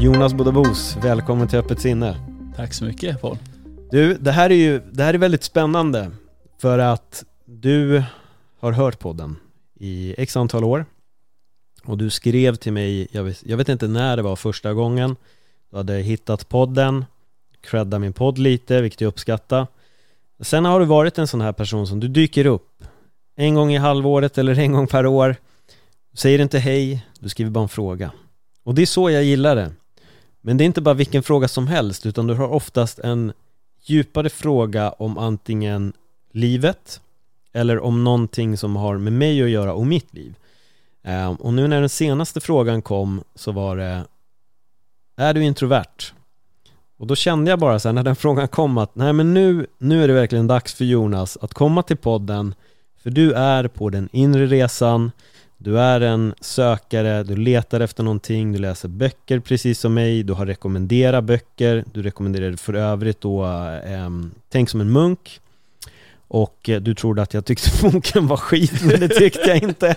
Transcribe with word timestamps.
Jonas 0.00 0.34
Bodabos, 0.34 0.96
välkommen 1.02 1.48
till 1.48 1.58
Öppet 1.58 1.80
sinne. 1.80 2.16
Tack 2.56 2.74
så 2.74 2.84
mycket 2.84 3.20
Paul. 3.20 3.38
Du, 3.90 4.14
det 4.14 4.32
här 4.32 4.50
är 4.50 4.54
ju 4.54 4.80
det 4.92 5.02
här 5.02 5.14
är 5.14 5.18
väldigt 5.18 5.44
spännande 5.44 6.10
för 6.58 6.78
att 6.78 7.24
du 7.44 8.02
har 8.60 8.72
hört 8.72 8.98
podden 8.98 9.36
i 9.74 10.14
x 10.18 10.36
antal 10.36 10.64
år 10.64 10.86
och 11.84 11.98
du 11.98 12.10
skrev 12.10 12.54
till 12.54 12.72
mig, 12.72 13.08
jag 13.10 13.24
vet, 13.24 13.46
jag 13.46 13.56
vet 13.56 13.68
inte 13.68 13.88
när 13.88 14.16
det 14.16 14.22
var 14.22 14.36
första 14.36 14.74
gången 14.74 15.16
du 15.70 15.76
hade 15.76 15.94
hittat 15.94 16.48
podden, 16.48 17.04
credda 17.60 17.98
min 17.98 18.12
podd 18.12 18.38
lite, 18.38 18.80
vilket 18.80 19.00
jag 19.00 19.08
uppskattar. 19.08 19.66
Sen 20.40 20.64
har 20.64 20.80
du 20.80 20.86
varit 20.86 21.18
en 21.18 21.28
sån 21.28 21.40
här 21.40 21.52
person 21.52 21.86
som 21.86 22.00
du 22.00 22.08
dyker 22.08 22.46
upp 22.46 22.84
en 23.36 23.54
gång 23.54 23.72
i 23.72 23.76
halvåret 23.76 24.38
eller 24.38 24.58
en 24.58 24.72
gång 24.72 24.86
per 24.86 25.06
år, 25.06 25.36
säger 26.14 26.38
inte 26.38 26.58
hej, 26.58 27.06
du 27.20 27.28
skriver 27.28 27.50
bara 27.50 27.62
en 27.62 27.68
fråga. 27.68 28.12
Och 28.64 28.74
det 28.74 28.82
är 28.82 28.86
så 28.86 29.10
jag 29.10 29.24
gillar 29.24 29.56
det. 29.56 29.72
Men 30.40 30.56
det 30.56 30.64
är 30.64 30.66
inte 30.66 30.80
bara 30.80 30.94
vilken 30.94 31.22
fråga 31.22 31.48
som 31.48 31.66
helst 31.66 32.06
utan 32.06 32.26
du 32.26 32.34
har 32.34 32.48
oftast 32.48 32.98
en 32.98 33.32
djupare 33.82 34.30
fråga 34.30 34.90
om 34.90 35.18
antingen 35.18 35.92
livet 36.32 37.00
eller 37.52 37.80
om 37.80 38.04
någonting 38.04 38.56
som 38.56 38.76
har 38.76 38.98
med 38.98 39.12
mig 39.12 39.42
att 39.42 39.50
göra 39.50 39.74
och 39.74 39.86
mitt 39.86 40.14
liv. 40.14 40.34
Ehm, 41.02 41.34
och 41.34 41.54
nu 41.54 41.68
när 41.68 41.80
den 41.80 41.88
senaste 41.88 42.40
frågan 42.40 42.82
kom 42.82 43.24
så 43.34 43.52
var 43.52 43.76
det 43.76 44.04
Är 45.16 45.34
du 45.34 45.44
introvert? 45.44 46.12
Och 46.98 47.06
då 47.06 47.16
kände 47.16 47.50
jag 47.50 47.58
bara 47.58 47.78
så 47.78 47.88
här, 47.88 47.92
när 47.92 48.02
den 48.02 48.16
frågan 48.26 48.48
kom 48.48 48.78
att 48.78 48.94
nej 48.94 49.12
men 49.12 49.34
nu, 49.34 49.66
nu 49.78 50.04
är 50.04 50.08
det 50.08 50.14
verkligen 50.14 50.46
dags 50.46 50.74
för 50.74 50.84
Jonas 50.84 51.38
att 51.40 51.54
komma 51.54 51.82
till 51.82 51.96
podden 51.96 52.54
för 53.02 53.10
du 53.10 53.32
är 53.32 53.68
på 53.68 53.90
den 53.90 54.08
inre 54.12 54.46
resan 54.46 55.10
du 55.58 55.78
är 55.78 56.00
en 56.00 56.34
sökare, 56.40 57.22
du 57.22 57.36
letar 57.36 57.80
efter 57.80 58.02
någonting, 58.02 58.52
du 58.52 58.58
läser 58.58 58.88
böcker 58.88 59.40
precis 59.40 59.80
som 59.80 59.94
mig, 59.94 60.22
du 60.22 60.32
har 60.32 60.46
rekommenderat 60.46 61.24
böcker, 61.24 61.84
du 61.92 62.02
rekommenderar 62.02 62.56
för 62.56 62.74
övrigt 62.74 63.20
då 63.20 63.46
eh, 63.84 64.10
Tänk 64.48 64.70
som 64.70 64.80
en 64.80 64.92
munk 64.92 65.40
och 66.28 66.68
eh, 66.68 66.80
du 66.80 66.94
trodde 66.94 67.22
att 67.22 67.34
jag 67.34 67.44
tyckte 67.44 67.70
boken 67.90 68.26
var 68.26 68.36
skit, 68.36 68.82
men 68.84 69.00
det 69.00 69.08
tyckte 69.08 69.48
jag 69.48 69.62
inte. 69.62 69.96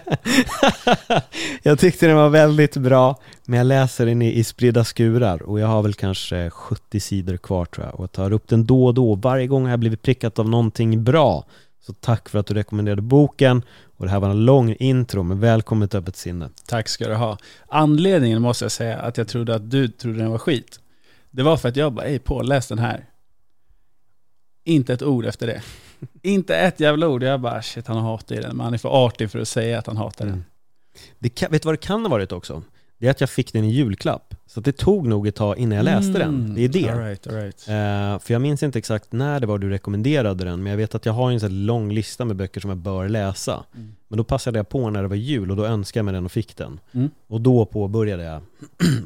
jag 1.64 1.80
tyckte 1.80 2.08
den 2.08 2.16
var 2.16 2.30
väldigt 2.30 2.78
bra, 2.78 3.20
men 3.46 3.58
jag 3.58 3.68
läser 3.68 4.06
den 4.06 4.22
i, 4.22 4.34
i 4.34 4.44
spridda 4.44 4.84
skurar 4.84 5.44
och 5.44 5.60
jag 5.60 5.68
har 5.68 5.82
väl 5.82 5.94
kanske 5.94 6.50
70 6.50 7.00
sidor 7.00 7.38
kvar 7.38 7.66
tror 7.66 7.86
jag 7.86 8.00
och 8.00 8.12
tar 8.12 8.34
upp 8.34 8.48
den 8.48 8.66
då 8.66 8.86
och 8.86 8.94
då. 8.94 9.16
Varje 9.16 9.48
gång 9.48 9.64
har 9.64 9.70
jag 9.70 9.80
blivit 9.80 10.02
prickat 10.02 10.40
av 10.40 10.50
någonting 10.50 11.04
bra. 11.04 11.46
Så 11.86 11.94
tack 11.94 12.30
för 12.30 12.40
att 12.40 12.48
du 12.48 12.54
rekommenderade 12.54 13.02
boken 13.02 13.62
och 14.02 14.08
det 14.08 14.12
här 14.12 14.20
var 14.20 14.30
en 14.30 14.46
lång 14.46 14.76
intro, 14.80 15.24
men 15.24 15.40
välkommen 15.40 15.90
till 15.90 16.00
Öppet 16.00 16.16
sinne. 16.16 16.50
Tack 16.66 16.88
ska 16.88 17.08
du 17.08 17.16
ha. 17.16 17.38
Anledningen 17.68 18.42
måste 18.42 18.66
jag 18.66 18.72
säga 18.72 19.00
att 19.00 19.18
jag 19.18 19.28
trodde 19.28 19.56
att 19.56 19.72
du 19.72 19.88
trodde 19.88 20.18
den 20.18 20.32
var 20.32 20.38
skit. 20.38 20.80
Det 21.32 21.44
var 21.44 21.58
för 21.58 21.70
att 21.70 21.76
jag 21.76 21.94
bara, 21.94 22.06
ej 22.06 22.20
Paul, 22.20 22.48
läs 22.48 22.68
den 22.68 22.80
här. 22.80 23.06
Inte 24.64 24.94
ett 24.94 25.02
ord 25.02 25.26
efter 25.26 25.48
det. 25.48 25.62
Inte 26.22 26.56
ett 26.56 26.80
jävla 26.80 27.08
ord. 27.08 27.24
Jag 27.24 27.42
bara, 27.42 27.62
shit 27.62 27.88
han 27.88 27.98
hatar 27.98 28.36
den. 28.36 28.58
Men 28.58 28.64
han 28.64 28.74
är 28.74 28.78
för 28.78 29.06
artig 29.06 29.32
för 29.32 29.40
att 29.40 29.48
säga 29.48 29.80
att 29.80 29.88
han 29.88 29.98
hatar 29.98 30.26
den. 30.26 30.34
Mm. 30.34 30.46
Det 31.20 31.30
kan, 31.30 31.52
vet 31.52 31.62
du 31.62 31.66
vad 31.66 31.74
det 31.74 31.86
kan 31.86 32.02
ha 32.02 32.10
varit 32.10 32.32
också? 32.32 32.64
Det 33.02 33.08
är 33.08 33.12
att 33.12 33.22
jag 33.22 33.30
fick 33.30 33.54
den 33.54 33.64
i 33.64 33.72
julklapp. 33.72 34.36
Så 34.48 34.62
det 34.62 34.72
tog 34.72 35.08
nog 35.08 35.28
ett 35.28 35.36
tag 35.36 35.58
innan 35.58 35.76
jag 35.76 35.84
läste 35.84 36.22
mm. 36.24 36.46
den. 36.46 36.56
Det 36.56 36.64
är 36.64 36.70
det. 36.70 36.90
All 36.90 37.00
right, 37.00 37.28
all 37.28 37.34
right. 37.34 37.68
Uh, 37.68 38.20
för 38.20 38.34
jag 38.34 38.42
minns 38.42 38.64
inte 38.64 38.80
exakt 38.80 39.12
när 39.12 39.40
det 39.40 39.48
var 39.48 39.58
du 39.58 39.70
rekommenderade 39.70 40.44
den, 40.44 40.64
men 40.64 40.70
jag 40.72 40.78
vet 40.78 40.96
att 40.96 41.06
jag 41.06 41.14
har 41.14 41.32
en 41.32 41.40
sån 41.40 41.66
lång 41.66 41.92
lista 41.92 42.26
med 42.26 42.36
böcker 42.36 42.62
som 42.62 42.70
jag 42.70 42.78
bör 42.78 43.10
läsa. 43.10 43.64
Mm. 43.76 43.96
Men 44.08 44.18
då 44.18 44.24
passade 44.24 44.60
jag 44.60 44.70
på 44.70 44.90
när 44.90 45.02
det 45.02 45.08
var 45.08 45.16
jul 45.16 45.52
och 45.52 45.58
då 45.58 45.66
önskade 45.66 46.00
jag 46.00 46.06
mig 46.06 46.14
den 46.14 46.26
och 46.26 46.32
fick 46.32 46.58
den. 46.58 46.80
Mm. 46.92 47.10
Och 47.28 47.42
då 47.42 47.66
påbörjade 47.66 48.24
jag 48.24 48.42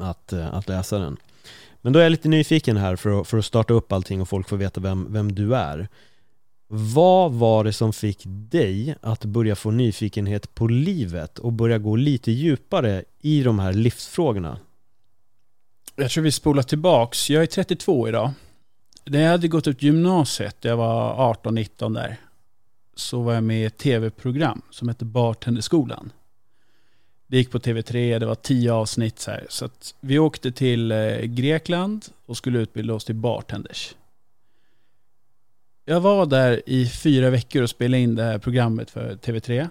att, 0.00 0.32
uh, 0.32 0.54
att 0.54 0.68
läsa 0.68 0.98
den. 0.98 1.16
Men 1.82 1.92
då 1.92 1.98
är 1.98 2.02
jag 2.02 2.10
lite 2.10 2.28
nyfiken 2.28 2.76
här 2.76 2.96
för 2.96 3.20
att, 3.20 3.28
för 3.28 3.38
att 3.38 3.44
starta 3.44 3.74
upp 3.74 3.92
allting 3.92 4.20
och 4.20 4.28
folk 4.28 4.48
får 4.48 4.56
veta 4.56 4.80
vem, 4.80 5.12
vem 5.12 5.34
du 5.34 5.54
är. 5.56 5.88
Vad 6.68 7.32
var 7.32 7.64
det 7.64 7.72
som 7.72 7.92
fick 7.92 8.22
dig 8.26 8.94
att 9.00 9.24
börja 9.24 9.56
få 9.56 9.70
nyfikenhet 9.70 10.54
på 10.54 10.66
livet 10.66 11.38
och 11.38 11.52
börja 11.52 11.78
gå 11.78 11.96
lite 11.96 12.32
djupare 12.32 13.04
i 13.26 13.42
de 13.42 13.58
här 13.58 13.72
livsfrågorna? 13.72 14.58
Jag 15.96 16.10
tror 16.10 16.24
vi 16.24 16.32
spolar 16.32 16.62
tillbaks. 16.62 17.30
Jag 17.30 17.42
är 17.42 17.46
32 17.46 18.08
idag. 18.08 18.30
När 19.04 19.20
jag 19.20 19.30
hade 19.30 19.48
gått 19.48 19.66
ut 19.66 19.82
gymnasiet, 19.82 20.56
jag 20.60 20.76
var 20.76 21.34
18-19 21.34 21.94
där, 21.94 22.16
så 22.94 23.22
var 23.22 23.34
jag 23.34 23.44
med 23.44 23.60
i 23.60 23.64
ett 23.64 23.78
tv-program 23.78 24.62
som 24.70 24.88
hette 24.88 25.04
Bartenderskolan. 25.04 26.12
Det 27.26 27.36
gick 27.36 27.50
på 27.50 27.58
TV3, 27.58 28.18
det 28.18 28.26
var 28.26 28.34
tio 28.34 28.72
avsnitt 28.72 29.18
så 29.18 29.30
här. 29.30 29.46
Så 29.48 29.64
att 29.64 29.94
vi 30.00 30.18
åkte 30.18 30.52
till 30.52 30.92
eh, 30.92 31.20
Grekland 31.20 32.06
och 32.26 32.36
skulle 32.36 32.58
utbilda 32.58 32.94
oss 32.94 33.04
till 33.04 33.14
bartenders. 33.14 33.94
Jag 35.84 36.00
var 36.00 36.26
där 36.26 36.62
i 36.66 36.88
fyra 36.88 37.30
veckor 37.30 37.62
och 37.62 37.70
spelade 37.70 38.02
in 38.02 38.14
det 38.14 38.22
här 38.22 38.38
programmet 38.38 38.90
för 38.90 39.14
TV3. 39.14 39.68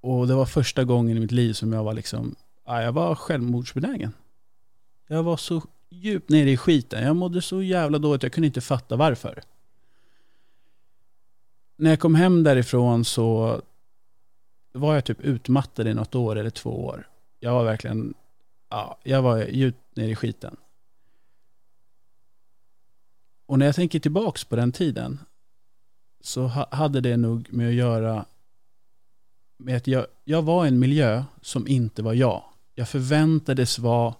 Och 0.00 0.26
det 0.26 0.34
var 0.34 0.46
första 0.46 0.84
gången 0.84 1.16
i 1.16 1.20
mitt 1.20 1.32
liv 1.32 1.52
som 1.52 1.72
jag 1.72 1.84
var 1.84 1.94
liksom, 1.94 2.36
ja, 2.64 2.82
jag 2.82 2.92
var 2.92 3.14
självmordsbenägen. 3.14 4.12
Jag 5.06 5.22
var 5.22 5.36
så 5.36 5.62
djupt 5.88 6.30
nere 6.30 6.50
i 6.50 6.56
skiten. 6.56 7.04
Jag 7.04 7.16
mådde 7.16 7.42
så 7.42 7.62
jävla 7.62 7.98
dåligt, 7.98 8.22
jag 8.22 8.32
kunde 8.32 8.46
inte 8.46 8.60
fatta 8.60 8.96
varför. 8.96 9.42
När 11.76 11.90
jag 11.90 12.00
kom 12.00 12.14
hem 12.14 12.42
därifrån 12.42 13.04
så 13.04 13.60
var 14.72 14.94
jag 14.94 15.04
typ 15.04 15.20
utmattad 15.20 15.88
i 15.88 15.94
något 15.94 16.14
år 16.14 16.36
eller 16.36 16.50
två 16.50 16.84
år. 16.84 17.08
Jag 17.40 17.52
var 17.52 17.64
verkligen, 17.64 18.14
ja, 18.68 18.98
jag 19.02 19.22
var 19.22 19.44
djupt 19.44 19.96
nere 19.96 20.10
i 20.10 20.16
skiten. 20.16 20.56
Och 23.46 23.58
när 23.58 23.66
jag 23.66 23.74
tänker 23.74 23.98
tillbaks 23.98 24.44
på 24.44 24.56
den 24.56 24.72
tiden 24.72 25.18
så 26.20 26.46
hade 26.70 27.00
det 27.00 27.16
nog 27.16 27.52
med 27.52 27.68
att 27.68 27.74
göra 27.74 28.24
att 29.70 29.86
jag, 29.86 30.06
jag 30.24 30.42
var 30.42 30.64
i 30.64 30.68
en 30.68 30.78
miljö 30.78 31.24
som 31.42 31.68
inte 31.68 32.02
var 32.02 32.14
jag. 32.14 32.42
Jag 32.74 32.88
förväntades 32.88 33.78
vara 33.78 34.14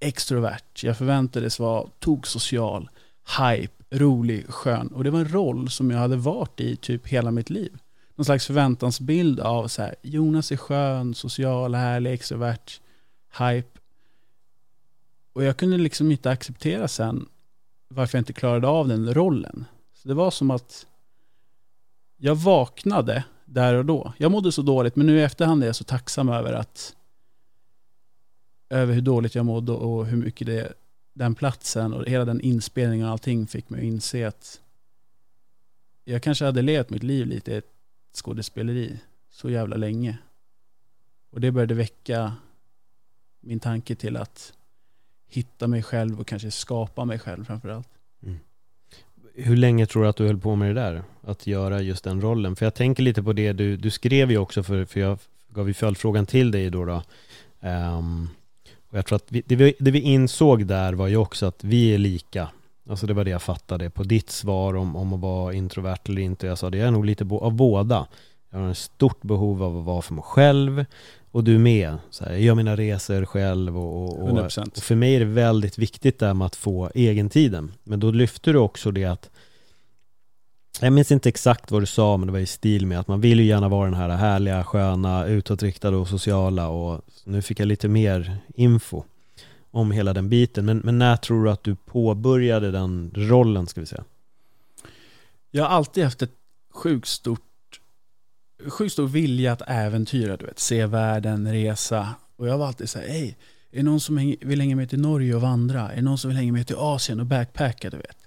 extrovert, 0.00 0.82
jag 0.82 0.98
förväntades 0.98 1.58
vara 1.58 1.88
toksocial, 1.98 2.90
hype, 3.38 3.84
rolig, 3.90 4.48
skön. 4.48 4.88
Och 4.88 5.04
det 5.04 5.10
var 5.10 5.18
en 5.18 5.28
roll 5.32 5.70
som 5.70 5.90
jag 5.90 5.98
hade 5.98 6.16
varit 6.16 6.60
i 6.60 6.76
typ 6.76 7.06
hela 7.08 7.30
mitt 7.30 7.50
liv. 7.50 7.78
Någon 8.14 8.24
slags 8.24 8.46
förväntansbild 8.46 9.40
av 9.40 9.68
så 9.68 9.82
här, 9.82 9.94
Jonas 10.02 10.52
är 10.52 10.56
skön, 10.56 11.14
social, 11.14 11.74
härlig, 11.74 12.12
extrovert, 12.12 12.80
hype. 13.38 13.78
Och 15.32 15.44
jag 15.44 15.56
kunde 15.56 15.76
liksom 15.76 16.10
inte 16.10 16.30
acceptera 16.30 16.88
sen 16.88 17.28
varför 17.88 18.18
jag 18.18 18.20
inte 18.20 18.32
klarade 18.32 18.68
av 18.68 18.88
den 18.88 19.14
rollen. 19.14 19.64
Så 19.94 20.08
det 20.08 20.14
var 20.14 20.30
som 20.30 20.50
att 20.50 20.86
jag 22.16 22.34
vaknade 22.34 23.24
där 23.46 23.74
och 23.74 23.84
då. 23.84 24.12
Jag 24.18 24.32
mådde 24.32 24.52
så 24.52 24.62
dåligt, 24.62 24.96
men 24.96 25.06
nu 25.06 25.18
i 25.18 25.22
efterhand 25.22 25.62
är 25.62 25.66
jag 25.66 25.76
så 25.76 25.84
tacksam 25.84 26.28
över 26.28 26.52
att 26.52 26.96
över 28.68 28.94
hur 28.94 29.00
dåligt 29.00 29.34
jag 29.34 29.46
mådde 29.46 29.72
och 29.72 30.06
hur 30.06 30.16
mycket 30.16 30.46
det, 30.46 30.72
den 31.12 31.34
platsen 31.34 31.92
och 31.92 32.06
hela 32.06 32.24
den 32.24 32.40
inspelningen 32.40 33.06
och 33.06 33.12
allting 33.12 33.46
fick 33.46 33.70
mig 33.70 33.80
att 33.80 33.84
inse 33.84 34.28
att 34.28 34.60
jag 36.04 36.22
kanske 36.22 36.44
hade 36.44 36.62
levt 36.62 36.90
mitt 36.90 37.02
liv 37.02 37.26
lite 37.26 37.52
i 37.52 37.56
ett 37.56 37.72
skådespeleri 38.12 38.98
så 39.30 39.50
jävla 39.50 39.76
länge. 39.76 40.18
Och 41.30 41.40
det 41.40 41.50
började 41.50 41.74
väcka 41.74 42.32
min 43.40 43.60
tanke 43.60 43.94
till 43.94 44.16
att 44.16 44.52
hitta 45.28 45.66
mig 45.66 45.82
själv 45.82 46.20
och 46.20 46.26
kanske 46.26 46.50
skapa 46.50 47.04
mig 47.04 47.18
själv 47.18 47.44
framförallt. 47.44 47.88
Mm. 48.22 48.38
Hur 49.34 49.56
länge 49.56 49.86
tror 49.86 50.02
du 50.02 50.08
att 50.08 50.16
du 50.16 50.26
höll 50.26 50.38
på 50.38 50.56
med 50.56 50.68
det 50.68 50.80
där? 50.80 51.02
Att 51.26 51.46
göra 51.46 51.82
just 51.82 52.04
den 52.04 52.20
rollen? 52.20 52.56
För 52.56 52.66
jag 52.66 52.74
tänker 52.74 53.02
lite 53.02 53.22
på 53.22 53.32
det, 53.32 53.52
du, 53.52 53.76
du 53.76 53.90
skrev 53.90 54.30
ju 54.30 54.38
också, 54.38 54.62
för, 54.62 54.84
för 54.84 55.00
jag 55.00 55.18
gav 55.48 55.68
ju 55.68 55.74
följdfrågan 55.74 56.26
till 56.26 56.50
dig 56.50 56.70
då. 56.70 56.84
då. 56.84 57.02
Um, 57.68 58.28
och 58.90 58.98
jag 58.98 59.06
tror 59.06 59.16
att 59.16 59.26
vi, 59.28 59.42
det, 59.46 59.56
vi, 59.56 59.74
det 59.78 59.90
vi 59.90 60.00
insåg 60.00 60.66
där 60.66 60.92
var 60.92 61.08
ju 61.08 61.16
också 61.16 61.46
att 61.46 61.64
vi 61.64 61.94
är 61.94 61.98
lika. 61.98 62.48
Alltså 62.90 63.06
det 63.06 63.14
var 63.14 63.24
det 63.24 63.30
jag 63.30 63.42
fattade 63.42 63.90
på 63.90 64.02
ditt 64.02 64.30
svar 64.30 64.76
om, 64.76 64.96
om 64.96 65.12
att 65.12 65.20
vara 65.20 65.54
introvert 65.54 65.98
eller 66.04 66.22
inte. 66.22 66.46
Jag 66.46 66.58
sa 66.58 66.70
det 66.70 66.80
är 66.80 66.90
nog 66.90 67.04
lite 67.04 67.24
bo- 67.24 67.40
av 67.40 67.52
båda. 67.52 68.06
Jag 68.50 68.58
har 68.58 68.70
ett 68.70 68.78
stort 68.78 69.22
behov 69.22 69.62
av 69.62 69.78
att 69.78 69.84
vara 69.84 70.02
för 70.02 70.14
mig 70.14 70.24
själv 70.24 70.84
och 71.30 71.44
du 71.44 71.58
med. 71.58 71.96
Så 72.10 72.24
här, 72.24 72.32
jag 72.32 72.40
gör 72.40 72.54
mina 72.54 72.76
resor 72.76 73.24
själv 73.24 73.78
och, 73.78 74.02
och, 74.02 74.22
och, 74.22 74.28
100%. 74.28 74.76
och 74.76 74.82
för 74.82 74.94
mig 74.94 75.14
är 75.14 75.18
det 75.20 75.26
väldigt 75.26 75.78
viktigt 75.78 76.18
där 76.18 76.34
med 76.34 76.46
att 76.46 76.56
få 76.56 76.90
egentiden. 76.94 77.72
Men 77.84 78.00
då 78.00 78.10
lyfter 78.10 78.52
du 78.52 78.58
också 78.58 78.90
det 78.90 79.04
att 79.04 79.30
jag 80.80 80.92
minns 80.92 81.12
inte 81.12 81.28
exakt 81.28 81.70
vad 81.70 81.82
du 81.82 81.86
sa 81.86 82.16
men 82.16 82.26
det 82.26 82.32
var 82.32 82.38
i 82.38 82.46
stil 82.46 82.86
med 82.86 83.00
att 83.00 83.08
man 83.08 83.20
vill 83.20 83.40
ju 83.40 83.46
gärna 83.46 83.68
vara 83.68 83.84
den 83.84 83.94
här 83.94 84.08
härliga, 84.08 84.64
sköna, 84.64 85.26
utåtriktade 85.26 85.96
och 85.96 86.08
sociala 86.08 86.68
och 86.68 87.02
nu 87.24 87.42
fick 87.42 87.60
jag 87.60 87.66
lite 87.66 87.88
mer 87.88 88.38
info 88.54 89.02
om 89.70 89.90
hela 89.90 90.12
den 90.12 90.28
biten. 90.28 90.64
Men, 90.64 90.78
men 90.78 90.98
när 90.98 91.16
tror 91.16 91.44
du 91.44 91.50
att 91.50 91.64
du 91.64 91.74
påbörjade 91.74 92.70
den 92.70 93.10
rollen 93.14 93.66
ska 93.66 93.80
vi 93.80 93.86
säga? 93.86 94.04
Jag 95.50 95.64
har 95.64 95.70
alltid 95.70 96.04
haft 96.04 96.22
ett 96.22 96.34
sjukt 96.74 97.08
stort, 97.08 97.40
sjukt 98.68 98.92
stor 98.92 99.06
vilja 99.06 99.52
att 99.52 99.62
äventyra, 99.66 100.36
du 100.36 100.46
vet. 100.46 100.58
Se 100.58 100.86
världen, 100.86 101.52
resa. 101.52 102.14
Och 102.36 102.48
jag 102.48 102.58
var 102.58 102.66
alltid 102.66 102.88
så 102.88 102.98
här, 102.98 103.08
hej, 103.08 103.36
är 103.70 103.76
det 103.76 103.82
någon 103.82 104.00
som 104.00 104.36
vill 104.40 104.60
hänga 104.60 104.76
med 104.76 104.90
till 104.90 105.00
Norge 105.00 105.34
och 105.34 105.40
vandra? 105.40 105.92
Är 105.92 105.96
det 105.96 106.02
någon 106.02 106.18
som 106.18 106.28
vill 106.28 106.38
hänga 106.38 106.52
med 106.52 106.66
till 106.66 106.76
Asien 106.76 107.20
och 107.20 107.26
backpacka, 107.26 107.90
du 107.90 107.96
vet? 107.96 108.25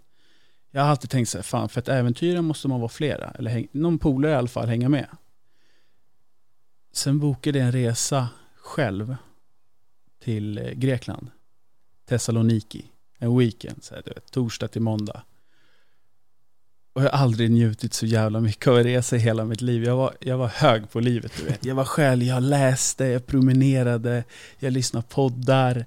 Jag 0.71 0.81
har 0.81 0.89
alltid 0.89 1.09
tänkt 1.09 1.29
så 1.29 1.37
här, 1.37 1.43
fan, 1.43 1.69
för 1.69 1.79
att 1.79 1.87
äventyra 1.87 2.41
måste 2.41 2.67
man 2.67 2.79
vara 2.79 2.89
flera. 2.89 3.31
Eller 3.31 3.51
häng, 3.51 3.67
någon 3.71 3.99
polare 3.99 4.31
i 4.31 4.35
alla 4.35 4.47
fall 4.47 4.67
hänga 4.67 4.89
med. 4.89 5.07
Sen 6.93 7.19
bokade 7.19 7.59
jag 7.59 7.65
en 7.65 7.71
resa 7.71 8.29
själv 8.55 9.15
till 10.23 10.57
eh, 10.57 10.71
Grekland. 10.71 11.27
Thessaloniki. 12.09 12.85
En 13.17 13.37
weekend, 13.37 13.83
så 13.83 13.95
här, 13.95 14.01
du 14.05 14.11
vet, 14.11 14.31
torsdag 14.31 14.67
till 14.67 14.81
måndag. 14.81 15.23
Och 16.93 17.03
jag 17.03 17.09
har 17.09 17.19
aldrig 17.19 17.51
njutit 17.51 17.93
så 17.93 18.05
jävla 18.05 18.39
mycket 18.39 18.67
av 18.67 18.75
att 18.75 18.85
resa 18.85 19.15
i 19.15 19.19
hela 19.19 19.45
mitt 19.45 19.61
liv. 19.61 19.83
Jag 19.83 19.95
var, 19.95 20.13
jag 20.19 20.37
var 20.37 20.47
hög 20.47 20.91
på 20.91 20.99
livet, 20.99 21.31
du 21.37 21.43
vet. 21.43 21.65
Jag 21.65 21.75
var 21.75 21.85
själv, 21.85 22.23
jag 22.23 22.43
läste, 22.43 23.05
jag 23.05 23.25
promenerade, 23.25 24.23
jag 24.59 24.73
lyssnade 24.73 25.03
på 25.03 25.09
poddar. 25.09 25.85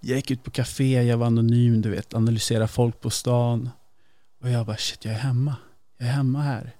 Jag 0.00 0.16
gick 0.16 0.30
ut 0.30 0.42
på 0.42 0.50
café, 0.50 1.02
jag 1.02 1.16
var 1.16 1.26
anonym, 1.26 1.82
du 1.82 1.90
vet, 1.90 2.14
analyserade 2.14 2.68
folk 2.68 3.00
på 3.00 3.10
stan. 3.10 3.70
Och 4.44 4.50
jag 4.50 4.66
bara, 4.66 4.76
shit, 4.76 5.04
jag 5.04 5.14
är 5.14 5.18
hemma. 5.18 5.56
Jag 5.96 6.08
är 6.08 6.12
hemma 6.12 6.42
här. 6.42 6.76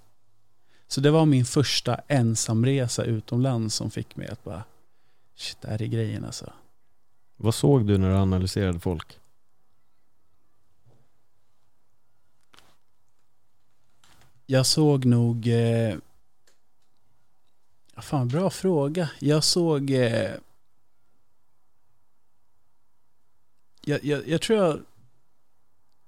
Så 0.87 1.01
det 1.01 1.11
var 1.11 1.27
min 1.27 1.45
första 1.45 2.01
ensamresa 2.09 3.05
utomlands 3.05 3.75
som 3.75 3.91
fick 3.91 4.17
mig 4.17 4.29
att 4.29 4.45
bara, 4.45 4.65
shit, 5.35 5.61
det 5.61 5.69
här 5.69 5.83
är 5.83 5.87
grejen 5.87 6.25
alltså. 6.25 6.53
Vad 7.37 7.55
såg 7.55 7.87
du 7.87 7.99
när 7.99 8.09
du 8.09 8.17
analyserade 8.17 8.81
folk? 8.81 9.19
Jag 14.47 14.67
såg 14.67 15.05
nog... 15.05 15.47
Eh, 15.49 15.97
fan, 17.97 18.29
bra 18.29 18.51
fråga. 18.51 19.11
Jag 19.21 19.45
såg... 19.45 19.91
Eh, 19.91 20.35
jag, 23.81 24.05
jag, 24.05 24.29
jag 24.29 24.41
tror 24.41 24.59
jag... 24.59 24.81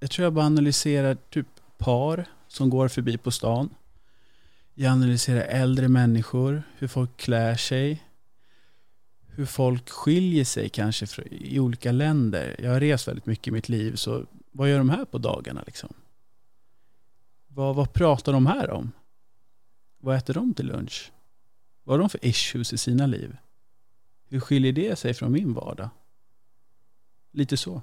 Jag 0.07 0.11
tror 0.11 0.25
jag 0.25 0.33
bara 0.33 0.45
analyserar 0.47 1.15
typ 1.15 1.47
par 1.79 2.25
som 2.49 2.71
går 2.71 2.89
förbi 2.89 3.19
på 3.19 3.31
stan. 3.31 3.75
Jag 4.75 4.93
analyserar 4.93 5.41
äldre 5.41 5.89
människor, 5.89 6.63
hur 6.79 6.89
folk 6.89 7.17
klär 7.17 7.57
sig. 7.57 8.03
Hur 9.27 9.47
folk 9.47 9.91
skiljer 9.91 10.45
sig 10.45 10.69
kanske 10.69 11.23
i 11.23 11.61
olika 11.61 11.93
länder. 11.93 12.57
Jag 12.59 12.71
har 12.71 12.81
rest 12.81 13.09
väldigt 13.09 13.27
mycket 13.27 13.49
i 13.49 13.51
mitt 13.51 13.69
liv, 13.69 13.95
så 13.95 14.27
vad 14.53 14.71
gör 14.71 14.79
de 14.79 14.91
här 14.91 15.05
på 15.05 15.19
dagarna 15.19 15.63
liksom? 15.67 15.93
Vad, 17.49 17.77
vad 17.77 17.93
pratar 17.93 18.33
de 18.33 18.47
här 18.47 18.71
om? 18.71 18.93
Vad 19.99 20.17
äter 20.17 20.35
de 20.35 20.55
till 20.55 20.67
lunch? 20.67 21.13
Vad 21.85 21.95
har 21.95 21.99
de 21.99 22.09
för 22.09 22.25
issues 22.25 22.73
i 22.73 22.79
sina 22.79 23.07
liv? 23.07 23.37
Hur 24.29 24.41
skiljer 24.41 24.73
det 24.73 24.99
sig 24.99 25.15
från 25.15 25.33
min 25.33 25.53
vardag? 25.53 25.91
Lite 27.33 27.57
så. 27.57 27.83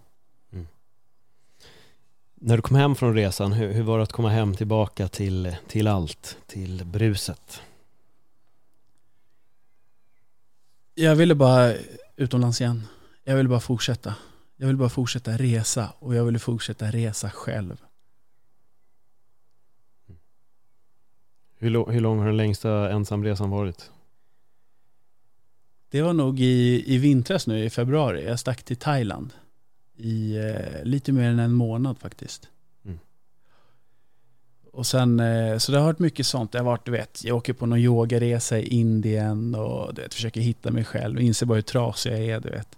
När 2.46 2.56
du 2.56 2.62
kom 2.62 2.78
hem 2.78 2.96
från 2.96 3.16
resan, 3.16 3.54
hur, 3.54 3.74
hur 3.74 3.84
var 3.84 3.98
det 3.98 4.04
att 4.04 4.12
komma 4.12 4.30
hem 4.30 4.56
tillbaka 4.56 5.08
till, 5.08 5.56
till 5.68 5.88
allt? 5.88 6.38
Till 6.48 6.86
bruset? 6.86 7.62
Jag 10.96 11.16
ville 11.16 11.36
bara 11.36 11.74
utomlands 12.16 12.62
igen. 12.62 12.88
Jag 13.24 13.36
ville 13.36 13.50
bara 13.50 13.60
fortsätta. 13.60 14.16
Jag 14.56 14.68
ville 14.68 14.78
bara 14.78 14.90
fortsätta 14.90 15.38
resa 15.38 15.94
och 16.00 16.16
jag 16.16 16.26
ville 16.26 16.40
fortsätta 16.40 16.92
resa 16.92 17.30
själv. 17.30 17.78
Hur, 21.58 21.92
hur 21.92 22.02
lång 22.02 22.20
har 22.20 22.26
den 22.26 22.38
längsta 22.38 22.92
ensamresan 22.92 23.50
varit? 23.50 23.92
Det 25.90 26.02
var 26.02 26.14
nog 26.14 26.40
i, 26.40 26.84
i 26.94 26.98
vintras 26.98 27.48
nu 27.48 27.64
i 27.64 27.70
februari. 27.70 28.26
Jag 28.26 28.40
stack 28.40 28.64
till 28.64 28.78
Thailand. 28.78 29.34
I 29.98 30.38
eh, 30.38 30.84
lite 30.84 31.12
mer 31.12 31.30
än 31.30 31.40
en 31.40 31.54
månad 31.54 32.00
faktiskt. 32.00 32.50
Mm. 32.86 33.00
Och 34.72 34.86
sen, 34.86 35.20
eh, 35.20 35.58
så 35.58 35.72
det 35.72 35.78
har 35.78 35.86
varit 35.86 36.00
mycket 36.00 36.26
sånt. 36.26 36.52
Det 36.52 36.58
har 36.58 36.66
varit, 36.66 36.86
du 36.86 36.92
vet, 36.92 37.24
jag 37.24 37.38
åker 37.38 37.54
på 37.54 37.66
någon 37.66 37.80
yogaresa 37.80 38.60
i 38.60 38.68
Indien 38.68 39.56
och 39.56 39.94
du 39.94 40.02
vet, 40.02 40.14
försöker 40.14 40.42
hitta 40.42 40.72
mig 40.72 40.86
själv 40.86 41.16
och 41.16 41.24
inser 41.24 41.46
bara 41.46 41.56
hur 41.56 41.62
trasig 41.62 42.12
jag 42.12 42.20
är, 42.20 42.40
du 42.40 42.50
vet. 42.50 42.78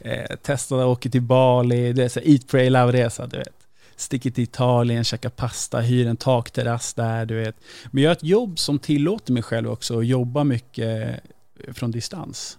Eh, 0.00 0.36
testade 0.36 0.82
att 0.82 0.88
åka 0.88 1.08
till 1.08 1.22
Bali, 1.22 1.92
det 1.92 2.04
är 2.04 2.08
så 2.08 2.20
eat, 2.20 2.46
pray, 2.46 2.70
love-resa, 2.70 3.26
du 3.26 3.36
vet. 3.36 3.66
Sticker 3.96 4.30
till 4.30 4.44
Italien, 4.44 5.04
käkar 5.04 5.30
pasta, 5.30 5.80
hyr 5.80 6.06
en 6.06 6.16
takterrass 6.16 6.94
där, 6.94 7.26
du 7.26 7.34
vet. 7.34 7.56
Men 7.90 8.02
jag 8.02 8.10
har 8.10 8.16
ett 8.16 8.24
jobb 8.24 8.58
som 8.58 8.78
tillåter 8.78 9.32
mig 9.32 9.42
själv 9.42 9.70
också 9.70 9.98
att 9.98 10.06
jobba 10.06 10.44
mycket 10.44 11.20
från 11.72 11.90
distans. 11.90 12.58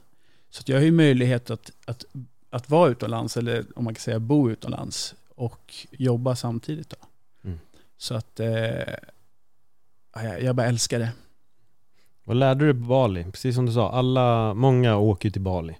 Så 0.49 0.63
jag 0.65 0.77
har 0.77 0.83
ju 0.83 0.91
möjlighet 0.91 1.49
att, 1.49 1.71
att, 1.85 2.05
att 2.57 2.69
vara 2.69 2.89
utomlands, 2.89 3.37
eller 3.37 3.65
om 3.75 3.83
man 3.83 3.93
kan 3.93 4.01
säga 4.01 4.19
bo 4.19 4.49
utomlands, 4.49 5.15
och 5.35 5.87
jobba 5.91 6.35
samtidigt. 6.35 6.89
Då. 6.89 6.97
Mm. 7.43 7.59
Så 7.97 8.15
att 8.15 8.39
eh, 8.39 8.93
ja, 10.13 10.23
jag, 10.23 10.41
jag 10.43 10.55
bara 10.55 10.67
älskar 10.67 10.99
det. 10.99 11.11
Vad 12.23 12.37
lärde 12.37 12.65
du 12.65 12.73
dig 12.73 12.81
på 12.81 12.87
Bali? 12.87 13.23
Precis 13.23 13.55
som 13.55 13.65
du 13.65 13.71
sa, 13.71 13.91
alla, 13.91 14.53
många 14.53 14.97
åker 14.97 15.29
till 15.29 15.41
Bali. 15.41 15.77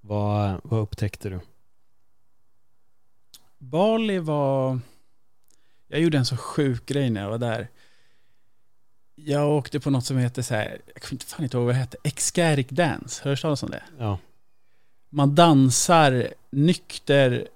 Vad, 0.00 0.60
vad 0.64 0.80
upptäckte 0.80 1.28
du? 1.28 1.40
Bali 3.58 4.18
var... 4.18 4.80
Jag 5.88 6.00
gjorde 6.00 6.18
en 6.18 6.26
så 6.26 6.36
sjuk 6.36 6.86
grej 6.86 7.10
när 7.10 7.22
jag 7.22 7.30
var 7.30 7.38
där. 7.38 7.68
Jag 9.14 9.50
åkte 9.50 9.80
på 9.80 9.90
något 9.90 10.04
som 10.04 10.18
heter 10.18 10.42
så 10.42 10.54
här, 10.54 10.80
jag 10.94 11.02
kommer 11.02 11.12
inte 11.12 11.26
fan 11.26 11.44
inte 11.44 11.56
ihåg 11.56 11.66
vad 11.66 11.74
det 11.74 11.78
hette, 11.78 11.96
Excaric 12.04 12.68
Dance. 12.68 13.28
Hört 13.28 13.42
talas 13.42 13.62
om 13.62 13.70
det? 13.70 13.82
Ja, 13.98 14.18
man 15.10 15.34
dansar 15.34 16.34
nykter 16.50 17.48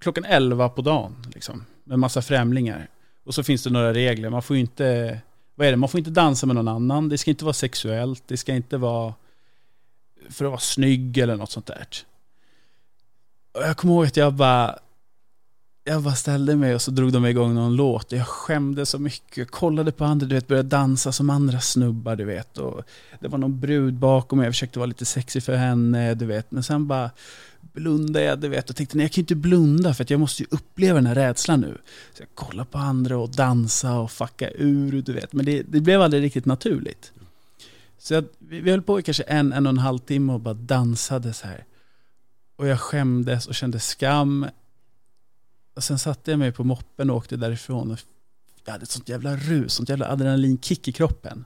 klockan 0.00 0.24
11 0.24 0.68
på 0.68 0.82
dagen 0.82 1.16
liksom, 1.34 1.64
med 1.84 1.98
massa 1.98 2.22
främlingar. 2.22 2.88
Och 3.24 3.34
så 3.34 3.42
finns 3.42 3.64
det 3.64 3.70
några 3.70 3.94
regler. 3.94 4.30
Man 4.30 4.42
får 4.42 4.56
inte, 4.56 5.18
vad 5.54 5.66
är 5.66 5.70
det, 5.70 5.76
man 5.76 5.88
får 5.88 5.98
inte 5.98 6.10
dansa 6.10 6.46
med 6.46 6.56
någon 6.56 6.68
annan. 6.68 7.08
Det 7.08 7.18
ska 7.18 7.30
inte 7.30 7.44
vara 7.44 7.52
sexuellt. 7.52 8.22
Det 8.26 8.36
ska 8.36 8.54
inte 8.54 8.76
vara 8.76 9.14
för 10.30 10.44
att 10.44 10.50
vara 10.50 10.60
snygg 10.60 11.18
eller 11.18 11.36
något 11.36 11.50
sånt 11.50 11.66
där. 11.66 11.86
Och 13.52 13.62
jag 13.62 13.76
kommer 13.76 13.94
ihåg 13.94 14.06
att 14.06 14.16
jag 14.16 14.34
bara, 14.34 14.78
jag 15.84 16.02
bara 16.02 16.14
ställde 16.14 16.56
mig 16.56 16.74
och 16.74 16.82
så 16.82 16.90
drog 16.90 17.12
de 17.12 17.26
igång 17.26 17.54
någon 17.54 17.76
låt. 17.76 18.12
och 18.12 18.18
Jag 18.18 18.26
skämde 18.26 18.86
så 18.86 18.98
mycket. 18.98 19.36
Jag 19.36 19.48
kollade 19.48 19.92
på 19.92 20.04
andra, 20.04 20.26
du 20.26 20.34
vet, 20.34 20.48
började 20.48 20.68
dansa 20.68 21.12
som 21.12 21.30
andra 21.30 21.60
snubbar, 21.60 22.16
du 22.16 22.24
vet. 22.24 22.58
Och 22.58 22.82
det 23.20 23.28
var 23.28 23.38
någon 23.38 23.60
brud 23.60 23.94
bakom 23.94 24.38
mig, 24.38 24.46
jag 24.46 24.54
försökte 24.54 24.78
vara 24.78 24.86
lite 24.86 25.04
sexig 25.04 25.42
för 25.42 25.56
henne, 25.56 26.14
du 26.14 26.26
vet. 26.26 26.50
Men 26.50 26.62
sen 26.62 26.86
bara 26.86 27.10
blundade 27.60 28.24
jag, 28.24 28.38
du 28.38 28.48
vet, 28.48 28.70
och 28.70 28.76
tänkte 28.76 28.96
nej, 28.96 29.04
jag 29.04 29.12
kan 29.12 29.20
ju 29.20 29.22
inte 29.22 29.34
blunda 29.34 29.94
för 29.94 30.04
att 30.04 30.10
jag 30.10 30.20
måste 30.20 30.42
ju 30.42 30.46
uppleva 30.50 30.94
den 30.94 31.06
här 31.06 31.14
rädslan 31.14 31.60
nu. 31.60 31.78
Så 32.14 32.22
jag 32.22 32.28
kollade 32.34 32.70
på 32.70 32.78
andra 32.78 33.18
och 33.18 33.30
dansa 33.30 33.98
och 33.98 34.10
fucka 34.10 34.50
ur, 34.50 35.02
du 35.02 35.12
vet. 35.12 35.32
Men 35.32 35.46
det, 35.46 35.62
det 35.62 35.80
blev 35.80 36.02
aldrig 36.02 36.22
riktigt 36.22 36.46
naturligt. 36.46 37.12
Så 37.98 38.14
jag, 38.14 38.24
vi, 38.38 38.60
vi 38.60 38.70
höll 38.70 38.82
på 38.82 39.00
i 39.00 39.02
kanske 39.02 39.22
en, 39.22 39.52
en 39.52 39.66
och 39.66 39.70
en 39.70 39.78
halv 39.78 39.98
timme 39.98 40.32
och 40.32 40.40
bara 40.40 40.54
dansade 40.54 41.32
så 41.32 41.46
här. 41.46 41.64
Och 42.56 42.66
jag 42.66 42.80
skämdes 42.80 43.46
och 43.46 43.54
kände 43.54 43.80
skam. 43.80 44.46
Och 45.74 45.84
sen 45.84 45.98
satte 45.98 46.30
jag 46.30 46.38
mig 46.38 46.52
på 46.52 46.64
moppen 46.64 47.10
och 47.10 47.16
åkte 47.16 47.36
därifrån. 47.36 47.90
Och 47.90 47.98
jag 48.64 48.72
hade 48.72 48.82
ett 48.82 48.90
sånt 48.90 49.08
jävla 49.08 49.36
rus, 49.36 49.72
sånt 49.74 49.88
jävla 49.88 50.08
adrenalinkick 50.08 50.88
i 50.88 50.92
kroppen. 50.92 51.44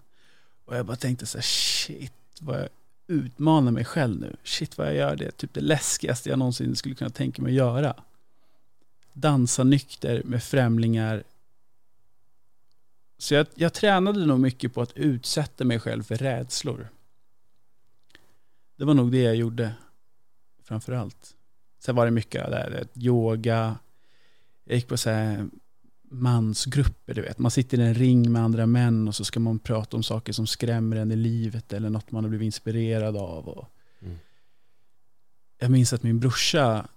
Och 0.65 0.77
jag 0.77 0.87
bara 0.87 0.97
tänkte 0.97 1.27
så 1.27 1.39
här, 1.39 1.43
shit 1.43 2.13
vad 2.41 2.59
jag 2.59 2.69
utmanar 3.07 3.73
mig 3.73 3.85
själv 3.85 4.21
nu. 4.21 4.37
Shit 4.45 4.79
vad 4.79 4.87
jag 4.87 4.95
gör 4.95 5.17
det, 5.17 5.31
typ 5.31 5.55
det 5.55 5.61
läskigaste 5.61 6.29
jag 6.29 6.39
någonsin 6.39 6.77
skulle 6.77 6.95
kunna 6.95 7.11
tänka 7.11 7.43
mig 7.43 7.51
att 7.51 7.57
göra. 7.57 7.95
Dansa 9.13 9.65
nykter 9.65 10.23
med 10.25 10.43
främlingar. 10.43 11.25
Så 13.19 13.35
jag, 13.35 13.47
jag 13.55 13.73
tränade 13.73 14.27
nog 14.27 14.41
mycket 14.41 14.75
på 14.75 14.83
att 14.83 14.93
utsätta 14.97 15.65
mig 15.65 15.81
själv 15.81 16.03
för 16.03 16.17
rädslor. 16.17 16.89
Det 18.77 18.85
var 18.85 18.95
nog 18.95 19.13
det 19.13 19.23
jag 19.23 19.37
gjorde 19.37 19.73
framför 20.65 20.93
allt. 20.93 21.37
Sen 21.79 21.97
var 21.97 22.05
det 22.05 22.11
mycket 22.11 22.51
där, 22.51 22.87
yoga, 22.95 23.77
jag 24.69 24.77
gick 24.77 24.89
på 24.89 24.97
så 24.97 25.11
här 25.11 25.49
mansgrupper, 26.11 27.15
du 27.15 27.23
vet. 27.23 27.39
Man 27.39 27.51
sitter 27.51 27.79
i 27.81 27.83
en 27.83 27.95
ring 27.95 28.33
med 28.33 28.43
andra 28.43 28.67
män 28.67 29.09
och 29.09 29.15
så 29.15 29.25
ska 29.25 29.41
man 29.41 29.59
prata 29.59 29.97
om 29.97 30.03
saker 30.03 30.33
som 30.33 30.47
skrämmer 30.47 30.97
en 30.97 31.13
i 31.13 31.17
livet 31.17 31.73
eller 31.73 31.91
något 31.91 32.11
man 32.11 32.25
har 32.25 32.29
blivit 32.29 32.47
inspirerad 32.47 33.17
av. 33.17 33.49
Och 33.49 33.69
Mm. 34.01 34.19
Jag 35.59 35.71
minns 35.71 35.93
att 35.93 36.03
min 36.03 36.21
brorsa 36.21 36.89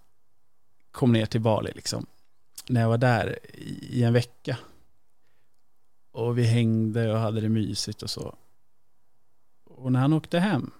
kom 0.92 1.12
ner 1.12 1.26
till 1.26 1.42
Bali 1.42 1.72
liksom. 1.76 2.06
När 2.70 2.82
jag 2.82 2.90
var 2.90 2.98
där 2.98 3.40
i 3.82 4.04
en 4.04 4.14
vecka. 4.14 4.58
Och 6.12 6.38
vi 6.38 6.44
hängde 6.44 7.14
och 7.14 7.20
hade 7.20 7.42
det 7.42 7.50
mysigt 7.50 8.04
och 8.04 8.10
så. 8.10 8.36
Och 9.64 9.92
när 9.92 10.00
han 10.00 10.14
åkte 10.14 10.40
hem 10.40 10.72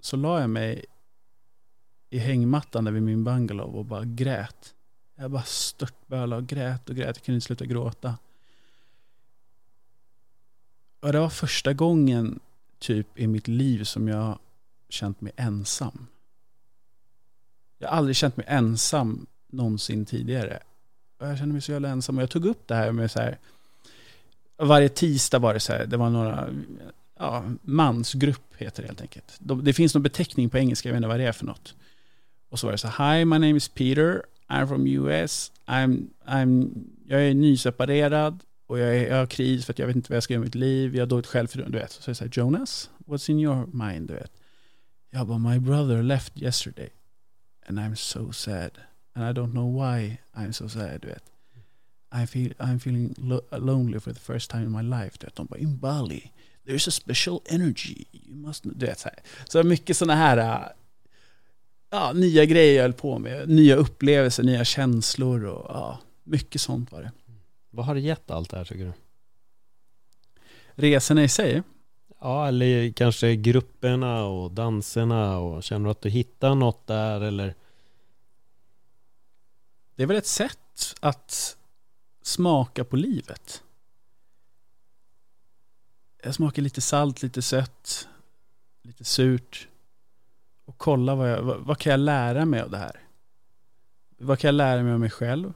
så 0.00 0.16
la 0.16 0.40
jag 0.40 0.50
mig 0.50 0.84
i 2.10 2.18
hängmattan 2.18 2.84
där 2.84 2.92
vid 2.92 3.02
min 3.02 3.24
bungalow 3.24 3.76
och 3.76 3.84
bara 3.84 4.04
grät. 4.04 4.74
Jag 5.20 5.30
bara 5.30 5.42
störtbölade 5.42 6.42
och 6.42 6.48
grät 6.48 6.90
och 6.90 6.96
grät. 6.96 7.16
Jag 7.16 7.24
kunde 7.24 7.36
inte 7.36 7.46
sluta 7.46 7.64
gråta. 7.64 8.18
Och 11.00 11.12
det 11.12 11.20
var 11.20 11.28
första 11.28 11.72
gången 11.72 12.40
typ 12.78 13.18
i 13.18 13.26
mitt 13.26 13.48
liv 13.48 13.84
som 13.84 14.08
jag 14.08 14.38
känt 14.88 15.20
mig 15.20 15.32
ensam. 15.36 16.06
Jag 17.78 17.88
har 17.88 17.96
aldrig 17.96 18.16
känt 18.16 18.36
mig 18.36 18.46
ensam 18.48 19.26
någonsin 19.46 20.06
tidigare. 20.06 20.58
Och 21.18 21.26
jag 21.26 21.38
kände 21.38 21.52
mig 21.52 21.62
så 21.62 21.72
jävla 21.72 21.88
ensam. 21.88 22.16
Och 22.16 22.22
jag 22.22 22.30
tog 22.30 22.46
upp 22.46 22.68
det 22.68 22.74
här 22.74 22.92
med 22.92 23.10
så 23.10 23.20
här. 23.20 23.38
Varje 24.56 24.88
tisdag 24.88 25.38
var 25.38 25.54
det 25.54 25.60
så 25.60 25.72
här. 25.72 25.86
Det 25.86 25.96
var 25.96 26.10
några 26.10 26.48
ja, 27.18 27.44
mansgrupp 27.62 28.54
heter 28.56 28.82
det 28.82 28.88
helt 28.88 29.00
enkelt. 29.00 29.36
De, 29.38 29.64
det 29.64 29.72
finns 29.72 29.94
någon 29.94 30.02
beteckning 30.02 30.50
på 30.50 30.58
engelska, 30.58 30.88
jag 30.88 30.94
vet 30.94 30.98
inte 30.98 31.08
vad 31.08 31.20
det 31.20 31.26
är 31.26 31.32
för 31.32 31.46
något. 31.46 31.74
Och 32.48 32.58
så 32.58 32.66
var 32.66 32.72
det 32.72 32.78
så 32.78 32.88
här, 32.88 33.18
Hi, 33.18 33.24
my 33.24 33.38
name 33.38 33.56
is 33.56 33.68
Peter, 33.68 34.22
I'm 34.50 34.66
from 34.66 34.86
US, 34.86 35.52
I'm, 35.66 36.10
I'm, 36.26 36.70
jag 37.06 37.22
är 37.22 37.34
nyseparerad 37.34 38.42
och 38.66 38.78
jag, 38.78 38.96
är, 38.96 39.08
jag 39.08 39.16
har 39.16 39.26
kris 39.26 39.64
för 39.66 39.72
att 39.72 39.78
jag 39.78 39.86
vet 39.86 39.96
inte 39.96 40.12
vad 40.12 40.16
jag 40.16 40.22
ska 40.22 40.34
göra 40.34 40.40
med 40.40 40.46
mitt 40.46 40.54
liv, 40.54 40.94
jag 40.94 41.02
har 41.02 41.06
dåligt 41.06 41.26
självförtroende, 41.26 41.78
du 41.78 41.82
vet. 41.82 41.92
Så 41.92 42.10
är 42.10 42.10
det 42.10 42.14
så 42.14 42.24
här, 42.24 42.30
Jonas, 42.34 42.90
what's 43.06 43.30
in 43.30 43.40
your 43.40 43.66
mind, 43.66 44.08
du 44.08 44.14
vet. 44.14 44.32
Jag 45.10 45.26
bara, 45.26 45.38
my 45.38 45.58
brother 45.58 46.02
left 46.02 46.42
yesterday 46.42 46.90
and 47.66 47.78
I'm 47.78 47.94
so 47.94 48.32
sad 48.32 48.70
and 49.14 49.24
I 49.24 49.40
don't 49.40 49.52
know 49.52 49.72
why 49.72 50.18
I'm 50.34 50.52
so 50.52 50.68
sad, 50.68 51.00
du 51.00 51.08
vet. 51.08 51.24
I 52.12 52.26
feel, 52.26 52.52
I'm 52.58 52.78
feeling 52.78 53.14
lo 53.18 53.40
lonely 53.52 54.00
for 54.00 54.12
the 54.12 54.20
first 54.20 54.50
time 54.50 54.62
in 54.62 54.72
my 54.72 54.82
life. 54.82 55.18
Du 55.18 55.26
vet, 55.26 55.36
de 55.36 55.46
bara, 55.46 55.60
in 55.60 55.76
Bali, 55.76 56.32
there's 56.66 56.88
a 56.88 56.90
special 56.90 57.42
energy. 57.46 58.06
You 58.12 58.36
must, 58.36 58.64
du 58.64 58.86
vet, 58.86 58.98
så, 58.98 59.08
här. 59.08 59.18
så 59.48 59.62
mycket 59.62 59.96
sådana 59.96 60.14
här 60.14 60.36
äh, 60.38 60.66
ja, 61.90 62.12
nya 62.12 62.44
grejer 62.44 62.74
jag 62.74 62.82
höll 62.82 62.92
på 62.92 63.18
med. 63.18 63.48
Nya 63.48 63.76
upplevelser, 63.76 64.42
nya 64.42 64.64
känslor 64.64 65.44
och 65.44 65.66
ja, 65.68 65.98
mycket 66.24 66.60
sånt 66.60 66.92
var 66.92 67.02
det. 67.02 67.12
Vad 67.70 67.86
har 67.86 67.94
det 67.94 68.00
gett 68.00 68.30
allt 68.30 68.50
det 68.50 68.56
här 68.56 68.64
tycker 68.64 68.84
du? 68.84 68.92
Resorna 70.74 71.24
i 71.24 71.28
sig, 71.28 71.62
Ja, 72.20 72.48
eller 72.48 72.92
kanske 72.92 73.36
grupperna 73.36 74.24
och 74.24 74.50
danserna 74.50 75.38
och 75.38 75.62
känner 75.62 75.84
du 75.84 75.90
att 75.90 76.02
du 76.02 76.08
hittar 76.08 76.54
något 76.54 76.86
där 76.86 77.20
eller? 77.20 77.54
det 79.94 80.02
är 80.02 80.06
väl 80.06 80.16
ett 80.16 80.26
sätt 80.26 80.96
att 81.00 81.56
smaka 82.22 82.84
på 82.84 82.96
livet. 82.96 83.62
Jag 86.22 86.34
smakar 86.34 86.62
lite 86.62 86.80
salt, 86.80 87.22
lite 87.22 87.42
sött, 87.42 88.08
lite 88.82 89.04
surt. 89.04 89.68
Och 90.70 90.78
kolla 90.78 91.14
vad, 91.14 91.30
jag, 91.30 91.42
vad, 91.42 91.60
vad 91.60 91.78
kan 91.78 91.90
jag 91.90 92.00
lära 92.00 92.44
mig 92.44 92.60
av 92.60 92.70
det 92.70 92.78
här? 92.78 93.00
Vad 94.18 94.38
kan 94.38 94.48
jag 94.48 94.54
lära 94.54 94.82
mig 94.82 94.92
av 94.92 95.00
mig 95.00 95.10
själv? 95.10 95.52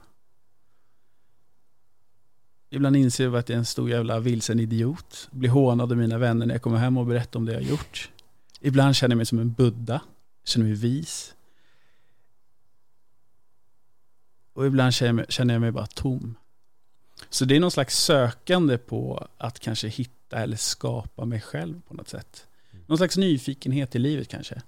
Ibland 2.70 2.96
inser 2.96 3.24
jag 3.24 3.36
att 3.36 3.48
jag 3.48 3.54
är 3.54 3.58
en 3.58 3.64
stor 3.64 3.90
jävla 3.90 4.20
vilsen 4.20 4.60
idiot. 4.60 5.28
Blir 5.30 5.50
hånad 5.50 5.92
av 5.92 5.98
mina 5.98 6.18
vänner 6.18 6.46
när 6.46 6.54
jag 6.54 6.62
kommer 6.62 6.78
hem 6.78 6.96
och 6.96 7.06
berättar 7.06 7.38
om 7.38 7.46
det 7.46 7.52
jag 7.52 7.60
har 7.60 7.68
gjort. 7.68 8.10
Ibland 8.60 8.96
känner 8.96 9.12
jag 9.12 9.16
mig 9.16 9.26
som 9.26 9.38
en 9.38 9.52
buddha. 9.52 10.00
Känner 10.44 10.66
mig 10.66 10.74
vis. 10.74 11.34
Och 14.52 14.66
ibland 14.66 14.94
känner 14.94 15.08
jag 15.08 15.16
mig, 15.16 15.26
känner 15.28 15.54
jag 15.54 15.60
mig 15.60 15.70
bara 15.70 15.86
tom. 15.86 16.34
Så 17.30 17.44
det 17.44 17.56
är 17.56 17.60
någon 17.60 17.70
slags 17.70 17.98
sökande 17.98 18.78
på 18.78 19.28
att 19.38 19.60
kanske 19.60 19.88
hitta 19.88 20.38
eller 20.38 20.56
skapa 20.56 21.24
mig 21.24 21.40
själv 21.40 21.80
på 21.88 21.94
något 21.94 22.08
sätt. 22.08 22.46
Någon 22.86 22.98
slags 22.98 23.16
nyfikenhet 23.16 23.94
i 23.94 23.98
livet 23.98 24.28
kanske. 24.28 24.62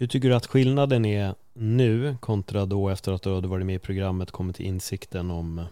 Hur 0.00 0.06
tycker 0.06 0.28
du 0.28 0.34
att 0.34 0.46
skillnaden 0.46 1.04
är 1.04 1.34
nu 1.52 2.16
kontra 2.20 2.66
då 2.66 2.88
efter 2.88 3.12
att 3.12 3.22
du 3.22 3.34
hade 3.34 3.48
varit 3.48 3.66
med 3.66 3.74
i 3.74 3.78
programmet 3.78 4.30
kommit 4.30 4.56
till 4.56 4.66
insikten 4.66 5.30
om 5.30 5.66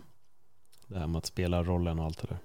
det 0.87 0.99
här 0.99 1.06
med 1.06 1.18
att 1.18 1.26
spela 1.26 1.62
rollen 1.62 1.99
och 1.99 2.04
allt 2.04 2.18
det 2.18 2.26
där? 2.26 2.38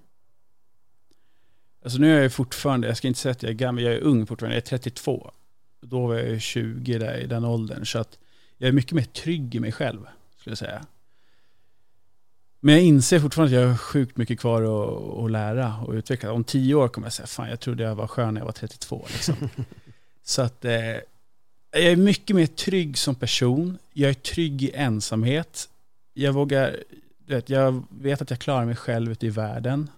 Alltså 1.84 2.00
nu 2.00 2.18
är 2.18 2.22
jag 2.22 2.34
fortfarande, 2.34 2.88
jag 2.88 2.98
ska 2.98 3.08
inte 3.08 3.20
säga 3.20 3.32
att 3.32 3.44
jag 3.44 3.50
är 3.50 3.56
gammal, 3.56 3.84
jag 3.84 3.94
är 3.94 4.00
ung 4.00 4.28
fortfarande, 4.28 4.56
jag 4.56 4.62
är 4.64 4.68
32. 4.68 5.32
Då 5.82 6.08
var 6.08 6.16
jag 6.16 6.30
ju 6.30 6.40
20 6.40 6.98
där 6.98 7.18
i 7.18 7.28
den 7.28 7.46
åldern. 7.46 7.86
Så 7.86 8.00
att 8.00 8.20
jag 8.58 8.68
är 8.68 8.72
mycket 8.72 8.92
mer 8.92 9.04
trygg 9.04 9.56
i 9.56 9.60
mig 9.60 9.72
själv, 9.72 10.08
skulle 10.38 10.52
jag 10.52 10.58
säga. 10.58 10.86
Men 12.60 12.76
jag 12.76 12.84
inser 12.84 13.20
fortfarande 13.20 13.58
att 13.58 13.62
jag 13.62 13.70
har 13.70 13.78
sjukt 13.78 14.18
mycket 14.18 14.40
kvar 14.40 14.62
att, 14.62 15.24
att 15.24 15.32
lära 15.32 15.78
och 15.78 15.94
utveckla. 15.94 16.32
Om 16.32 16.44
tio 16.44 16.76
år 16.76 16.88
kommer 16.88 17.06
jag 17.06 17.14
säga, 17.14 17.28
fan 17.28 17.50
jag 17.50 17.60
trodde 17.60 17.84
jag 17.84 17.96
var 17.96 18.08
skön 18.08 18.34
när 18.34 18.42
jag 18.42 18.46
var 18.46 18.52
32. 18.52 19.06
Liksom. 19.12 19.36
Så 20.24 20.42
att 20.42 20.66
eh, 20.66 20.96
jag 21.72 21.84
är 21.84 21.96
mycket 21.96 22.36
mer 22.36 22.46
trygg 22.46 22.98
som 22.98 23.16
person. 23.16 23.78
Jag 23.94 24.10
är 24.10 24.14
trygg 24.14 24.64
i 24.64 24.72
ensamhet. 24.74 25.70
Jag 26.14 26.34
vågar, 26.34 26.84
vet, 27.26 27.50
jag 27.50 27.84
vet 27.90 28.22
att 28.22 28.30
jag 28.30 28.40
klarar 28.40 28.66
mig 28.66 28.76
själv 28.76 29.12
ute 29.12 29.26
i 29.26 29.30
världen. 29.30 29.90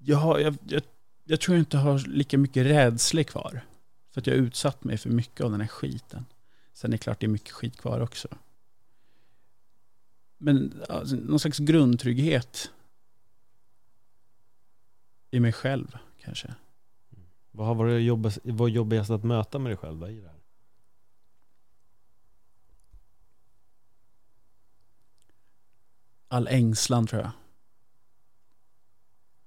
Jag, 0.00 0.16
har, 0.16 0.38
jag, 0.38 0.56
jag, 0.66 0.82
jag 1.24 1.40
tror 1.40 1.56
jag 1.56 1.62
inte 1.62 1.76
har 1.76 1.98
lika 1.98 2.38
mycket 2.38 2.66
rädsla 2.66 3.24
kvar. 3.24 3.60
För 4.12 4.20
att 4.20 4.26
jag 4.26 4.34
har 4.34 4.42
utsatt 4.42 4.84
mig 4.84 4.98
för 4.98 5.10
mycket 5.10 5.40
av 5.40 5.50
den 5.50 5.60
här 5.60 5.68
skiten. 5.68 6.24
Sen 6.72 6.90
är 6.90 6.92
det 6.92 6.98
klart 6.98 7.20
det 7.20 7.26
är 7.26 7.28
mycket 7.28 7.50
skit 7.50 7.76
kvar 7.76 8.00
också. 8.00 8.28
Men 10.38 10.82
alltså, 10.88 11.16
någon 11.16 11.38
slags 11.38 11.58
grundtrygghet 11.58 12.70
i 15.30 15.40
mig 15.40 15.52
själv 15.52 15.98
kanske. 16.24 16.54
Vad 17.50 17.66
har 17.66 17.74
varit 17.74 18.02
jobbigast, 18.02 18.38
vad 18.42 18.70
jobbigast 18.70 19.10
att 19.10 19.24
möta 19.24 19.58
med 19.58 19.70
dig 19.70 19.76
själv 19.76 19.98
då, 19.98 20.08
i 20.08 20.20
det 20.20 20.28
här? 20.28 20.33
All 26.34 26.48
ängslan 26.48 27.06
tror 27.06 27.22
jag. 27.22 27.30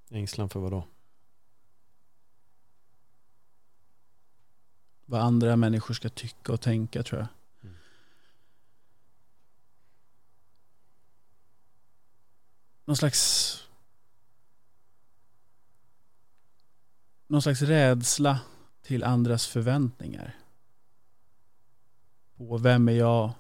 Ängslan 0.09 0.49
för 0.49 0.59
vad 0.59 0.71
då? 0.71 0.87
Vad 5.05 5.21
andra 5.21 5.55
människor 5.55 5.93
ska 5.93 6.09
tycka 6.09 6.53
och 6.53 6.61
tänka 6.61 7.03
tror 7.03 7.19
jag. 7.21 7.27
Mm. 7.63 7.75
Någon 12.85 12.97
slags 12.97 13.53
någon 17.27 17.41
slags 17.41 17.61
rädsla 17.61 18.39
till 18.81 19.03
andras 19.03 19.47
förväntningar. 19.47 20.35
På 22.37 22.57
vem 22.57 22.87
är 22.89 22.93
jag? 22.93 23.31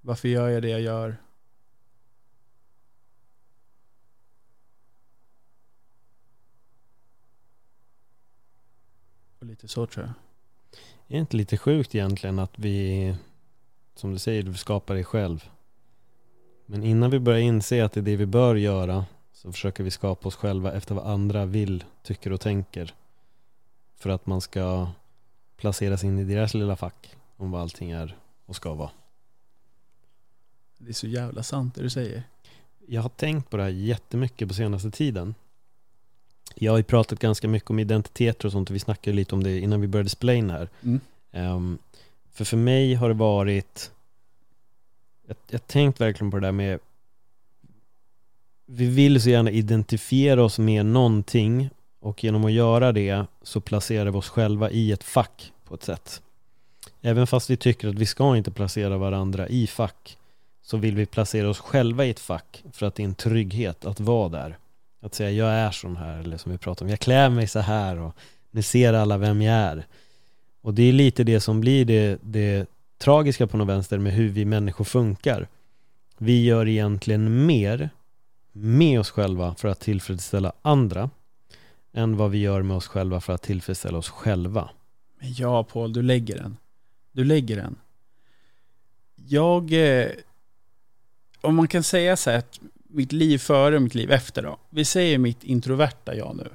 Varför 0.00 0.28
gör 0.28 0.48
jag 0.48 0.62
det 0.62 0.68
jag 0.68 0.80
gör? 0.80 1.25
Lite 9.56 9.68
så 9.68 9.86
tror 9.86 10.06
jag. 10.06 10.14
Är 11.16 11.20
inte 11.20 11.36
lite 11.36 11.56
sjukt 11.56 11.94
egentligen 11.94 12.38
att 12.38 12.58
vi, 12.58 13.14
som 13.94 14.12
du 14.12 14.18
säger, 14.18 14.42
du 14.42 14.54
skapar 14.54 14.94
dig 14.94 15.04
själv. 15.04 15.50
Men 16.66 16.84
innan 16.84 17.10
vi 17.10 17.18
börjar 17.18 17.40
inse 17.40 17.84
att 17.84 17.92
det 17.92 18.00
är 18.00 18.02
det 18.02 18.16
vi 18.16 18.26
bör 18.26 18.54
göra 18.54 19.04
så 19.32 19.52
försöker 19.52 19.84
vi 19.84 19.90
skapa 19.90 20.28
oss 20.28 20.36
själva 20.36 20.72
efter 20.72 20.94
vad 20.94 21.06
andra 21.06 21.46
vill, 21.46 21.84
tycker 22.02 22.32
och 22.32 22.40
tänker. 22.40 22.94
För 23.96 24.10
att 24.10 24.26
man 24.26 24.40
ska 24.40 24.88
placeras 25.56 26.04
in 26.04 26.18
i 26.18 26.24
deras 26.24 26.54
lilla 26.54 26.76
fack 26.76 27.16
om 27.36 27.50
vad 27.50 27.60
allting 27.60 27.90
är 27.90 28.16
och 28.46 28.56
ska 28.56 28.74
vara. 28.74 28.90
Det 30.78 30.88
är 30.88 30.94
så 30.94 31.06
jävla 31.06 31.42
sant 31.42 31.74
det 31.74 31.82
du 31.82 31.90
säger. 31.90 32.22
Jag 32.86 33.02
har 33.02 33.08
tänkt 33.08 33.50
på 33.50 33.56
det 33.56 33.62
här 33.62 33.70
jättemycket 33.70 34.48
på 34.48 34.54
senaste 34.54 34.90
tiden. 34.90 35.34
Jag 36.54 36.72
har 36.72 36.76
ju 36.76 36.82
pratat 36.82 37.18
ganska 37.18 37.48
mycket 37.48 37.70
om 37.70 37.78
identiteter 37.78 38.46
och 38.46 38.52
sånt 38.52 38.70
och 38.70 38.74
vi 38.74 38.80
snackade 38.80 39.16
lite 39.16 39.34
om 39.34 39.42
det 39.42 39.58
innan 39.58 39.80
vi 39.80 39.86
började 39.86 40.10
spela 40.10 40.34
in 40.34 40.50
här. 40.50 40.68
Mm. 40.82 41.00
Ehm, 41.32 41.78
för 42.32 42.44
för 42.44 42.56
mig 42.56 42.94
har 42.94 43.08
det 43.08 43.14
varit 43.14 43.90
jag, 45.26 45.36
jag 45.50 45.66
tänkt 45.66 46.00
verkligen 46.00 46.30
på 46.30 46.36
det 46.36 46.46
där 46.46 46.52
med 46.52 46.78
Vi 48.66 48.86
vill 48.86 49.22
så 49.22 49.30
gärna 49.30 49.50
identifiera 49.50 50.44
oss 50.44 50.58
med 50.58 50.86
någonting 50.86 51.70
och 52.00 52.24
genom 52.24 52.44
att 52.44 52.52
göra 52.52 52.92
det 52.92 53.26
så 53.42 53.60
placerar 53.60 54.10
vi 54.10 54.18
oss 54.18 54.28
själva 54.28 54.70
i 54.70 54.92
ett 54.92 55.04
fack 55.04 55.52
på 55.64 55.74
ett 55.74 55.82
sätt 55.82 56.22
Även 57.02 57.26
fast 57.26 57.50
vi 57.50 57.56
tycker 57.56 57.88
att 57.88 57.94
vi 57.94 58.06
ska 58.06 58.36
inte 58.36 58.50
placera 58.50 58.98
varandra 58.98 59.48
i 59.48 59.66
fack 59.66 60.18
så 60.62 60.76
vill 60.76 60.96
vi 60.96 61.06
placera 61.06 61.50
oss 61.50 61.58
själva 61.58 62.04
i 62.04 62.10
ett 62.10 62.20
fack 62.20 62.64
för 62.72 62.86
att 62.86 62.94
det 62.94 63.02
är 63.02 63.04
en 63.04 63.14
trygghet 63.14 63.84
att 63.84 64.00
vara 64.00 64.28
där. 64.28 64.58
Att 65.00 65.14
säga 65.14 65.30
jag 65.30 65.48
är 65.48 65.70
sån 65.70 65.96
här 65.96 66.18
eller 66.18 66.36
som 66.36 66.52
vi 66.52 66.58
pratar 66.58 66.86
om, 66.86 66.90
jag 66.90 67.00
klär 67.00 67.30
mig 67.30 67.46
så 67.46 67.58
här 67.60 67.98
och 67.98 68.16
ni 68.50 68.62
ser 68.62 68.92
alla 68.92 69.18
vem 69.18 69.42
jag 69.42 69.54
är. 69.54 69.86
Och 70.60 70.74
det 70.74 70.82
är 70.82 70.92
lite 70.92 71.24
det 71.24 71.40
som 71.40 71.60
blir 71.60 71.84
det, 71.84 72.18
det 72.22 72.66
tragiska 72.98 73.46
på 73.46 73.56
något 73.56 73.68
vänster 73.68 73.98
med 73.98 74.12
hur 74.12 74.28
vi 74.28 74.44
människor 74.44 74.84
funkar. 74.84 75.48
Vi 76.18 76.44
gör 76.44 76.68
egentligen 76.68 77.46
mer 77.46 77.90
med 78.52 79.00
oss 79.00 79.10
själva 79.10 79.54
för 79.54 79.68
att 79.68 79.80
tillfredsställa 79.80 80.52
andra 80.62 81.10
än 81.92 82.16
vad 82.16 82.30
vi 82.30 82.38
gör 82.38 82.62
med 82.62 82.76
oss 82.76 82.86
själva 82.86 83.20
för 83.20 83.32
att 83.32 83.42
tillfredsställa 83.42 83.98
oss 83.98 84.08
själva. 84.08 84.70
Men 85.20 85.34
ja, 85.34 85.64
Paul, 85.64 85.92
du 85.92 86.02
lägger 86.02 86.36
den. 86.36 86.56
Du 87.12 87.24
lägger 87.24 87.56
den. 87.56 87.76
Jag... 89.14 89.72
Eh, 89.72 90.10
om 91.40 91.54
man 91.54 91.68
kan 91.68 91.82
säga 91.82 92.16
så 92.16 92.30
här 92.30 92.38
att 92.38 92.60
mitt 92.96 93.12
liv 93.12 93.38
före 93.38 93.76
och 93.76 93.82
mitt 93.82 93.94
liv 93.94 94.10
efter 94.10 94.42
då. 94.42 94.58
Vi 94.70 94.84
säger 94.84 95.18
mitt 95.18 95.44
introverta 95.44 96.14
jag 96.14 96.36
nu. 96.36 96.48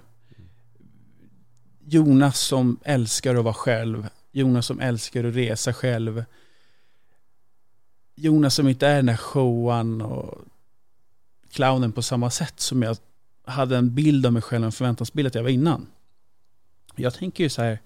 Jonas 1.86 2.40
som 2.40 2.80
älskar 2.84 3.36
att 3.36 3.44
vara 3.44 3.54
själv. 3.54 4.08
Jonas 4.32 4.66
som 4.66 4.80
älskar 4.80 5.24
att 5.24 5.36
resa 5.36 5.74
själv. 5.74 6.24
Jonas 8.16 8.56
som 8.56 8.68
inte 8.68 8.88
är 8.88 8.96
den 8.96 9.06
där 9.06 9.18
showan 9.18 10.02
och 10.02 10.38
clownen 11.52 11.92
på 11.92 12.02
samma 12.02 12.30
sätt 12.30 12.60
som 12.60 12.84
jag 12.84 12.98
hade 13.46 13.78
en 13.78 13.96
bild 13.96 14.26
av 14.26 14.34
mig 14.34 14.42
själv, 14.42 14.66
en 14.66 14.72
förväntansbild 14.72 15.28
att 15.28 15.36
jag 15.36 15.44
var 15.44 15.50
innan. 15.50 15.88
Jag 16.96 17.14
tänker 17.14 17.44
ju 17.44 17.50
så 17.50 17.62
här. 17.62 17.80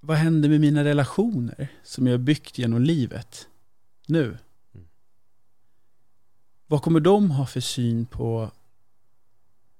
Vad 0.00 0.16
händer 0.16 0.48
med 0.48 0.60
mina 0.60 0.84
relationer 0.84 1.68
som 1.82 2.06
jag 2.06 2.14
har 2.14 2.18
byggt 2.18 2.58
genom 2.58 2.82
livet 2.82 3.48
nu? 4.06 4.38
Mm. 4.74 4.86
Vad 6.66 6.82
kommer 6.82 7.00
de 7.00 7.30
ha 7.30 7.46
för 7.46 7.60
syn 7.60 8.06
på, 8.06 8.50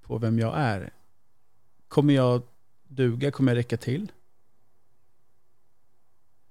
på 0.01 0.19
vem 0.19 0.39
jag 0.39 0.55
är? 0.57 0.93
Kommer 1.89 2.15
jag 2.15 2.43
duga? 2.89 3.31
Kommer 3.31 3.53
jag 3.53 3.59
räcka 3.59 3.77
till? 3.77 4.13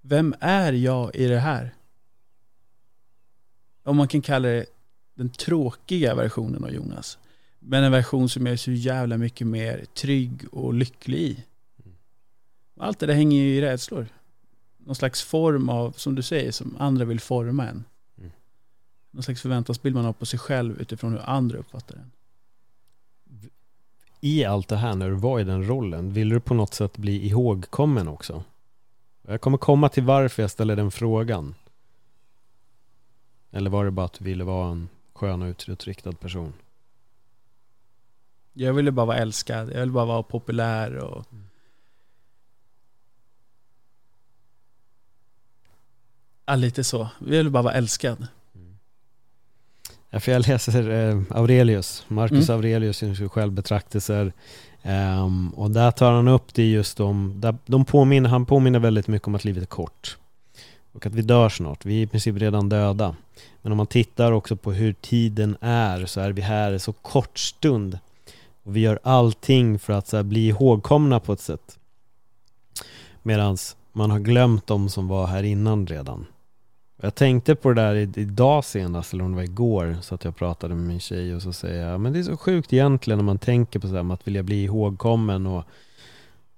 Vem 0.01 0.35
är 0.39 0.73
jag 0.73 1.15
i 1.15 1.27
det 1.27 1.39
här? 1.39 1.75
Om 3.83 3.97
man 3.97 4.07
kan 4.07 4.21
kalla 4.21 4.47
det 4.47 4.65
den 5.19 5.29
tråkiga 5.29 6.15
versionen 6.15 6.63
av 6.63 6.71
Jonas. 6.71 7.17
Men 7.59 7.83
en 7.83 7.91
version 7.91 8.29
som 8.29 8.45
jag 8.45 8.53
är 8.53 8.57
så 8.57 8.71
jävla 8.71 9.17
mycket 9.17 9.47
mer 9.47 9.85
trygg 9.93 10.45
och 10.51 10.73
lycklig 10.73 11.19
i. 11.19 11.43
Allt 12.81 12.99
det 12.99 13.05
där 13.05 13.13
hänger 13.13 13.41
ju 13.41 13.55
i 13.55 13.61
rädslor. 13.61 14.07
Någon 14.77 14.95
slags 14.95 15.23
form 15.23 15.69
av, 15.69 15.91
som 15.91 16.15
du 16.15 16.21
säger, 16.21 16.51
som 16.51 16.75
andra 16.79 17.05
vill 17.05 17.19
forma 17.19 17.67
en. 17.67 17.83
Mm. 18.17 18.31
Någon 19.11 19.23
slags 19.23 19.41
förväntansbild 19.41 19.95
man 19.95 20.05
har 20.05 20.13
på 20.13 20.25
sig 20.25 20.39
själv 20.39 20.81
utifrån 20.81 21.11
hur 21.11 21.29
andra 21.29 21.57
uppfattar 21.57 21.95
den. 21.95 22.11
I 24.21 24.45
allt 24.45 24.67
det 24.67 24.77
här 24.77 24.95
när 24.95 25.09
du 25.09 25.15
var 25.15 25.39
i 25.39 25.43
den 25.43 25.67
rollen, 25.67 26.13
vill 26.13 26.29
du 26.29 26.39
på 26.39 26.53
något 26.53 26.73
sätt 26.73 26.97
bli 26.97 27.27
ihågkommen 27.27 28.07
också? 28.07 28.43
Jag 29.21 29.41
kommer 29.41 29.57
komma 29.57 29.89
till 29.89 30.03
varför 30.03 30.43
jag 30.43 30.51
ställer 30.51 30.75
den 30.75 30.91
frågan. 30.91 31.55
Eller 33.51 33.69
var 33.69 33.85
det 33.85 33.91
bara 33.91 34.05
att 34.05 34.13
du 34.13 34.23
ville 34.23 34.43
vara 34.43 34.71
en 34.71 34.89
skön 35.13 35.41
och 35.41 35.47
utåtriktad 35.47 36.13
person? 36.13 36.53
Jag 38.53 38.73
ville 38.73 38.91
bara 38.91 39.05
vara 39.05 39.17
älskad, 39.17 39.71
jag 39.73 39.79
ville 39.79 39.91
bara 39.91 40.05
vara 40.05 40.23
populär 40.23 40.95
och 40.95 41.25
Ja, 46.49 46.55
lite 46.55 46.83
så. 46.83 47.09
Jag 47.19 47.27
ville 47.27 47.49
bara 47.49 47.63
vara 47.63 47.73
älskad. 47.73 48.27
Ja, 50.09 50.19
för 50.19 50.31
jag 50.31 50.47
läser 50.47 50.89
eh, 50.89 51.21
Aurelius, 51.29 52.05
Marcus 52.07 52.49
Mm. 52.49 52.57
Aurelius 52.57 53.03
självbetraktelser. 53.31 54.33
Ehm, 54.81 55.49
och 55.49 55.71
där 55.71 55.91
tar 55.91 56.11
han 56.11 56.27
upp 56.27 56.53
det 56.53 56.71
just 56.71 56.99
om, 56.99 57.33
där, 57.35 57.55
de 57.65 57.85
påminner, 57.85 58.29
han 58.29 58.45
påminner 58.45 58.79
väldigt 58.79 59.07
mycket 59.07 59.27
om 59.27 59.35
att 59.35 59.45
livet 59.45 59.63
är 59.63 59.67
kort. 59.67 60.17
Och 60.91 61.05
att 61.05 61.13
vi 61.13 61.21
dör 61.21 61.49
snart, 61.49 61.85
vi 61.85 61.99
är 61.99 62.03
i 62.03 62.07
princip 62.07 62.37
redan 62.37 62.69
döda. 62.69 63.15
Men 63.61 63.71
om 63.71 63.77
man 63.77 63.87
tittar 63.87 64.31
också 64.31 64.55
på 64.55 64.71
hur 64.71 64.93
tiden 64.93 65.57
är 65.61 66.05
så 66.05 66.21
är 66.21 66.31
vi 66.31 66.41
här 66.41 66.77
så 66.77 66.93
kort 66.93 67.39
stund. 67.39 67.99
Och 68.63 68.75
vi 68.75 68.79
gör 68.79 68.99
allting 69.03 69.79
för 69.79 69.93
att 69.93 70.07
så 70.07 70.15
här, 70.15 70.23
bli 70.23 70.47
ihågkomna 70.47 71.19
på 71.19 71.33
ett 71.33 71.41
sätt. 71.41 71.79
Medan 73.23 73.57
man 73.93 74.11
har 74.11 74.19
glömt 74.19 74.67
de 74.67 74.89
som 74.89 75.07
var 75.07 75.27
här 75.27 75.43
innan 75.43 75.87
redan. 75.87 76.25
Jag 77.01 77.15
tänkte 77.15 77.55
på 77.55 77.73
det 77.73 77.81
där 77.81 78.19
idag 78.19 78.65
senast, 78.65 79.13
eller 79.13 79.23
om 79.23 79.31
det 79.31 79.35
var 79.35 79.43
igår, 79.43 79.97
så 80.01 80.15
att 80.15 80.23
jag 80.23 80.35
pratade 80.35 80.75
med 80.75 80.87
min 80.87 80.99
tjej 80.99 81.35
och 81.35 81.41
så 81.41 81.53
säger 81.53 81.89
jag, 81.89 82.01
men 82.01 82.13
det 82.13 82.19
är 82.19 82.23
så 82.23 82.37
sjukt 82.37 82.73
egentligen 82.73 83.17
när 83.17 83.23
man 83.23 83.37
tänker 83.37 83.79
på 83.79 83.87
så 83.87 83.95
här, 83.95 84.03
med 84.03 84.13
att 84.13 84.27
vilja 84.27 84.43
bli 84.43 84.63
ihågkommen 84.63 85.47
och 85.47 85.63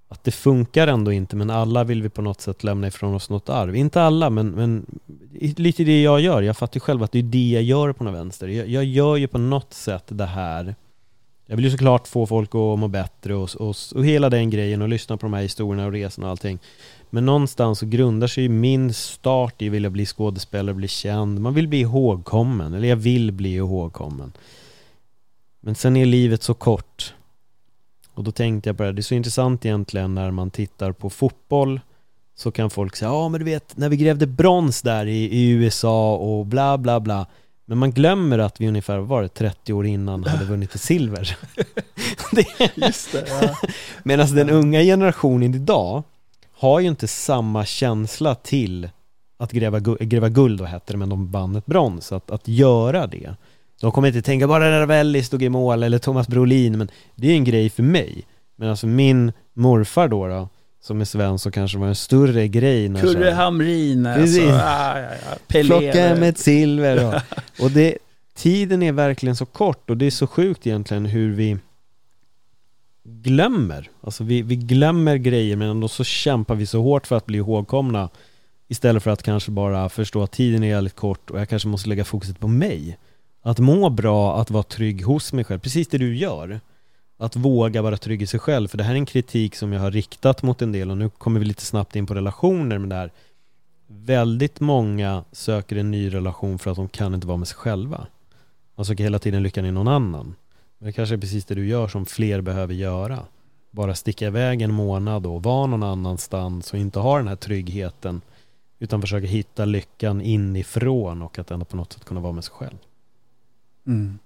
att 0.07 0.23
det 0.23 0.31
funkar 0.31 0.87
ändå 0.87 1.11
inte, 1.11 1.35
men 1.35 1.49
alla 1.49 1.83
vill 1.83 2.01
vi 2.01 2.09
på 2.09 2.21
något 2.21 2.41
sätt 2.41 2.63
lämna 2.63 2.87
ifrån 2.87 3.13
oss 3.13 3.29
något 3.29 3.49
arv. 3.49 3.75
Inte 3.75 4.01
alla, 4.01 4.29
men, 4.29 4.49
men 4.49 4.85
lite 5.39 5.83
det 5.83 6.01
jag 6.01 6.21
gör. 6.21 6.41
Jag 6.41 6.57
fattar 6.57 6.75
ju 6.75 6.79
själv 6.79 7.03
att 7.03 7.11
det 7.11 7.19
är 7.19 7.23
det 7.23 7.49
jag 7.49 7.63
gör 7.63 7.93
på 7.93 8.03
något 8.03 8.13
vänster. 8.13 8.47
Jag, 8.47 8.67
jag 8.67 8.83
gör 8.83 9.15
ju 9.15 9.27
på 9.27 9.37
något 9.37 9.73
sätt 9.73 10.03
det 10.07 10.25
här. 10.25 10.75
Jag 11.45 11.55
vill 11.55 11.65
ju 11.65 11.71
såklart 11.71 12.07
få 12.07 12.25
folk 12.25 12.49
att 12.49 12.79
må 12.79 12.87
bättre 12.87 13.35
och, 13.35 13.49
och, 13.55 13.75
och 13.95 14.05
hela 14.05 14.29
den 14.29 14.49
grejen 14.49 14.81
och 14.81 14.89
lyssna 14.89 15.17
på 15.17 15.25
de 15.25 15.33
här 15.33 15.41
historierna 15.41 15.85
och 15.85 15.91
resorna 15.91 16.27
och 16.27 16.31
allting. 16.31 16.59
Men 17.13 17.25
någonstans 17.25 17.79
så 17.79 17.85
grundar 17.85 18.27
sig 18.27 18.43
ju 18.43 18.49
min 18.49 18.93
start 18.93 19.61
i 19.61 19.67
att 19.67 19.73
vilja 19.73 19.89
bli 19.89 20.05
skådespelare, 20.05 20.75
bli 20.75 20.87
känd. 20.87 21.39
Man 21.39 21.53
vill 21.53 21.67
bli 21.67 21.79
ihågkommen, 21.79 22.73
eller 22.73 22.87
jag 22.87 22.95
vill 22.95 23.31
bli 23.31 23.55
ihågkommen. 23.55 24.31
Men 25.59 25.75
sen 25.75 25.97
är 25.97 26.05
livet 26.05 26.43
så 26.43 26.53
kort. 26.53 27.13
Och 28.13 28.23
då 28.23 28.31
tänkte 28.31 28.69
jag 28.69 28.77
på 28.77 28.83
det, 28.83 28.87
här, 28.87 28.93
det 28.93 28.99
är 28.99 29.03
så 29.03 29.15
intressant 29.15 29.65
egentligen 29.65 30.15
när 30.15 30.31
man 30.31 30.51
tittar 30.51 30.91
på 30.91 31.09
fotboll 31.09 31.79
så 32.35 32.51
kan 32.51 32.69
folk 32.69 32.95
säga, 32.95 33.11
ja 33.11 33.29
men 33.29 33.39
du 33.39 33.45
vet 33.45 33.77
när 33.77 33.89
vi 33.89 33.97
grävde 33.97 34.27
brons 34.27 34.81
där 34.81 35.05
i, 35.05 35.23
i 35.23 35.49
USA 35.49 36.15
och 36.15 36.45
bla 36.45 36.77
bla 36.77 36.99
bla 36.99 37.27
men 37.71 37.77
man 37.77 37.91
glömmer 37.91 38.39
att 38.39 38.61
vi 38.61 38.67
ungefär, 38.67 38.97
var 38.97 39.21
det, 39.21 39.27
30 39.27 39.73
år 39.73 39.85
innan 39.85 40.23
hade 40.23 40.45
vunnit 40.45 40.75
ett 40.75 40.81
silver. 40.81 41.37
det, 42.31 42.45
Just 42.85 43.11
det, 43.11 43.25
ja. 43.27 43.55
Medan 44.03 44.35
den 44.35 44.49
unga 44.49 44.81
generationen 44.81 45.55
idag 45.55 46.03
har 46.61 46.79
ju 46.79 46.87
inte 46.87 47.07
samma 47.07 47.65
känsla 47.65 48.35
till 48.35 48.89
att 49.39 49.51
gräva, 49.51 49.79
gräva 49.79 50.29
guld, 50.29 50.59
då 50.59 50.65
hette 50.65 50.93
det, 50.93 50.97
men 50.97 51.09
de 51.09 51.31
vann 51.31 51.55
ett 51.55 51.65
brons, 51.65 52.11
att, 52.11 52.31
att 52.31 52.47
göra 52.47 53.07
det. 53.07 53.35
De 53.81 53.91
kommer 53.91 54.07
inte 54.07 54.21
tänka 54.21 54.47
bara 54.47 54.81
Ravelli 54.81 55.23
stod 55.23 55.43
i 55.43 55.49
mål 55.49 55.83
eller 55.83 55.97
Thomas 55.97 56.27
Brolin, 56.27 56.77
men 56.77 56.89
det 57.15 57.27
är 57.27 57.33
en 57.33 57.43
grej 57.43 57.69
för 57.69 57.83
mig. 57.83 58.23
Men 58.55 58.69
alltså 58.69 58.87
min 58.87 59.31
morfar 59.53 60.07
då, 60.07 60.27
då 60.27 60.49
som 60.83 61.01
är 61.01 61.05
svensk 61.05 61.43
så 61.43 61.51
kanske 61.51 61.77
var 61.77 61.87
en 61.87 61.95
större 61.95 62.47
grej 62.47 62.89
när 62.89 63.01
så 63.01 63.13
Kurre 63.13 63.31
Hamrin, 63.31 64.05
alltså. 64.05 64.21
Precis. 64.21 64.43
Ja, 64.43 64.99
ja. 64.99 65.09
Pelé. 65.47 65.67
Plocka 65.67 66.07
hem 66.07 66.23
ett 66.23 66.37
silver 66.37 67.07
och, 67.07 67.21
och 67.63 67.71
det, 67.71 67.97
tiden 68.35 68.83
är 68.83 68.91
verkligen 68.91 69.35
så 69.35 69.45
kort 69.45 69.89
och 69.89 69.97
det 69.97 70.05
är 70.05 70.11
så 70.11 70.27
sjukt 70.27 70.67
egentligen 70.67 71.05
hur 71.05 71.31
vi 71.35 71.57
glömmer. 73.03 73.89
Alltså 74.01 74.23
vi, 74.23 74.41
vi 74.41 74.55
glömmer 74.55 75.15
grejer 75.15 75.55
men 75.55 75.69
ändå 75.69 75.87
så 75.87 76.03
kämpar 76.03 76.55
vi 76.55 76.65
så 76.65 76.81
hårt 76.81 77.07
för 77.07 77.17
att 77.17 77.25
bli 77.25 77.37
ihågkomna 77.37 78.09
istället 78.67 79.03
för 79.03 79.11
att 79.11 79.23
kanske 79.23 79.51
bara 79.51 79.89
förstå 79.89 80.23
att 80.23 80.31
tiden 80.31 80.63
är 80.63 80.67
jävligt 80.67 80.95
kort 80.95 81.29
och 81.29 81.39
jag 81.39 81.49
kanske 81.49 81.67
måste 81.67 81.89
lägga 81.89 82.05
fokuset 82.05 82.39
på 82.39 82.47
mig. 82.47 82.97
Att 83.41 83.59
må 83.59 83.89
bra, 83.89 84.41
att 84.41 84.51
vara 84.51 84.63
trygg 84.63 85.03
hos 85.05 85.33
mig 85.33 85.45
själv, 85.45 85.59
precis 85.59 85.87
det 85.87 85.97
du 85.97 86.17
gör. 86.17 86.59
Att 87.17 87.35
våga 87.35 87.81
vara 87.81 87.97
trygg 87.97 88.21
i 88.21 88.27
sig 88.27 88.39
själv, 88.39 88.67
för 88.67 88.77
det 88.77 88.83
här 88.83 88.91
är 88.91 88.97
en 88.97 89.05
kritik 89.05 89.55
som 89.55 89.73
jag 89.73 89.81
har 89.81 89.91
riktat 89.91 90.43
mot 90.43 90.61
en 90.61 90.71
del 90.71 90.91
och 90.91 90.97
nu 90.97 91.09
kommer 91.09 91.39
vi 91.39 91.45
lite 91.45 91.65
snabbt 91.65 91.95
in 91.95 92.05
på 92.05 92.13
relationer 92.13 92.77
med 92.77 92.89
det 92.89 92.95
här. 92.95 93.11
Väldigt 93.87 94.59
många 94.59 95.23
söker 95.31 95.75
en 95.75 95.91
ny 95.91 96.13
relation 96.13 96.59
för 96.59 96.71
att 96.71 96.77
de 96.77 96.89
kan 96.89 97.13
inte 97.13 97.27
vara 97.27 97.37
med 97.37 97.47
sig 97.47 97.57
själva. 97.57 98.07
Man 98.75 98.85
söker 98.85 99.03
hela 99.03 99.19
tiden 99.19 99.43
lyckan 99.43 99.65
i 99.65 99.71
någon 99.71 99.87
annan. 99.87 100.35
Men 100.81 100.85
det 100.85 100.93
kanske 100.93 101.15
är 101.15 101.19
precis 101.19 101.45
det 101.45 101.55
du 101.55 101.67
gör 101.67 101.87
som 101.87 102.05
fler 102.05 102.41
behöver 102.41 102.73
göra. 102.73 103.25
Bara 103.71 103.95
sticka 103.95 104.27
iväg 104.27 104.61
en 104.61 104.73
månad 104.73 105.25
och 105.25 105.43
vara 105.43 105.67
någon 105.67 105.83
annanstans 105.83 106.73
och 106.73 106.79
inte 106.79 106.99
ha 106.99 107.17
den 107.17 107.27
här 107.27 107.35
tryggheten. 107.35 108.21
Utan 108.79 109.01
försöka 109.01 109.27
hitta 109.27 109.65
lyckan 109.65 110.21
inifrån 110.21 111.21
och 111.21 111.39
att 111.39 111.51
ändå 111.51 111.65
på 111.65 111.77
något 111.77 111.93
sätt 111.93 112.05
kunna 112.05 112.19
vara 112.19 112.33
med 112.33 112.43
sig 112.43 112.53
själv. 112.53 112.77
Mm. 113.87 114.19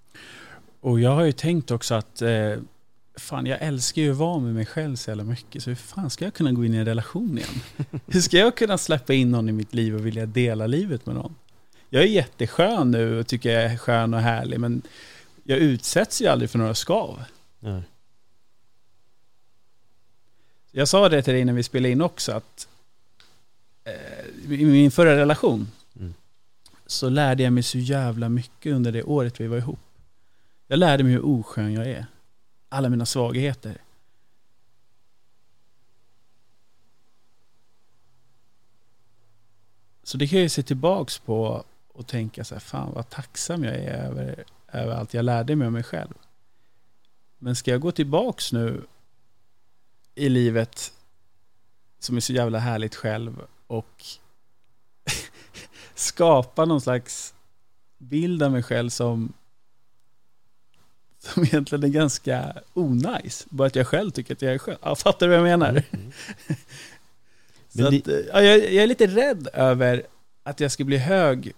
Och 0.81 0.99
jag 0.99 1.15
har 1.15 1.23
ju 1.23 1.31
tänkt 1.31 1.71
också 1.71 1.95
att 1.95 2.21
eh, 2.21 2.53
fan, 3.15 3.45
jag 3.45 3.61
älskar 3.61 4.01
ju 4.01 4.11
att 4.11 4.17
vara 4.17 4.39
med 4.39 4.53
mig 4.53 4.65
själv 4.65 4.95
så 4.95 5.11
jävla 5.11 5.23
mycket. 5.23 5.63
Så 5.63 5.69
hur 5.69 5.75
fan 5.75 6.09
ska 6.09 6.25
jag 6.25 6.33
kunna 6.33 6.51
gå 6.51 6.65
in 6.65 6.73
i 6.73 6.77
en 6.77 6.85
relation 6.85 7.37
igen? 7.37 7.61
hur 8.07 8.21
ska 8.21 8.37
jag 8.37 8.57
kunna 8.57 8.77
släppa 8.77 9.13
in 9.13 9.31
någon 9.31 9.49
i 9.49 9.51
mitt 9.51 9.73
liv 9.73 9.95
och 9.95 10.05
vilja 10.05 10.25
dela 10.25 10.67
livet 10.67 11.05
med 11.05 11.15
någon? 11.15 11.35
Jag 11.89 12.03
är 12.03 12.07
jätteskön 12.07 12.91
nu 12.91 13.19
och 13.19 13.27
tycker 13.27 13.51
jag 13.51 13.63
är 13.63 13.77
skön 13.77 14.13
och 14.13 14.19
härlig, 14.19 14.59
men 14.59 14.81
jag 15.47 15.59
utsätts 15.59 16.21
ju 16.21 16.27
aldrig 16.27 16.49
för 16.49 16.59
några 16.59 16.75
skav. 16.75 17.23
Nej. 17.59 17.81
Jag 20.71 20.87
sa 20.87 21.09
det 21.09 21.21
till 21.21 21.33
dig 21.33 21.45
när 21.45 21.53
vi 21.53 21.63
spelade 21.63 21.91
in 21.91 22.01
också 22.01 22.31
att 22.31 22.67
eh, 23.83 24.53
i 24.53 24.65
min 24.65 24.91
förra 24.91 25.15
relation 25.17 25.67
Mm. 25.95 26.13
så 26.85 27.09
lärde 27.09 27.43
jag 27.43 27.53
mig 27.53 27.63
så 27.63 27.77
jävla 27.77 28.29
mycket 28.29 28.73
under 28.73 28.91
det 28.91 29.03
året 29.03 29.39
vi 29.39 29.47
var 29.47 29.57
ihop. 29.57 29.79
Jag 30.67 30.79
lärde 30.79 31.03
mig 31.03 31.13
hur 31.13 31.25
oskön 31.25 31.73
jag 31.73 31.87
är. 31.87 32.05
Alla 32.69 32.89
mina 32.89 33.05
svagheter. 33.05 33.77
Så 40.03 40.17
det 40.17 40.27
kan 40.27 40.37
jag 40.39 40.43
ju 40.43 40.49
se 40.49 40.63
tillbaks 40.63 41.17
på 41.19 41.63
och 41.93 42.07
tänka 42.07 42.43
så 42.43 42.55
här, 42.55 42.59
fan 42.59 42.91
vad 42.93 43.09
tacksam 43.09 43.63
jag 43.63 43.75
är 43.75 43.93
över, 43.93 44.43
över 44.77 44.93
allt 44.95 45.13
jag 45.13 45.25
lärde 45.25 45.55
mig 45.55 45.67
om 45.67 45.73
mig 45.73 45.83
själv. 45.83 46.13
Men 47.37 47.55
ska 47.55 47.71
jag 47.71 47.81
gå 47.81 47.91
tillbaks 47.91 48.53
nu 48.53 48.81
i 50.15 50.29
livet 50.29 50.93
som 51.99 52.15
är 52.17 52.21
så 52.21 52.33
jävla 52.33 52.59
härligt 52.59 52.95
själv 52.95 53.41
och 53.67 54.03
skapa 55.95 56.65
någon 56.65 56.81
slags 56.81 57.33
bild 57.97 58.43
av 58.43 58.51
mig 58.51 58.63
själv 58.63 58.89
som 58.89 59.33
som 61.19 61.43
egentligen 61.43 61.83
är 61.83 61.87
ganska 61.87 62.53
onajs. 62.73 63.45
Bara 63.49 63.67
att 63.67 63.75
jag 63.75 63.87
själv 63.87 64.11
tycker 64.11 64.33
att 64.33 64.41
jag 64.41 64.53
är 64.53 64.57
skön. 64.57 64.77
Ja, 64.81 64.95
fattar 64.95 65.27
du 65.27 65.37
vad 65.39 65.49
jag 65.51 65.59
menar? 65.59 65.83
Så 67.69 67.81
Men 67.81 67.91
det- 67.91 67.97
att, 67.97 68.07
eh, 68.07 68.13
ja, 68.33 68.41
jag, 68.41 68.57
jag 68.57 68.83
är 68.83 68.87
lite 68.87 69.07
rädd 69.07 69.47
över 69.53 70.03
att 70.43 70.59
jag 70.59 70.71
ska 70.71 70.83
bli 70.83 70.97
hög 70.97 71.51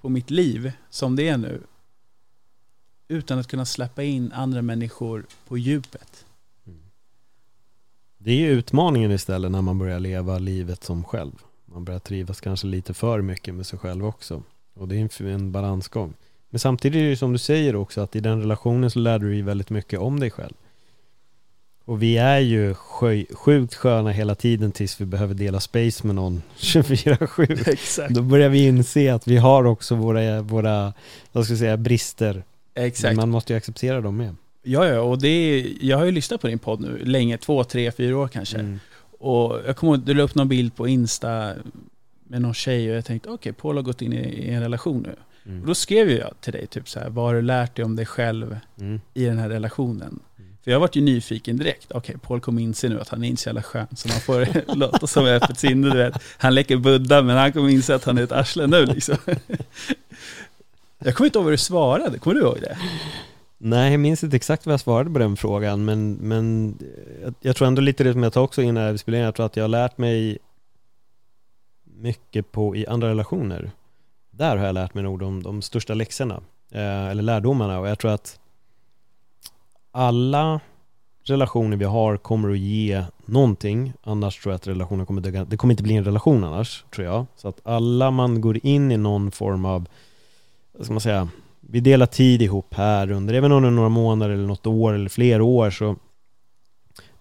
på 0.00 0.08
mitt 0.08 0.30
liv 0.30 0.72
som 0.90 1.16
det 1.16 1.28
är 1.28 1.36
nu. 1.36 1.62
Utan 3.12 3.38
att 3.38 3.48
kunna 3.48 3.64
släppa 3.64 4.02
in 4.02 4.32
andra 4.32 4.62
människor 4.62 5.26
på 5.48 5.58
djupet. 5.58 6.24
Det 8.18 8.30
är 8.30 8.36
ju 8.36 8.50
utmaningen 8.50 9.10
istället 9.10 9.50
när 9.50 9.62
man 9.62 9.78
börjar 9.78 10.00
leva 10.00 10.38
livet 10.38 10.84
som 10.84 11.04
själv. 11.04 11.32
Man 11.64 11.84
börjar 11.84 12.00
trivas 12.00 12.40
kanske 12.40 12.66
lite 12.66 12.94
för 12.94 13.22
mycket 13.22 13.54
med 13.54 13.66
sig 13.66 13.78
själv 13.78 14.06
också. 14.06 14.42
Och 14.74 14.88
det 14.88 14.96
är 14.96 15.22
en, 15.22 15.52
balansgång. 15.52 16.14
Men 16.50 16.60
samtidigt 16.60 16.96
är 16.96 17.02
det 17.02 17.08
ju 17.08 17.16
som 17.16 17.32
du 17.32 17.38
säger 17.38 17.76
också 17.76 18.00
att 18.00 18.16
i 18.16 18.20
den 18.20 18.40
relationen 18.40 18.90
så 18.90 18.98
lär 18.98 19.18
du 19.18 19.30
dig 19.30 19.42
väldigt 19.42 19.70
mycket 19.70 20.00
om 20.00 20.20
dig 20.20 20.30
själv. 20.30 20.54
Och 21.84 22.02
vi 22.02 22.16
är 22.16 22.38
ju 22.38 22.74
sjukt 23.34 23.74
sköna 23.74 24.10
hela 24.10 24.34
tiden 24.34 24.72
tills 24.72 25.00
vi 25.00 25.04
behöver 25.04 25.34
dela 25.34 25.60
space 25.60 26.06
med 26.06 26.14
någon 26.14 26.42
24-7. 26.58 27.68
Exakt. 27.68 28.14
Då 28.14 28.22
börjar 28.22 28.48
vi 28.48 28.66
inse 28.66 29.14
att 29.14 29.26
vi 29.26 29.36
har 29.36 29.64
också 29.64 29.94
våra, 29.94 30.42
våra 30.42 30.92
vad 31.32 31.44
ska 31.44 31.52
jag 31.52 31.58
säga, 31.58 31.76
brister. 31.76 32.44
Exakt. 32.74 33.16
Man 33.16 33.30
måste 33.30 33.52
ju 33.52 33.56
acceptera 33.56 34.00
dem 34.00 34.16
med. 34.16 34.34
Ja, 34.62 34.86
ja, 34.86 35.00
och 35.00 35.18
det 35.20 35.28
är, 35.28 35.72
jag 35.80 35.98
har 35.98 36.04
ju 36.04 36.10
lyssnat 36.10 36.40
på 36.40 36.46
din 36.46 36.58
podd 36.58 36.80
nu 36.80 37.04
länge, 37.04 37.38
två, 37.38 37.64
tre, 37.64 37.92
fyra 37.92 38.16
år 38.18 38.28
kanske. 38.28 38.58
Mm. 38.58 38.80
Och 39.18 39.60
jag 39.66 39.76
kommer 39.76 39.92
ihåg, 39.94 40.02
du 40.06 40.14
la 40.14 40.22
upp 40.22 40.34
någon 40.34 40.48
bild 40.48 40.74
på 40.76 40.88
Insta 40.88 41.54
med 42.28 42.42
någon 42.42 42.54
tjej 42.54 42.90
och 42.90 42.96
jag 42.96 43.04
tänkte, 43.04 43.28
okej, 43.30 43.52
Paul 43.52 43.76
har 43.76 43.82
gått 43.82 44.02
in 44.02 44.12
i, 44.12 44.16
i 44.18 44.50
en 44.50 44.60
relation 44.62 45.02
nu. 45.02 45.10
Och 45.12 45.46
Mm. 45.46 45.66
då 45.66 45.74
skrev 45.74 46.10
jag 46.10 46.30
till 46.40 46.52
dig 46.52 46.66
typ 46.66 46.88
så 46.88 46.98
här, 47.00 47.08
vad 47.10 47.24
har 47.24 47.34
du 47.34 47.42
lärt 47.42 47.76
dig 47.76 47.84
om 47.84 47.96
dig 47.96 48.06
själv 48.06 48.56
Mm. 48.80 49.00
i 49.14 49.24
den 49.24 49.38
här 49.38 49.48
relationen? 49.48 50.20
För 50.64 50.70
jag 50.70 50.80
varit 50.80 50.96
ju 50.96 51.00
nyfiken 51.00 51.56
direkt. 51.56 51.92
Okej, 51.92 52.16
Paul 52.22 52.40
kommer 52.40 52.62
inse 52.62 52.88
nu 52.88 53.00
att 53.00 53.08
han 53.08 53.24
är 53.24 53.28
inte 53.28 53.42
så 53.42 53.48
jävla 53.48 53.62
skön, 53.62 53.86
så 53.96 54.08
man 54.08 54.20
får 54.20 54.48
låta 54.76 55.06
som 55.06 55.26
öppet 55.26 55.58
sinne, 55.58 55.90
du 55.90 55.96
vet. 55.96 56.22
Han 56.38 56.54
leker 56.54 56.76
Buddha, 56.76 57.22
men 57.22 57.36
han 57.36 57.52
kommer 57.52 57.68
inse 57.70 57.94
att 57.94 58.04
han 58.04 58.18
är 58.18 58.22
ett 58.22 58.32
arsle 58.32 58.66
nu 58.66 58.86
liksom. 58.86 59.16
Jag 61.04 61.14
kommer 61.14 61.26
inte 61.26 61.38
ihåg 61.38 61.44
vad 61.44 61.52
du 61.52 61.58
svarade, 61.58 62.18
kommer 62.18 62.34
du 62.34 62.40
ihåg 62.40 62.58
det? 62.60 62.78
Nej, 63.58 63.90
jag 63.90 64.00
minns 64.00 64.24
inte 64.24 64.36
exakt 64.36 64.66
vad 64.66 64.72
jag 64.72 64.80
svarade 64.80 65.10
på 65.10 65.18
den 65.18 65.36
frågan, 65.36 65.84
men, 65.84 66.12
men 66.12 66.74
jag, 67.22 67.34
jag 67.40 67.56
tror 67.56 67.68
ändå 67.68 67.82
lite 67.82 68.04
det 68.04 68.12
som 68.12 68.22
jag 68.22 68.32
tar 68.32 68.42
också 68.42 68.62
innan 68.62 68.92
vi 68.92 68.98
spelar 68.98 69.18
in, 69.18 69.24
jag 69.24 69.34
tror 69.34 69.46
att 69.46 69.56
jag 69.56 69.64
har 69.64 69.68
lärt 69.68 69.98
mig 69.98 70.38
mycket 71.84 72.52
på 72.52 72.76
i 72.76 72.86
andra 72.86 73.08
relationer. 73.08 73.70
Där 74.30 74.56
har 74.56 74.66
jag 74.66 74.74
lärt 74.74 74.94
mig 74.94 75.04
nog 75.04 75.18
de, 75.18 75.42
de 75.42 75.62
största 75.62 75.94
läxorna, 75.94 76.42
eh, 76.72 77.06
eller 77.06 77.22
lärdomarna, 77.22 77.80
och 77.80 77.88
jag 77.88 77.98
tror 77.98 78.10
att 78.10 78.40
alla 79.90 80.60
relationer 81.24 81.76
vi 81.76 81.84
har 81.84 82.16
kommer 82.16 82.50
att 82.50 82.58
ge 82.58 83.04
någonting, 83.24 83.92
annars 84.02 84.42
tror 84.42 84.52
jag 84.52 84.56
att 84.56 84.66
relationen 84.66 85.06
kommer 85.06 85.20
dö, 85.20 85.44
det 85.44 85.56
kommer 85.56 85.72
inte 85.72 85.82
bli 85.82 85.94
en 85.94 86.04
relation 86.04 86.44
annars, 86.44 86.84
tror 86.94 87.06
jag. 87.06 87.26
Så 87.36 87.48
att 87.48 87.60
alla 87.64 88.10
man 88.10 88.40
går 88.40 88.66
in 88.66 88.92
i 88.92 88.96
någon 88.96 89.30
form 89.30 89.64
av, 89.64 89.86
vad 90.72 90.84
ska 90.84 90.92
man 90.94 91.00
säga, 91.00 91.28
vi 91.60 91.80
delar 91.80 92.06
tid 92.06 92.42
ihop 92.42 92.74
här 92.74 93.10
under, 93.10 93.34
även 93.34 93.52
om 93.52 93.62
det 93.62 93.68
är 93.68 93.70
några 93.70 93.88
månader 93.88 94.34
eller 94.34 94.46
något 94.46 94.66
år 94.66 94.92
eller 94.92 95.08
flera 95.08 95.44
år 95.44 95.70
så 95.70 95.96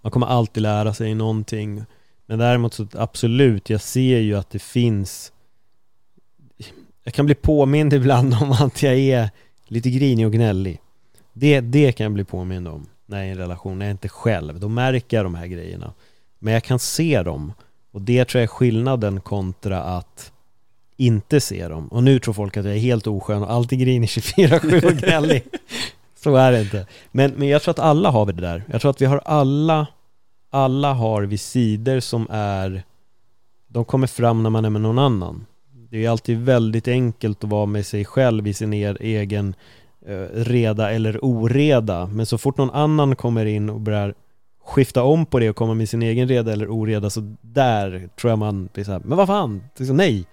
man 0.02 0.12
kommer 0.12 0.28
alltid 0.28 0.64
lära 0.64 0.94
sig 0.94 1.16
någonting. 1.16 1.84
Men 2.26 2.40
däremot 2.40 2.74
så 2.74 2.88
absolut, 2.94 3.70
jag 3.70 3.82
ser 3.82 4.20
ju 4.20 4.38
att 4.38 4.50
det 4.50 4.62
finns 4.62 5.32
jag 7.04 7.14
kan 7.14 7.26
bli 7.26 7.36
påmind 7.36 7.94
ibland 8.00 8.34
om 8.42 8.52
att 8.52 8.84
jag 8.84 8.98
är 8.98 9.30
lite 9.68 9.90
grinig 9.90 10.26
och 10.26 10.34
gnällig. 10.34 10.80
Det, 11.34 11.62
det 11.62 11.92
kan 11.92 12.04
jag 12.04 12.14
bli 12.14 12.24
påmind 12.24 12.68
om 12.68 12.88
när 13.06 13.18
jag 13.18 13.26
är 13.26 13.30
i 13.30 13.32
en 13.32 13.38
relation, 13.38 13.80
när 13.80 13.86
jag 13.86 13.94
inte 13.94 14.08
är 14.08 14.10
själv. 14.10 14.60
Då 14.60 14.70
märker 14.70 15.18
jag 15.18 15.26
de 15.26 15.36
här 15.36 15.48
grejerna. 15.48 15.94
Men 16.40 16.54
jag 16.54 16.64
kan 16.64 16.80
se 16.80 17.24
dem. 17.24 17.54
Och 17.92 18.02
det 18.02 18.26
tror 18.26 18.40
jag 18.40 18.44
är 18.44 18.48
skillnaden 18.48 19.22
kontra 19.22 19.84
att 19.84 20.32
inte 21.02 21.42
se 21.42 21.68
dem. 21.68 21.88
Och 21.88 22.04
nu 22.04 22.20
tror 22.20 22.34
folk 22.34 22.58
att 22.58 22.66
jag 22.66 22.76
är 22.76 22.80
helt 22.80 23.08
oskön 23.08 23.44
och 23.44 23.52
alltid 23.52 23.80
grinig 23.80 24.08
24-7 24.08 24.86
och 24.86 24.98
gnällig. 24.98 25.44
Så 26.24 26.36
är 26.36 26.52
det 26.52 26.62
inte. 26.62 26.86
Men, 27.12 27.32
men 27.32 27.48
jag 27.48 27.62
tror 27.62 27.72
att 27.72 27.80
alla 27.80 28.10
har 28.10 28.26
vi 28.26 28.34
det 28.34 28.42
där. 28.42 28.64
Jag 28.72 28.82
tror 28.82 28.92
att 28.92 29.02
vi 29.02 29.06
har 29.06 29.22
alla, 29.26 29.88
alla 30.50 30.94
har 30.94 31.24
vi 31.24 31.38
sidor 31.38 32.00
som 32.00 32.28
är, 32.30 32.84
de 33.68 33.86
kommer 33.86 34.08
fram 34.08 34.44
när 34.44 34.50
man 34.50 34.66
är 34.66 34.70
med 34.70 34.82
någon 34.82 35.00
annan. 35.00 35.46
Det 35.90 36.06
är 36.06 36.10
alltid 36.10 36.38
väldigt 36.38 36.88
enkelt 36.88 37.44
att 37.44 37.50
vara 37.50 37.66
med 37.66 37.86
sig 37.86 38.06
själv 38.06 38.48
i 38.48 38.54
sin 38.54 38.74
er, 38.74 38.98
egen 39.00 39.56
eh, 40.06 40.26
reda 40.34 40.92
eller 40.92 41.26
oreda. 41.26 42.08
Men 42.08 42.26
så 42.26 42.38
fort 42.38 42.58
någon 42.58 42.72
annan 42.72 43.16
kommer 43.16 43.46
in 43.46 43.70
och 43.70 43.82
börjar 43.82 44.14
skifta 44.64 45.04
om 45.04 45.26
på 45.26 45.40
det 45.40 45.50
och 45.50 45.56
komma 45.56 45.74
med 45.74 45.90
sin 45.90 46.02
egen 46.02 46.28
reda 46.28 46.54
eller 46.54 46.70
oreda 46.70 47.10
så 47.10 47.36
där 47.42 48.10
tror 48.20 48.32
jag 48.32 48.40
man 48.40 48.70
blir 48.74 48.84
så 48.84 48.92
här, 48.92 49.02
men 49.04 49.18
vad 49.18 49.28
fan, 49.28 49.64
liksom, 49.78 49.98
nej. 49.98 50.26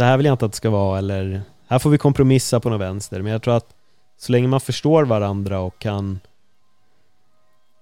Så 0.00 0.04
här 0.04 0.16
vill 0.16 0.26
jag 0.26 0.34
inte 0.34 0.44
att 0.44 0.52
det 0.52 0.56
ska 0.56 0.70
vara 0.70 0.98
eller 0.98 1.42
här 1.68 1.78
får 1.78 1.90
vi 1.90 1.98
kompromissa 1.98 2.60
på 2.60 2.70
något 2.70 2.80
vänster. 2.80 3.22
Men 3.22 3.32
jag 3.32 3.42
tror 3.42 3.56
att 3.56 3.74
så 4.18 4.32
länge 4.32 4.48
man 4.48 4.60
förstår 4.60 5.04
varandra 5.04 5.60
och 5.60 5.78
kan 5.78 6.20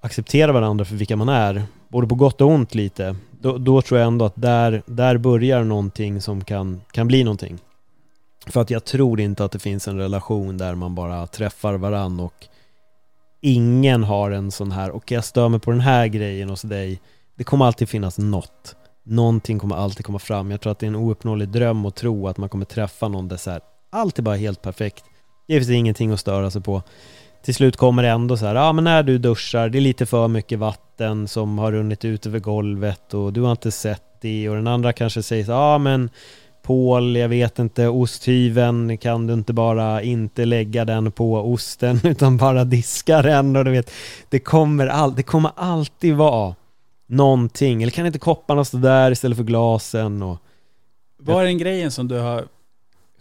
acceptera 0.00 0.52
varandra 0.52 0.84
för 0.84 0.94
vilka 0.94 1.16
man 1.16 1.28
är, 1.28 1.62
både 1.88 2.06
på 2.06 2.14
gott 2.14 2.40
och 2.40 2.48
ont 2.48 2.74
lite, 2.74 3.16
då, 3.40 3.58
då 3.58 3.82
tror 3.82 4.00
jag 4.00 4.06
ändå 4.06 4.24
att 4.24 4.32
där, 4.36 4.82
där 4.86 5.18
börjar 5.18 5.64
någonting 5.64 6.20
som 6.20 6.44
kan, 6.44 6.80
kan 6.90 7.06
bli 7.06 7.24
någonting. 7.24 7.58
För 8.46 8.60
att 8.60 8.70
jag 8.70 8.84
tror 8.84 9.20
inte 9.20 9.44
att 9.44 9.52
det 9.52 9.58
finns 9.58 9.88
en 9.88 9.98
relation 9.98 10.58
där 10.58 10.74
man 10.74 10.94
bara 10.94 11.26
träffar 11.26 11.74
varandra 11.74 12.24
och 12.24 12.46
ingen 13.40 14.04
har 14.04 14.30
en 14.30 14.50
sån 14.50 14.72
här, 14.72 14.90
okej 14.90 15.14
jag 15.14 15.24
stör 15.24 15.48
mig 15.48 15.60
på 15.60 15.70
den 15.70 15.80
här 15.80 16.06
grejen 16.06 16.48
hos 16.48 16.62
dig. 16.62 17.00
Det 17.34 17.44
kommer 17.44 17.64
alltid 17.64 17.88
finnas 17.88 18.18
något. 18.18 18.76
Någonting 19.08 19.58
kommer 19.58 19.76
alltid 19.76 20.06
komma 20.06 20.18
fram. 20.18 20.50
Jag 20.50 20.60
tror 20.60 20.72
att 20.72 20.78
det 20.78 20.86
är 20.86 20.88
en 20.88 20.96
ouppnåelig 20.96 21.48
dröm 21.48 21.86
att 21.86 21.96
tro 21.96 22.28
att 22.28 22.38
man 22.38 22.48
kommer 22.48 22.64
träffa 22.64 23.08
någon 23.08 23.28
där 23.28 23.36
så 23.36 23.50
här, 23.50 23.60
allt 23.90 24.18
är 24.18 24.22
bara 24.22 24.36
helt 24.36 24.62
perfekt. 24.62 25.04
Det 25.48 25.54
finns 25.54 25.70
ingenting 25.70 26.12
att 26.12 26.20
störa 26.20 26.50
sig 26.50 26.62
på. 26.62 26.82
Till 27.44 27.54
slut 27.54 27.76
kommer 27.76 28.02
det 28.02 28.08
ändå 28.08 28.36
så 28.36 28.46
här, 28.46 28.54
ja 28.54 28.72
men 28.72 28.84
när 28.84 29.02
du 29.02 29.18
duschar, 29.18 29.68
det 29.68 29.78
är 29.78 29.80
lite 29.80 30.06
för 30.06 30.28
mycket 30.28 30.58
vatten 30.58 31.28
som 31.28 31.58
har 31.58 31.72
runnit 31.72 32.04
ut 32.04 32.26
över 32.26 32.38
golvet 32.38 33.14
och 33.14 33.32
du 33.32 33.40
har 33.40 33.50
inte 33.50 33.70
sett 33.70 34.02
det 34.20 34.48
och 34.48 34.56
den 34.56 34.66
andra 34.66 34.92
kanske 34.92 35.22
säger 35.22 35.44
så 35.44 35.50
ja 35.50 35.78
men 35.78 36.10
Paul, 36.62 37.16
jag 37.16 37.28
vet 37.28 37.58
inte, 37.58 37.88
osthyveln, 37.88 38.98
kan 38.98 39.26
du 39.26 39.34
inte 39.34 39.52
bara 39.52 40.02
inte 40.02 40.44
lägga 40.44 40.84
den 40.84 41.12
på 41.12 41.34
osten 41.34 42.00
utan 42.04 42.36
bara 42.36 42.64
diska 42.64 43.22
den 43.22 43.56
och 43.56 43.64
du 43.64 43.70
vet, 43.70 43.90
det 44.28 44.38
kommer, 44.38 44.86
all, 44.86 45.14
det 45.14 45.22
kommer 45.22 45.50
alltid 45.56 46.14
vara 46.14 46.54
någonting, 47.08 47.82
eller 47.82 47.90
kan 47.90 48.06
inte 48.06 48.18
kopparna 48.18 48.64
stå 48.64 48.78
där 48.78 49.10
istället 49.10 49.36
för 49.36 49.44
glasen 49.44 50.22
och 50.22 50.38
Vad 51.16 51.42
är 51.42 51.46
den 51.46 51.58
grejen 51.58 51.90
som 51.90 52.08
du 52.08 52.18
har 52.18 52.48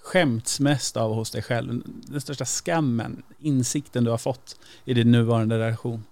skämts 0.02 0.60
mest 0.60 0.97
av 0.97 1.13
hos 1.13 1.32
dig 1.32 1.41
själv? 1.41 1.82
Den 1.86 2.21
största 2.21 2.45
skammen, 2.45 3.23
insikten 3.39 4.04
du 4.04 4.12
har 4.12 4.17
fått 4.17 4.60
i 4.86 4.93
din 4.93 5.12
nuvarande 5.12 5.60
relation? 5.60 6.04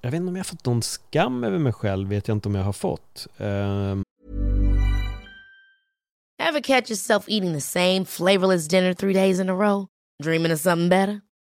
jag 0.00 0.10
vet 0.10 0.18
inte 0.18 0.28
om 0.28 0.36
jag 0.36 0.44
har 0.44 0.48
fått 0.48 0.66
någon 0.66 0.82
skam 0.82 1.44
över 1.44 1.58
mig 1.58 1.72
själv, 1.72 2.08
vet 2.08 2.28
jag 2.28 2.36
inte 2.36 2.48
om 2.48 2.54
jag 2.54 2.64
har 2.64 2.72
fått. 2.72 3.26
Ehm, 3.38 4.02
Ever 6.42 6.60
catch 6.60 6.90
yourself 6.90 7.24
eating 7.28 7.54
the 7.54 7.60
same 7.60 8.04
flavorless 8.04 8.68
dinner 8.68 8.94
three 8.94 9.12
days 9.12 9.40
in 9.40 9.48
a 9.48 9.52
row? 9.52 9.86
Dreaming 10.22 10.52
of 10.52 10.60
something 10.60 10.88
better? 10.88 11.20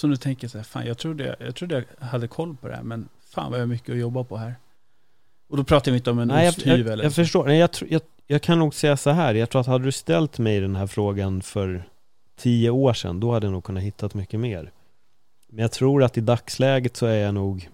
Så 0.00 0.06
nu 0.06 0.16
tänker 0.16 0.44
jag 0.44 0.50
så 0.50 0.58
här, 0.58 0.64
fan 0.64 0.86
jag 0.86 0.98
trodde, 0.98 1.36
jag 1.40 1.54
trodde 1.54 1.74
jag 1.74 2.06
hade 2.06 2.28
koll 2.28 2.56
på 2.56 2.68
det 2.68 2.76
här, 2.76 2.82
men 2.82 3.08
fan 3.30 3.50
vad 3.50 3.60
jag 3.60 3.62
har 3.62 3.68
mycket 3.68 3.92
att 3.92 3.98
jobba 3.98 4.24
på 4.24 4.36
här. 4.36 4.54
Och 5.48 5.56
då 5.56 5.64
pratar 5.64 5.90
vi 5.90 5.96
inte 5.96 6.10
om 6.10 6.18
en 6.18 6.28
Nej, 6.28 6.44
jag, 6.44 6.50
osthyvel 6.50 6.78
jag, 6.78 6.92
eller 6.92 7.04
jag 7.04 7.14
förstår. 7.14 7.46
Nej, 7.46 7.58
jag, 7.58 7.70
jag, 7.88 8.02
jag 8.26 8.42
kan 8.42 8.58
nog 8.58 8.74
säga 8.74 8.96
så 8.96 9.10
här. 9.10 9.34
Jag 9.34 9.50
tror 9.50 9.60
att 9.60 9.66
hade 9.66 9.84
du 9.84 9.92
ställt 9.92 10.38
mig 10.38 10.60
den 10.60 10.76
här 10.76 10.86
frågan 10.86 11.42
för 11.42 11.82
tio 12.36 12.70
år 12.70 12.92
sedan, 12.92 13.20
då 13.20 13.32
hade 13.32 13.46
jag 13.46 13.52
nog 13.52 13.64
kunnat 13.64 13.82
hittat 13.82 14.14
mycket 14.14 14.40
mer. 14.40 14.70
Men 15.48 15.62
jag 15.62 15.72
tror 15.72 16.02
att 16.02 16.18
i 16.18 16.20
dagsläget 16.20 16.96
så 16.96 17.06
är 17.06 17.16
jag 17.16 17.34
nog 17.34 17.68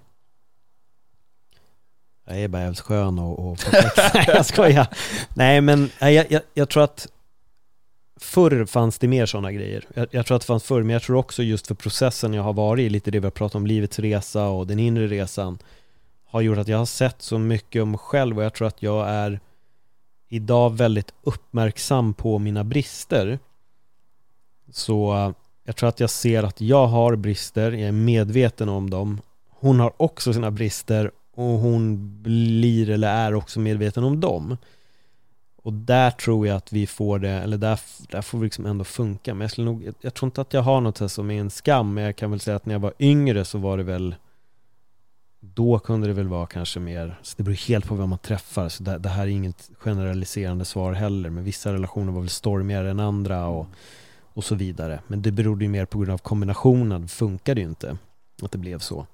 jag 2.27 2.39
är 2.39 2.49
bara 2.49 2.63
jävligt 2.63 2.81
skön 2.81 3.19
och, 3.19 3.51
och. 3.51 3.59
Nej, 4.15 4.25
jag 4.27 4.47
skojar. 4.47 4.87
Nej, 5.35 5.61
men 5.61 5.91
jag, 6.01 6.33
jag, 6.33 6.43
jag 6.55 6.69
tror 6.69 6.85
att 6.85 7.09
förr 8.21 8.65
fanns 8.65 8.99
det 8.99 9.09
mer 9.09 9.27
sådana 9.27 9.53
grejer. 9.53 9.85
Jag, 9.95 10.09
jag 10.11 10.27
tror 10.27 10.37
att 10.37 10.43
det 10.43 10.47
fanns 10.47 10.65
förr, 10.65 10.83
men 10.83 10.93
jag 10.93 11.03
tror 11.03 11.17
också 11.17 11.43
just 11.43 11.67
för 11.67 11.75
processen 11.75 12.35
jag 12.35 12.43
har 12.43 12.53
varit 12.53 12.83
i, 12.83 12.89
lite 12.89 13.11
det 13.11 13.21
vi 13.21 13.27
har 13.27 13.31
pratat 13.31 13.55
om, 13.55 13.67
livets 13.67 13.99
resa 13.99 14.49
och 14.49 14.67
den 14.67 14.79
inre 14.79 15.07
resan, 15.07 15.59
har 16.25 16.41
gjort 16.41 16.59
att 16.59 16.69
jag 16.69 16.79
har 16.79 16.87
sett 16.87 17.23
så 17.23 17.39
mycket 17.39 17.83
om 17.83 17.91
mig 17.91 17.99
själv 17.99 18.39
och 18.39 18.45
jag 18.45 18.55
tror 18.55 18.69
att 18.69 18.83
jag 18.83 19.09
är 19.09 19.41
idag 20.29 20.77
väldigt 20.77 21.15
uppmärksam 21.23 22.15
på 22.15 22.39
mina 22.39 22.65
brister. 22.65 23.39
Så 24.73 25.35
jag 25.65 25.77
tror 25.77 25.89
att 25.89 26.01
jag 26.01 26.11
ser 26.11 26.43
att 26.43 26.61
jag 26.61 26.87
har 26.87 27.17
brister, 27.17 27.73
jag 27.73 27.89
är 27.89 27.93
medveten 27.93 28.69
om 28.69 28.91
dem. 28.91 29.21
Hon 29.49 29.81
har 29.81 29.93
också 29.97 30.33
sina 30.33 30.51
brister 30.51 31.11
och 31.35 31.45
hon 31.59 31.99
blir 32.23 32.91
eller 32.91 33.09
är 33.09 33.35
också 33.35 33.61
medveten 33.61 34.05
om 34.05 34.21
dem. 34.21 34.57
Och 35.67 35.73
där 35.73 36.11
tror 36.11 36.47
jag 36.47 36.57
att 36.57 36.73
vi 36.73 36.87
får 36.87 37.19
det, 37.19 37.31
eller 37.31 37.59
där, 37.59 37.81
där 38.11 38.23
får 38.23 38.39
vi 38.39 38.45
liksom 38.45 38.67
ändå 38.67 38.85
funka. 38.85 39.35
Men 39.35 39.41
jag 39.41 39.51
skulle 39.51 39.65
nog, 39.65 39.85
jag, 39.85 39.95
jag 40.01 40.15
tror 40.15 40.27
inte 40.27 40.41
att 40.41 40.53
jag 40.53 40.63
har 40.63 40.81
något 40.81 40.99
här 40.99 41.09
som 41.09 41.31
är 41.31 41.41
en 41.41 41.51
skam, 41.51 41.95
men 41.95 42.05
jag 42.05 42.17
kan 42.17 42.31
väl 42.31 42.41
säga 42.41 42.57
att 42.57 42.67
när 42.67 42.75
jag 42.75 42.81
var 42.81 42.93
yngre 42.99 43.45
så 43.45 43.59
var 43.59 43.77
det 43.77 43.83
väl 43.83 44.15
då 45.41 45.79
kunde 45.79 46.07
det 46.07 46.13
väl 46.13 46.29
vara 46.29 46.47
kanske 46.47 46.81
mer, 46.81 47.19
så 47.23 47.35
det 47.37 47.43
beror 47.43 47.69
helt 47.69 47.87
på 47.87 47.95
vem 47.95 48.09
man 48.09 48.19
träffar, 48.19 48.69
så 48.69 48.83
det, 48.83 48.99
det 48.99 49.09
här 49.09 49.23
är 49.23 49.31
inget 49.31 49.71
generaliserande 49.79 50.65
svar 50.65 50.93
heller, 50.93 51.31
men 51.31 51.45
vissa 51.45 51.73
relationer 51.73 52.13
var 52.13 52.21
väl 52.21 52.31
stormigare 52.31 52.91
än 52.91 53.01
andra 53.01 53.47
och, 53.47 53.67
och 54.23 54.45
så 54.45 54.55
vidare. 54.55 55.01
Men 55.07 55.23
det 55.23 55.31
berodde 55.31 55.65
ju 55.65 55.71
mer 55.71 55.85
på 55.85 55.99
grund 55.99 56.13
av 56.13 56.19
kombinationen, 56.19 57.09
funkade 57.09 57.61
ju 57.61 57.67
inte 57.67 57.97
att 58.43 58.53
det 58.53 58.59
blev 58.59 58.79
så. 58.79 59.07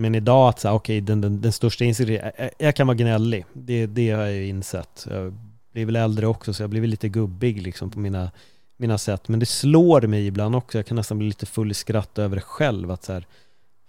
Men 0.00 0.14
idag 0.14 0.48
att 0.48 0.60
säga, 0.60 0.74
okej, 0.74 1.00
den, 1.00 1.20
den, 1.20 1.40
den 1.40 1.52
största 1.52 1.84
insikten, 1.84 2.14
jag, 2.14 2.50
jag 2.58 2.76
kan 2.76 2.86
vara 2.86 2.96
gnällig, 2.96 3.44
det, 3.52 3.86
det 3.86 4.10
har 4.10 4.22
jag 4.22 4.32
ju 4.32 4.46
insett. 4.46 5.06
Jag 5.10 5.34
blir 5.72 5.86
väl 5.86 5.96
äldre 5.96 6.26
också, 6.26 6.52
så 6.52 6.62
jag 6.62 6.70
blir 6.70 6.80
väl 6.80 6.90
lite 6.90 7.08
gubbig 7.08 7.62
liksom 7.62 7.90
på 7.90 7.98
mina, 7.98 8.30
mina 8.76 8.98
sätt. 8.98 9.28
Men 9.28 9.40
det 9.40 9.46
slår 9.46 10.00
mig 10.00 10.26
ibland 10.26 10.56
också, 10.56 10.78
jag 10.78 10.86
kan 10.86 10.96
nästan 10.96 11.18
bli 11.18 11.26
lite 11.26 11.46
full 11.46 11.70
i 11.70 11.74
skratt 11.74 12.18
över 12.18 12.36
det 12.36 12.42
själv, 12.42 12.90
att 12.90 13.04
så 13.04 13.12
här, 13.12 13.26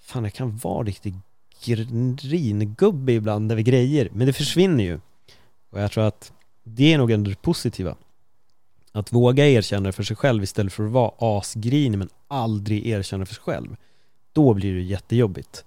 fan 0.01 0.23
jag 0.23 0.33
kan 0.33 0.57
vara 0.57 0.83
riktigt 0.83 1.15
gringubbe 2.21 3.11
ibland 3.13 3.51
över 3.51 3.61
grejer, 3.61 4.09
men 4.11 4.27
det 4.27 4.33
försvinner 4.33 4.83
ju. 4.83 4.99
Och 5.69 5.81
jag 5.81 5.91
tror 5.91 6.03
att 6.03 6.31
det 6.63 6.93
är 6.93 6.97
nog 6.97 7.11
ändå 7.11 7.29
det 7.29 7.41
positiva. 7.41 7.95
Att 8.91 9.13
våga 9.13 9.47
erkänna 9.47 9.85
det 9.85 9.91
för 9.91 10.03
sig 10.03 10.15
själv 10.15 10.43
istället 10.43 10.73
för 10.73 10.85
att 10.85 10.91
vara 10.91 11.11
asgrinig 11.17 11.97
men 11.97 12.09
aldrig 12.27 12.87
erkänna 12.87 13.19
det 13.19 13.25
för 13.25 13.35
sig 13.35 13.43
själv. 13.43 13.75
Då 14.33 14.53
blir 14.53 14.73
det 14.73 14.81
jättejobbigt. 14.81 15.65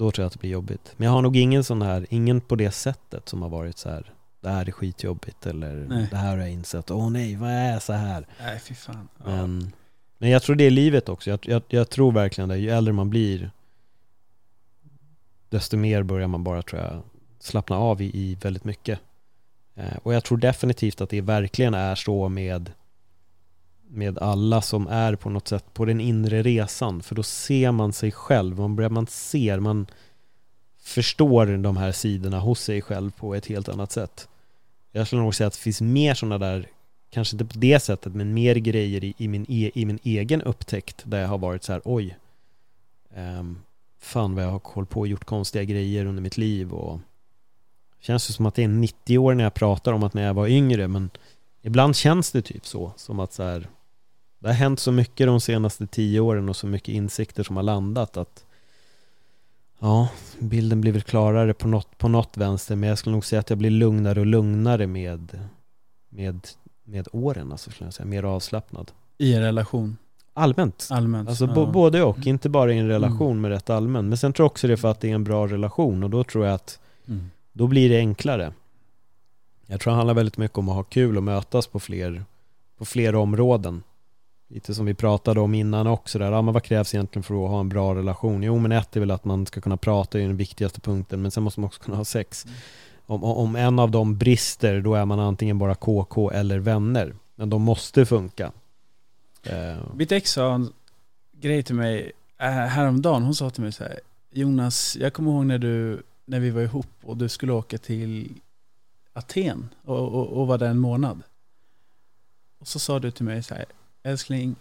Då 0.00 0.10
tror 0.10 0.22
jag 0.22 0.26
att 0.26 0.32
det 0.32 0.38
blir 0.38 0.50
jobbigt. 0.50 0.94
Men 0.96 1.06
jag 1.06 1.12
har 1.12 1.22
nog 1.22 1.36
ingen 1.36 1.64
sån 1.64 1.82
här, 1.82 2.06
ingen 2.10 2.40
på 2.40 2.56
det 2.56 2.70
sättet 2.70 3.28
som 3.28 3.42
har 3.42 3.48
varit 3.48 3.78
så 3.78 3.88
här. 3.90 4.12
Det 4.40 4.48
här 4.48 4.68
är 4.68 4.72
skitjobbigt 4.72 5.46
eller 5.46 5.86
Nej. 5.88 6.06
det 6.10 6.16
här 6.16 6.30
har 6.30 6.38
jag 6.38 6.50
insett. 6.50 6.90
Åh 6.90 7.10
nej, 7.10 7.36
vad 7.36 7.50
är 7.50 7.78
så 7.78 7.92
här? 7.92 8.26
Nej, 8.40 8.60
fy 8.60 8.74
fan. 8.74 9.08
Ja. 9.18 9.24
Men, 9.24 9.72
men 10.18 10.30
jag 10.30 10.42
tror 10.42 10.56
det 10.56 10.64
är 10.64 10.70
livet 10.70 11.08
också. 11.08 11.30
Jag, 11.30 11.38
jag, 11.42 11.62
jag 11.68 11.90
tror 11.90 12.12
verkligen 12.12 12.48
det. 12.48 12.56
Ju 12.56 12.70
äldre 12.70 12.92
man 12.92 13.10
blir 13.10 13.50
desto 15.48 15.76
mer 15.76 16.02
börjar 16.02 16.28
man 16.28 16.44
bara, 16.44 16.62
tror 16.62 16.82
jag, 16.82 17.02
slappna 17.38 17.76
av 17.78 18.02
i, 18.02 18.04
i 18.04 18.34
väldigt 18.34 18.64
mycket. 18.64 19.00
Eh, 19.74 19.96
och 20.02 20.14
jag 20.14 20.24
tror 20.24 20.38
definitivt 20.38 21.00
att 21.00 21.10
det 21.10 21.20
verkligen 21.20 21.74
är 21.74 21.94
så 21.94 22.28
med 22.28 22.72
med 23.92 24.18
alla 24.18 24.62
som 24.62 24.86
är 24.86 25.14
på 25.16 25.30
något 25.30 25.48
sätt 25.48 25.74
på 25.74 25.84
den 25.84 26.00
inre 26.00 26.42
resan 26.42 27.02
för 27.02 27.14
då 27.14 27.22
ser 27.22 27.72
man 27.72 27.92
sig 27.92 28.12
själv, 28.12 28.58
man 28.58 28.76
börjar 28.76 28.90
man 28.90 29.06
ser, 29.06 29.60
man 29.60 29.86
förstår 30.82 31.46
de 31.46 31.76
här 31.76 31.92
sidorna 31.92 32.38
hos 32.38 32.60
sig 32.60 32.82
själv 32.82 33.10
på 33.10 33.34
ett 33.34 33.46
helt 33.46 33.68
annat 33.68 33.92
sätt. 33.92 34.28
Jag 34.92 35.06
skulle 35.06 35.22
nog 35.22 35.34
säga 35.34 35.46
att 35.46 35.52
det 35.52 35.58
finns 35.58 35.80
mer 35.80 36.14
sådana 36.14 36.38
där 36.38 36.68
kanske 37.10 37.34
inte 37.34 37.44
på 37.44 37.58
det 37.58 37.80
sättet, 37.80 38.14
men 38.14 38.34
mer 38.34 38.54
grejer 38.54 39.04
i, 39.04 39.14
i, 39.16 39.28
min, 39.28 39.46
e, 39.48 39.70
i 39.74 39.86
min 39.86 39.98
egen 40.02 40.42
upptäckt 40.42 41.02
där 41.04 41.20
jag 41.20 41.28
har 41.28 41.38
varit 41.38 41.64
så 41.64 41.72
här, 41.72 41.82
oj, 41.84 42.16
um, 43.16 43.62
fan 43.98 44.34
vad 44.34 44.44
jag 44.44 44.50
har 44.50 44.60
hållit 44.64 44.90
på 44.90 45.00
och 45.00 45.08
gjort 45.08 45.24
konstiga 45.24 45.64
grejer 45.64 46.04
under 46.04 46.22
mitt 46.22 46.36
liv 46.36 46.72
och 46.72 47.00
känns 48.00 48.26
det 48.26 48.32
som 48.32 48.46
att 48.46 48.54
det 48.54 48.64
är 48.64 48.68
90 48.68 49.18
år 49.18 49.34
när 49.34 49.44
jag 49.44 49.54
pratar 49.54 49.92
om 49.92 50.02
att 50.02 50.14
när 50.14 50.26
jag 50.26 50.34
var 50.34 50.46
yngre, 50.46 50.88
men 50.88 51.10
ibland 51.62 51.96
känns 51.96 52.32
det 52.32 52.42
typ 52.42 52.66
så, 52.66 52.92
som 52.96 53.20
att 53.20 53.32
så 53.32 53.42
här, 53.42 53.68
det 54.40 54.46
har 54.48 54.54
hänt 54.54 54.80
så 54.80 54.92
mycket 54.92 55.26
de 55.26 55.40
senaste 55.40 55.86
tio 55.86 56.20
åren 56.20 56.48
och 56.48 56.56
så 56.56 56.66
mycket 56.66 56.88
insikter 56.88 57.42
som 57.42 57.56
har 57.56 57.62
landat 57.62 58.16
att 58.16 58.44
Ja, 59.82 60.08
bilden 60.38 60.80
blir 60.80 60.92
väl 60.92 61.02
klarare 61.02 61.54
på 61.54 61.68
något, 61.68 61.98
på 61.98 62.08
något 62.08 62.36
vänster 62.36 62.76
men 62.76 62.88
jag 62.88 62.98
skulle 62.98 63.12
nog 63.14 63.24
säga 63.24 63.40
att 63.40 63.50
jag 63.50 63.58
blir 63.58 63.70
lugnare 63.70 64.20
och 64.20 64.26
lugnare 64.26 64.86
med, 64.86 65.38
med, 66.08 66.48
med 66.84 67.08
åren 67.12 67.52
alltså 67.52 67.70
skulle 67.70 67.86
jag 67.86 67.94
säga, 67.94 68.06
mer 68.06 68.22
avslappnad. 68.22 68.90
I 69.18 69.34
en 69.34 69.42
relation, 69.42 69.96
Allmänt. 70.34 70.88
allmänt. 70.90 71.28
Alltså 71.28 71.44
ja. 71.56 71.70
både 71.72 72.02
och, 72.02 72.26
inte 72.26 72.48
bara 72.48 72.72
i 72.72 72.78
en 72.78 72.88
relation 72.88 73.30
Mm. 73.30 73.40
med 73.40 73.50
rätt 73.50 73.70
allmän. 73.70 74.08
Men 74.08 74.18
sen 74.18 74.32
tror 74.32 74.44
jag 74.44 74.50
också 74.50 74.66
det 74.66 74.72
är 74.72 74.76
för 74.76 74.90
att 74.90 75.00
det 75.00 75.10
är 75.10 75.14
en 75.14 75.24
bra 75.24 75.46
relation 75.46 76.02
och 76.04 76.10
då 76.10 76.24
tror 76.24 76.46
jag 76.46 76.54
att 76.54 76.78
Mm. 77.08 77.30
då 77.52 77.66
blir 77.66 77.88
det 77.90 77.98
enklare. 77.98 78.52
Jag 79.66 79.80
tror 79.80 79.90
det 79.90 79.96
handlar 79.96 80.14
väldigt 80.14 80.38
mycket 80.38 80.58
om 80.58 80.68
att 80.68 80.74
ha 80.74 80.82
kul 80.82 81.16
och 81.16 81.22
mötas 81.22 81.66
på 81.66 81.80
fler, 81.80 82.24
på 82.78 82.84
fler 82.84 83.14
områden. 83.14 83.82
Lite 84.52 84.74
som 84.74 84.86
vi 84.86 84.94
pratade 84.94 85.40
om 85.40 85.54
innan 85.54 85.86
också 85.86 86.18
där, 86.18 86.32
ja, 86.32 86.42
men 86.42 86.54
vad 86.54 86.62
krävs 86.62 86.94
egentligen 86.94 87.22
för 87.22 87.44
att 87.44 87.50
ha 87.50 87.60
en 87.60 87.68
bra 87.68 87.94
relation? 87.94 88.42
Jo 88.42 88.58
men 88.58 88.72
ett 88.72 88.96
är 88.96 89.00
väl 89.00 89.10
att 89.10 89.24
man 89.24 89.46
ska 89.46 89.60
kunna 89.60 89.76
prata, 89.76 90.18
är 90.18 90.22
den 90.22 90.36
viktigaste 90.36 90.80
punkten, 90.80 91.22
men 91.22 91.30
sen 91.30 91.42
måste 91.42 91.60
man 91.60 91.66
också 91.66 91.82
kunna 91.82 91.96
ha 91.96 92.04
sex. 92.04 92.46
Om, 93.06 93.24
om 93.24 93.36
om 93.36 93.56
en 93.56 93.78
av 93.78 93.90
dem 93.90 94.18
brister, 94.18 94.80
då 94.80 94.94
är 94.94 95.04
man 95.04 95.20
antingen 95.20 95.58
bara 95.58 95.74
KK 95.74 96.30
eller 96.30 96.58
vänner. 96.58 97.14
Men 97.34 97.50
de 97.50 97.62
måste 97.62 98.06
funka. 98.06 98.52
Eh, 99.42 99.76
Mitt 99.94 100.12
ex 100.12 100.32
sa 100.32 100.54
en 100.54 100.72
grej 101.32 101.62
till 101.62 101.74
mig 101.74 102.12
äh, 102.38 102.46
häromdagen. 102.48 103.22
Hon 103.22 103.34
sa 103.34 103.50
till 103.50 103.62
mig 103.62 103.72
så 103.72 103.84
här, 103.84 104.00
Jonas, 104.30 104.96
jag 105.00 105.12
kommer 105.12 105.30
ihåg 105.30 105.46
när 105.46 105.58
du, 105.58 106.02
när 106.24 106.40
vi 106.40 106.50
var 106.50 106.62
ihop 106.62 106.90
och 107.02 107.16
du 107.16 107.28
skulle 107.28 107.52
åka 107.52 107.78
till 107.78 108.32
Aten 109.12 109.68
och, 109.84 110.08
och, 110.14 110.26
och 110.26 110.46
var 110.46 110.58
där 110.58 110.68
en 110.68 110.78
månad. 110.78 111.22
Och 112.58 112.68
så 112.68 112.78
sa 112.78 112.98
du 112.98 113.10
till 113.10 113.24
mig 113.24 113.42
så 113.42 113.54
här, 113.54 113.64
älskling, 114.02 114.56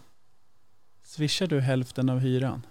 swishar 1.03 1.47
du 1.47 1.59
hälften 1.59 2.09
av 2.09 2.19
hyran? 2.19 2.65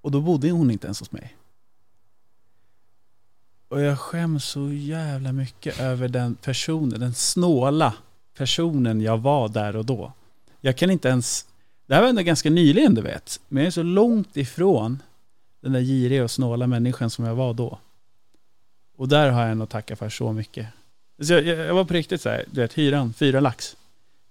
Och 0.00 0.10
då 0.10 0.20
bodde 0.20 0.50
hon 0.50 0.70
inte 0.70 0.86
ens 0.86 1.00
hos 1.00 1.12
mig. 1.12 1.36
Och 3.68 3.80
jag 3.80 3.98
skäms 3.98 4.44
så 4.44 4.72
jävla 4.72 5.32
mycket 5.32 5.80
över 5.80 6.08
den 6.08 6.34
personen, 6.34 7.00
den 7.00 7.14
snåla 7.14 7.94
personen 8.34 9.00
jag 9.00 9.18
var 9.18 9.48
där 9.48 9.76
och 9.76 9.84
då. 9.84 10.12
Jag 10.60 10.76
kan 10.76 10.90
inte 10.90 11.08
ens, 11.08 11.46
det 11.86 11.94
här 11.94 12.02
var 12.02 12.08
ändå 12.08 12.22
ganska 12.22 12.50
nyligen 12.50 12.94
du 12.94 13.02
vet, 13.02 13.40
men 13.48 13.62
jag 13.62 13.66
är 13.66 13.70
så 13.70 13.82
långt 13.82 14.36
ifrån 14.36 15.02
den 15.60 15.72
där 15.72 15.80
giriga 15.80 16.24
och 16.24 16.30
snåla 16.30 16.66
människan 16.66 17.10
som 17.10 17.24
jag 17.24 17.34
var 17.34 17.54
då. 17.54 17.78
Och 18.96 19.08
där 19.08 19.30
har 19.30 19.46
jag 19.46 19.56
nog 19.56 19.68
tacka 19.68 19.96
för 19.96 20.08
så 20.08 20.32
mycket. 20.32 20.66
Så 21.22 21.32
jag, 21.32 21.46
jag, 21.46 21.58
jag 21.58 21.74
var 21.74 21.84
på 21.84 21.94
riktigt 21.94 22.20
så 22.22 22.28
här, 22.28 22.44
du 22.50 22.60
vet, 22.60 22.72
hyran, 22.72 23.12
fyra 23.12 23.40
lax. 23.40 23.76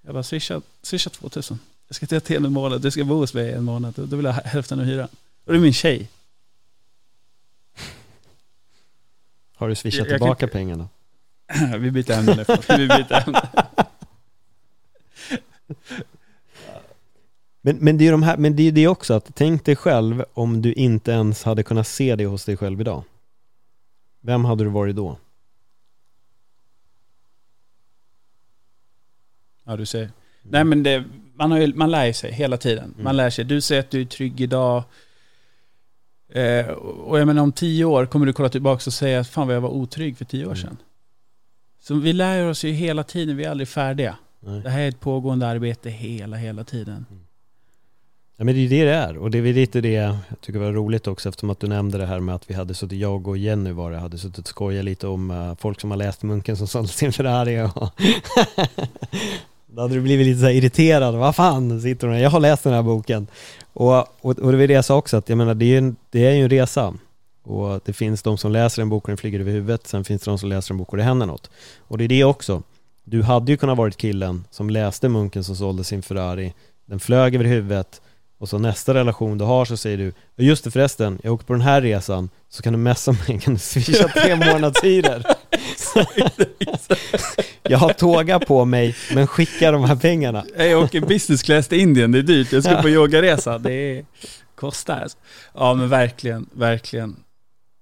Jag 0.02 0.14
bara 0.14 0.24
swisha, 0.24 0.62
swisha 0.82 1.10
2000. 1.10 1.60
Jag 1.88 1.96
ska 1.96 2.06
till 2.06 2.18
Aten 2.18 2.46
en 2.46 2.54
månad, 2.54 2.82
du 2.82 2.92
ska 2.92 3.04
bo 3.04 3.16
hos 3.16 3.34
mig 3.34 3.52
en 3.54 3.64
månad. 3.64 3.94
Då 3.98 4.16
vill 4.16 4.26
jag 4.26 4.34
ha 4.34 4.42
hälften 4.42 4.80
av 4.80 4.86
hyran. 4.86 5.08
Och 5.46 5.54
det 5.54 5.60
är 5.60 5.62
min 5.62 5.74
tjej. 5.74 6.10
Har 9.56 9.70
du 9.70 9.76
swishat 9.76 9.98
Jag- 10.00 10.08
jag 10.14 10.20
tillbaka 10.20 10.40
kan- 10.40 10.50
pengarna? 10.50 10.90
Vi 11.80 11.92
byter 11.92 12.12
ämne 12.12 12.36
nu. 12.36 12.46
Vi 12.78 12.88
byter 12.88 13.24
ämne. 13.28 13.42
Men, 17.64 17.76
men 17.78 17.98
det 17.98 18.04
är 18.04 18.06
ju 18.06 18.12
de 18.12 18.24
här, 18.24 18.38
men 18.38 18.56
det 18.56 18.64
är 18.68 18.72
det 18.72 18.88
också 18.88 19.14
att 19.14 19.32
tänk 19.36 19.66
dig 19.66 19.76
själv 19.76 20.26
om 20.34 20.62
du 20.62 20.74
inte 20.74 21.12
ens 21.12 21.44
hade 21.44 21.64
kunnat 21.64 21.88
se 21.88 22.16
det 22.16 22.26
hos 22.26 22.46
dig 22.46 22.58
själv 22.58 22.82
idag. 22.82 23.04
Vem 24.22 24.46
hade 24.46 24.64
du 24.64 24.70
varit 24.70 24.96
då? 24.96 25.18
Ja, 29.72 29.78
du 29.78 29.86
ser. 29.86 30.10
Nej 30.44 30.64
men 30.64 30.84
det, 30.84 31.04
man, 31.36 31.52
har 31.52 31.60
ju, 31.60 31.74
man 31.76 31.92
lär 31.92 32.14
sig 32.14 32.32
hela 32.32 32.58
tiden. 32.58 32.94
Man 32.98 33.02
Mm. 33.02 33.16
lär 33.16 33.30
sig. 33.30 33.46
Du 33.46 33.62
säger 33.62 33.80
att 33.80 33.90
du 33.92 34.02
är 34.02 34.06
trygg 34.06 34.42
idag. 34.42 34.84
Eh, 36.34 36.68
och 36.68 37.20
jag 37.20 37.28
menar 37.28 37.44
om 37.44 37.52
tio 37.52 37.86
år 37.86 38.06
kommer 38.06 38.26
du 38.26 38.34
kolla 38.34 38.50
tillbaka 38.50 38.84
och 38.88 38.94
säga 38.94 39.20
att 39.20 39.28
fan 39.28 39.48
vad 39.48 39.56
jag 39.56 39.62
var 39.62 39.70
otrygg 39.70 40.18
för 40.18 40.26
tio 40.26 40.44
år 40.46 40.52
Mm. 40.52 40.58
sedan. 40.58 40.78
Så 41.80 41.96
vi 41.96 42.14
lär 42.14 42.48
oss 42.50 42.64
ju 42.64 42.72
hela 42.72 43.04
tiden, 43.04 43.38
vi 43.38 43.44
är 43.44 43.50
aldrig 43.52 43.68
färdiga. 43.68 44.16
Nej. 44.40 44.62
Det 44.62 44.70
här 44.70 44.82
är 44.82 44.88
ett 44.90 45.00
pågående 45.00 45.48
arbete 45.48 45.90
hela, 45.90 46.38
hela 46.38 46.64
tiden. 46.64 47.06
Ja 48.38 48.44
men 48.46 48.56
det 48.56 48.62
är 48.62 48.70
det 48.70 48.84
det 48.86 48.92
är 48.96 49.18
och 49.18 49.32
det 49.32 49.38
är 49.38 49.54
lite 49.54 49.82
det 49.82 49.92
jag 49.92 50.18
tycker 50.42 50.60
var 50.60 50.72
roligt 50.72 51.08
också 51.08 51.30
eftersom 51.30 51.50
att 51.50 51.60
du 51.60 51.68
nämnde 51.68 51.98
det 51.98 52.06
här 52.06 52.20
med 52.20 52.36
att 52.36 52.50
vi 52.50 52.54
hade 52.54 52.74
suttit, 52.74 53.00
jag 53.00 53.28
och 53.28 53.38
Jenny 53.38 53.72
var 53.72 53.92
det, 53.92 53.98
hade 53.98 54.18
suttit 54.18 54.38
och 54.40 54.48
skojat 54.48 54.86
lite 54.86 55.08
om 55.08 55.32
eh, 55.32 55.56
folk 55.56 55.82
som 55.82 55.92
har 55.92 55.98
läst 55.98 56.24
Munken 56.24 56.58
som 56.58 56.68
sålde 56.68 56.90
sin 56.90 57.14
Ferrari 57.14 57.62
och 57.62 58.02
Då 59.74 59.82
hade 59.82 59.94
du 59.94 60.02
blivit 60.02 60.28
lite 60.28 60.40
så 60.40 60.46
här 60.46 60.54
irriterad, 60.54 61.16
vad 61.16 61.36
fan 61.36 61.82
sitter 61.82 62.08
hon 62.08 62.16
här? 62.16 62.24
Jag 62.24 62.30
har 62.30 62.40
läst 62.40 62.64
den 62.64 62.74
här 62.74 62.82
boken. 62.82 63.28
Och, 63.74 63.98
och, 63.98 64.40
och 64.40 64.52
det 64.52 64.58
var 64.58 64.68
det 64.68 64.74
jag 64.74 64.86
sa 64.86 64.98
också 64.98 65.18
att 65.18 65.30
jag 65.30 65.38
menar 65.38 65.54
det 65.54 65.66
är 65.66 65.68
ju 65.68 65.78
en, 65.78 65.96
det 66.10 66.26
är 66.26 66.32
ju 66.32 66.44
en 66.44 66.50
resa. 66.50 66.94
Och 67.44 67.80
det 67.86 67.94
finns 67.94 68.24
de 68.24 68.38
som 68.38 68.52
läser 68.52 68.82
en 68.82 68.90
bok 68.90 69.04
och 69.04 69.10
den 69.10 69.18
flyger 69.18 69.40
över 69.40 69.52
huvudet 69.52 69.88
Sen 69.88 70.04
finns 70.04 70.22
det 70.22 70.32
de 70.32 70.38
som 70.38 70.50
läser 70.50 70.74
en 70.74 70.78
bok 70.78 70.90
och 70.90 70.98
det 70.98 71.04
händer 71.04 71.26
något. 71.26 71.50
Och 71.80 71.98
det 71.98 72.04
är 72.04 72.08
det 72.08 72.24
också. 72.24 72.64
Du 73.04 73.24
hade 73.24 73.52
ju 73.52 73.58
kunnat 73.58 73.78
varit 73.78 73.98
killen 73.98 74.44
som 74.52 74.70
läste 74.70 75.10
Munken 75.10 75.44
som 75.44 75.56
sålde 75.56 75.84
sin 75.84 76.02
Ferrari. 76.02 76.54
Den 76.86 77.00
flög 77.00 77.36
över 77.36 77.46
huvudet 77.46 78.02
och 78.42 78.50
så 78.50 78.58
nästa 78.58 78.94
relation 78.94 79.38
du 79.38 79.46
har 79.46 79.66
så 79.66 79.78
säger 79.78 79.98
du 79.98 80.14
Just 80.36 80.64
det 80.64 80.72
förresten, 80.72 81.20
jag 81.24 81.34
åker 81.34 81.46
på 81.46 81.54
den 81.54 81.62
här 81.62 81.82
resan 81.82 82.30
Så 82.50 82.64
kan 82.64 82.74
du 82.74 82.80
messa 82.80 83.12
mig, 83.12 83.40
kan 83.40 83.54
du 83.54 83.60
swisha 83.60 84.08
tre 84.16 84.36
månadshyror? 84.36 85.24
jag 87.64 87.78
har 87.78 87.94
tåga 87.94 88.40
på 88.40 88.66
mig 88.66 88.96
men 89.14 89.28
skicka 89.28 89.72
de 89.72 89.84
här 89.84 89.96
pengarna 89.96 90.46
Jag 90.58 90.84
åker 90.84 91.02
business 91.02 91.44
class 91.44 91.68
till 91.68 91.80
Indien, 91.80 92.12
det 92.12 92.20
är 92.20 92.24
dyrt. 92.24 92.52
Jag 92.52 92.64
ska 92.64 92.82
på 92.82 92.90
yogaresa, 92.90 93.58
det 93.58 93.74
är, 93.74 94.06
kostar. 94.56 95.02
Alltså. 95.02 95.18
Ja 95.54 95.74
men 95.74 95.90
verkligen, 95.90 96.50
verkligen. 96.54 97.16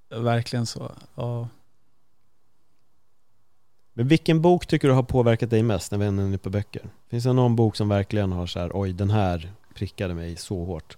Verkligen 0.10 0.65
så. 0.65 0.91
Ja. 1.15 1.48
Men 3.93 4.08
vilken 4.08 4.41
bok 4.41 4.67
tycker 4.67 4.88
du 4.88 4.93
har 4.93 5.04
påverkat 5.04 5.50
dig 5.50 5.63
mest 5.63 5.91
när 5.91 6.00
vi 6.00 6.06
är 6.06 6.10
inne 6.10 6.38
på 6.38 6.50
böcker? 6.50 6.82
Finns 7.10 7.24
det 7.24 7.34
någon 7.34 7.56
bok 7.56 7.76
som 7.76 7.89
verkligen 7.89 8.32
har 8.32 8.48
så 8.48 8.60
här, 8.60 8.72
oj 8.74 8.93
den 8.93 9.10
här 9.10 9.52
prickade 9.80 10.13
mig 10.13 10.36
så 10.36 10.63
hårt? 10.63 10.98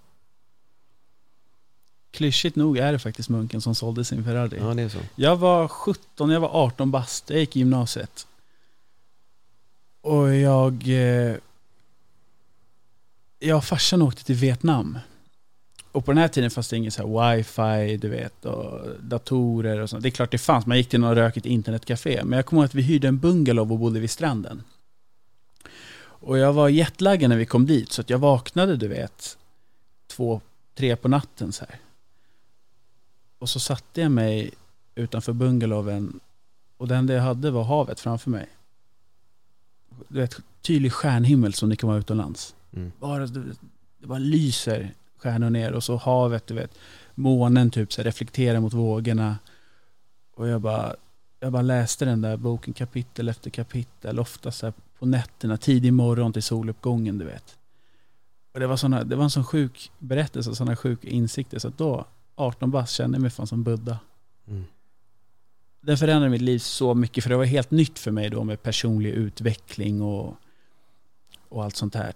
Klyschigt 2.11 2.55
nog 2.55 2.77
är 2.77 2.91
det 2.91 2.99
faktiskt 2.99 3.29
munken 3.29 3.61
som 3.61 3.75
sålde 3.75 4.05
sin 4.05 4.23
Ferrari. 4.23 4.57
Ja 4.57 4.73
det 4.73 4.81
är 4.81 4.89
så 4.89 4.99
Jag 5.15 5.35
var 5.35 5.67
17, 5.67 6.29
jag 6.29 6.39
var 6.39 6.49
18 6.49 6.91
bast, 6.91 7.29
jag 7.29 7.39
gick 7.39 7.55
i 7.55 7.59
gymnasiet. 7.59 8.27
Och 10.01 10.35
jag... 10.35 10.87
Eh, 10.87 11.35
jag 13.39 13.57
och 13.57 13.65
farsan 13.65 14.01
åkte 14.01 14.23
till 14.23 14.35
Vietnam. 14.35 14.97
Och 15.91 16.05
på 16.05 16.11
den 16.11 16.17
här 16.17 16.27
tiden 16.27 16.51
fanns 16.51 16.69
det 16.69 16.77
ingen 16.77 16.91
så 16.91 17.07
här 17.07 17.35
wifi, 17.35 17.97
du 17.97 18.09
vet, 18.09 18.45
och 18.45 18.89
datorer 18.99 19.79
och 19.79 19.89
sånt. 19.89 20.03
Det 20.03 20.09
är 20.09 20.11
klart 20.11 20.31
det 20.31 20.37
fanns, 20.37 20.65
man 20.65 20.77
gick 20.77 20.89
till 20.89 20.99
något 20.99 21.17
rökigt 21.17 21.45
internetcafé. 21.45 22.23
Men 22.23 22.37
jag 22.37 22.45
kommer 22.45 22.61
ihåg 22.61 22.65
att 22.65 22.75
vi 22.75 22.81
hyrde 22.81 23.07
en 23.07 23.19
bungalow 23.19 23.71
och 23.71 23.79
bodde 23.79 23.99
vid 23.99 24.09
stranden. 24.09 24.63
Och 26.21 26.37
jag 26.37 26.53
var 26.53 26.69
jetlaggad 26.69 27.29
när 27.29 27.37
vi 27.37 27.45
kom 27.45 27.65
dit, 27.65 27.91
så 27.91 28.01
att 28.01 28.09
jag 28.09 28.19
vaknade, 28.19 28.77
du 28.77 28.87
vet, 28.87 29.37
två, 30.07 30.41
tre 30.75 30.95
på 30.95 31.07
natten 31.07 31.51
så 31.51 31.65
här. 31.69 31.79
Och 33.39 33.49
så 33.49 33.59
satte 33.59 34.01
jag 34.01 34.11
mig 34.11 34.51
utanför 34.95 35.33
bungalowen 35.33 36.19
och 36.77 36.87
det 36.87 36.95
enda 36.95 37.13
jag 37.13 37.21
hade 37.21 37.51
var 37.51 37.63
havet 37.63 37.99
framför 37.99 38.29
mig. 38.29 38.47
Du 40.07 40.19
vet, 40.19 40.39
tydlig 40.61 40.93
stjärnhimmel 40.93 41.53
som 41.53 41.69
det 41.69 41.75
kan 41.75 41.89
vara 41.89 41.99
utomlands. 41.99 42.55
mm. 42.73 42.91
Bara, 42.99 43.25
det 43.27 44.07
bara 44.07 44.19
lyser 44.19 44.93
stjärnor 45.17 45.49
ner 45.49 45.71
och 45.71 45.83
så 45.83 45.95
havet, 45.95 46.47
du 46.47 46.53
vet. 46.53 46.77
Månen 47.15 47.71
typ 47.71 47.93
så 47.93 48.01
här, 48.01 48.03
reflekterar 48.05 48.59
mot 48.59 48.73
vågorna. 48.73 49.37
Och 50.35 50.47
jag 50.47 50.61
bara, 50.61 50.95
jag 51.39 51.51
bara 51.51 51.61
läste 51.61 52.05
den 52.05 52.21
där 52.21 52.37
boken 52.37 52.73
kapitel 52.73 53.29
efter 53.29 53.49
kapitel, 53.49 54.19
ofta 54.19 54.51
så 54.51 54.65
här 54.65 54.73
på 55.01 55.07
nätterna, 55.07 55.57
tidig 55.57 55.93
morgon 55.93 56.33
till 56.33 56.43
soluppgången, 56.43 57.17
du 57.17 57.25
vet. 57.25 57.57
Och 58.53 58.59
det 58.59 58.67
var, 58.67 58.77
såna, 58.77 59.03
det 59.03 59.15
var 59.15 59.23
en 59.23 59.29
sån 59.29 59.43
sjuk 59.43 59.91
berättelse 59.99 60.49
och 60.49 60.57
såna 60.57 60.75
sjuka 60.75 61.07
insikter, 61.07 61.59
så 61.59 61.67
att 61.67 61.77
då, 61.77 62.05
18 62.35 62.71
bast, 62.71 62.93
kände 62.93 63.15
jag 63.15 63.21
mig 63.21 63.31
fan 63.31 63.47
som 63.47 63.63
Buddha. 63.63 63.99
Mm. 64.47 64.63
Den 65.81 65.97
förändrade 65.97 66.29
mitt 66.29 66.41
liv 66.41 66.59
så 66.59 66.93
mycket, 66.93 67.23
för 67.23 67.29
det 67.29 67.35
var 67.35 67.45
helt 67.45 67.71
nytt 67.71 67.99
för 67.99 68.11
mig 68.11 68.29
då 68.29 68.43
med 68.43 68.63
personlig 68.63 69.09
utveckling 69.09 70.01
och, 70.01 70.37
och 71.49 71.63
allt 71.63 71.75
sånt 71.75 71.95
här. 71.95 72.13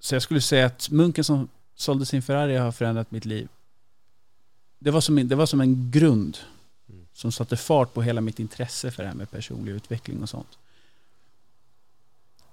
Så 0.00 0.14
jag 0.14 0.22
skulle 0.22 0.40
säga 0.40 0.66
att 0.66 0.90
munken 0.90 1.24
som 1.24 1.48
sålde 1.74 2.06
sin 2.06 2.22
Ferrari 2.22 2.56
har 2.56 2.72
förändrat 2.72 3.10
mitt 3.10 3.24
liv. 3.24 3.48
Det 4.78 4.90
var 4.90 5.00
som 5.00 5.28
det 5.28 5.34
var 5.34 5.46
som 5.46 5.60
en 5.60 5.90
grund. 5.90 6.38
Som 7.16 7.32
satte 7.32 7.56
fart 7.56 7.94
på 7.94 8.02
hela 8.02 8.20
mitt 8.20 8.38
intresse 8.38 8.90
för 8.90 9.02
det 9.02 9.08
här 9.08 9.16
med 9.16 9.30
personlig 9.30 9.72
utveckling 9.72 10.22
och 10.22 10.28
sånt. 10.28 10.58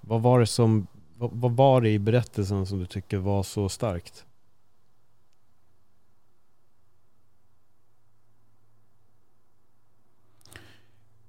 Vad 0.00 0.22
var 0.22 0.40
det 0.40 0.46
som, 0.46 0.86
vad, 1.18 1.30
vad 1.32 1.52
var 1.52 1.80
det 1.80 1.90
i 1.90 1.98
berättelsen 1.98 2.66
som 2.66 2.78
du 2.78 2.86
tycker 2.86 3.16
var 3.16 3.42
så 3.42 3.68
starkt? 3.68 4.24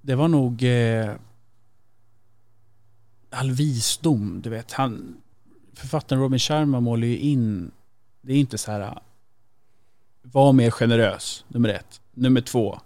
Det 0.01 0.15
var 0.15 0.27
nog 0.27 0.63
eh, 0.63 1.15
all 3.29 3.51
visdom, 3.51 4.41
du 4.41 4.49
vet. 4.49 4.71
Han, 4.71 5.21
författaren 5.73 6.21
Robin 6.21 6.39
Sharma 6.39 6.79
målar 6.79 7.07
ju 7.07 7.17
in, 7.17 7.71
det 8.21 8.33
är 8.33 8.37
inte 8.37 8.57
så 8.57 8.71
här, 8.71 8.99
var 10.21 10.53
mer 10.53 10.71
generös, 10.71 11.45
nummer 11.47 11.69
ett. 11.69 12.01
Nummer 12.13 12.41
två, 12.41 12.79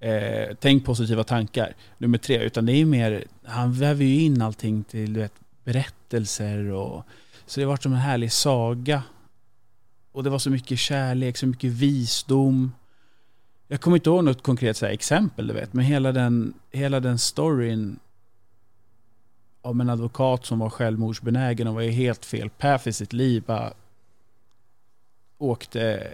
eh, 0.00 0.56
tänk 0.60 0.84
positiva 0.84 1.24
tankar. 1.24 1.74
Nummer 1.98 2.18
tre, 2.18 2.44
utan 2.44 2.66
det 2.66 2.72
är 2.72 2.84
mer, 2.84 3.24
han 3.44 3.72
väver 3.72 4.04
ju 4.04 4.20
in 4.20 4.42
allting 4.42 4.84
till 4.84 5.12
du 5.12 5.20
vet, 5.20 5.34
berättelser 5.64 6.70
och 6.70 7.04
så 7.46 7.60
det 7.60 7.64
har 7.64 7.68
varit 7.68 7.82
som 7.82 7.92
en 7.92 7.98
härlig 7.98 8.32
saga. 8.32 9.02
Och 10.12 10.24
det 10.24 10.30
var 10.30 10.38
så 10.38 10.50
mycket 10.50 10.78
kärlek, 10.78 11.36
så 11.36 11.46
mycket 11.46 11.70
visdom. 11.70 12.72
Jag 13.68 13.80
kommer 13.80 13.96
inte 13.96 14.10
ihåg 14.10 14.24
något 14.24 14.42
konkret 14.42 14.76
så 14.76 14.86
här 14.86 14.92
exempel, 14.92 15.46
du 15.46 15.54
vet, 15.54 15.72
men 15.72 15.84
hela 15.84 16.12
den, 16.12 16.54
hela 16.70 17.00
den 17.00 17.18
storyn 17.18 17.98
om 19.60 19.80
en 19.80 19.90
advokat 19.90 20.46
som 20.46 20.58
var 20.58 20.70
självmordsbenägen 20.70 21.66
och 21.68 21.74
var 21.74 21.82
i 21.82 21.90
helt 21.90 22.24
fel 22.24 22.50
path 22.50 22.88
i 22.88 22.92
sitt 22.92 23.12
liv. 23.12 23.42
Bara 23.46 23.72
åkte 25.38 26.08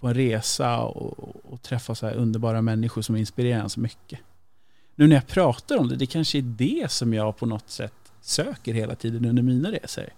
på 0.00 0.08
en 0.08 0.14
resa 0.14 0.78
och, 0.78 1.36
och 1.44 1.62
träffa 1.62 1.94
så 1.94 2.06
här 2.06 2.14
underbara 2.14 2.62
människor 2.62 3.02
som 3.02 3.16
inspirerar 3.16 3.60
en 3.60 3.70
så 3.70 3.80
mycket. 3.80 4.20
Nu 4.94 5.06
när 5.06 5.16
jag 5.16 5.26
pratar 5.26 5.76
om 5.76 5.88
det, 5.88 5.96
det 5.96 6.06
kanske 6.06 6.38
är 6.38 6.42
det 6.42 6.90
som 6.90 7.14
jag 7.14 7.36
på 7.36 7.46
något 7.46 7.70
sätt 7.70 8.12
söker 8.20 8.74
hela 8.74 8.94
tiden 8.94 9.24
under 9.24 9.42
mina 9.42 9.72
resor. 9.72 10.08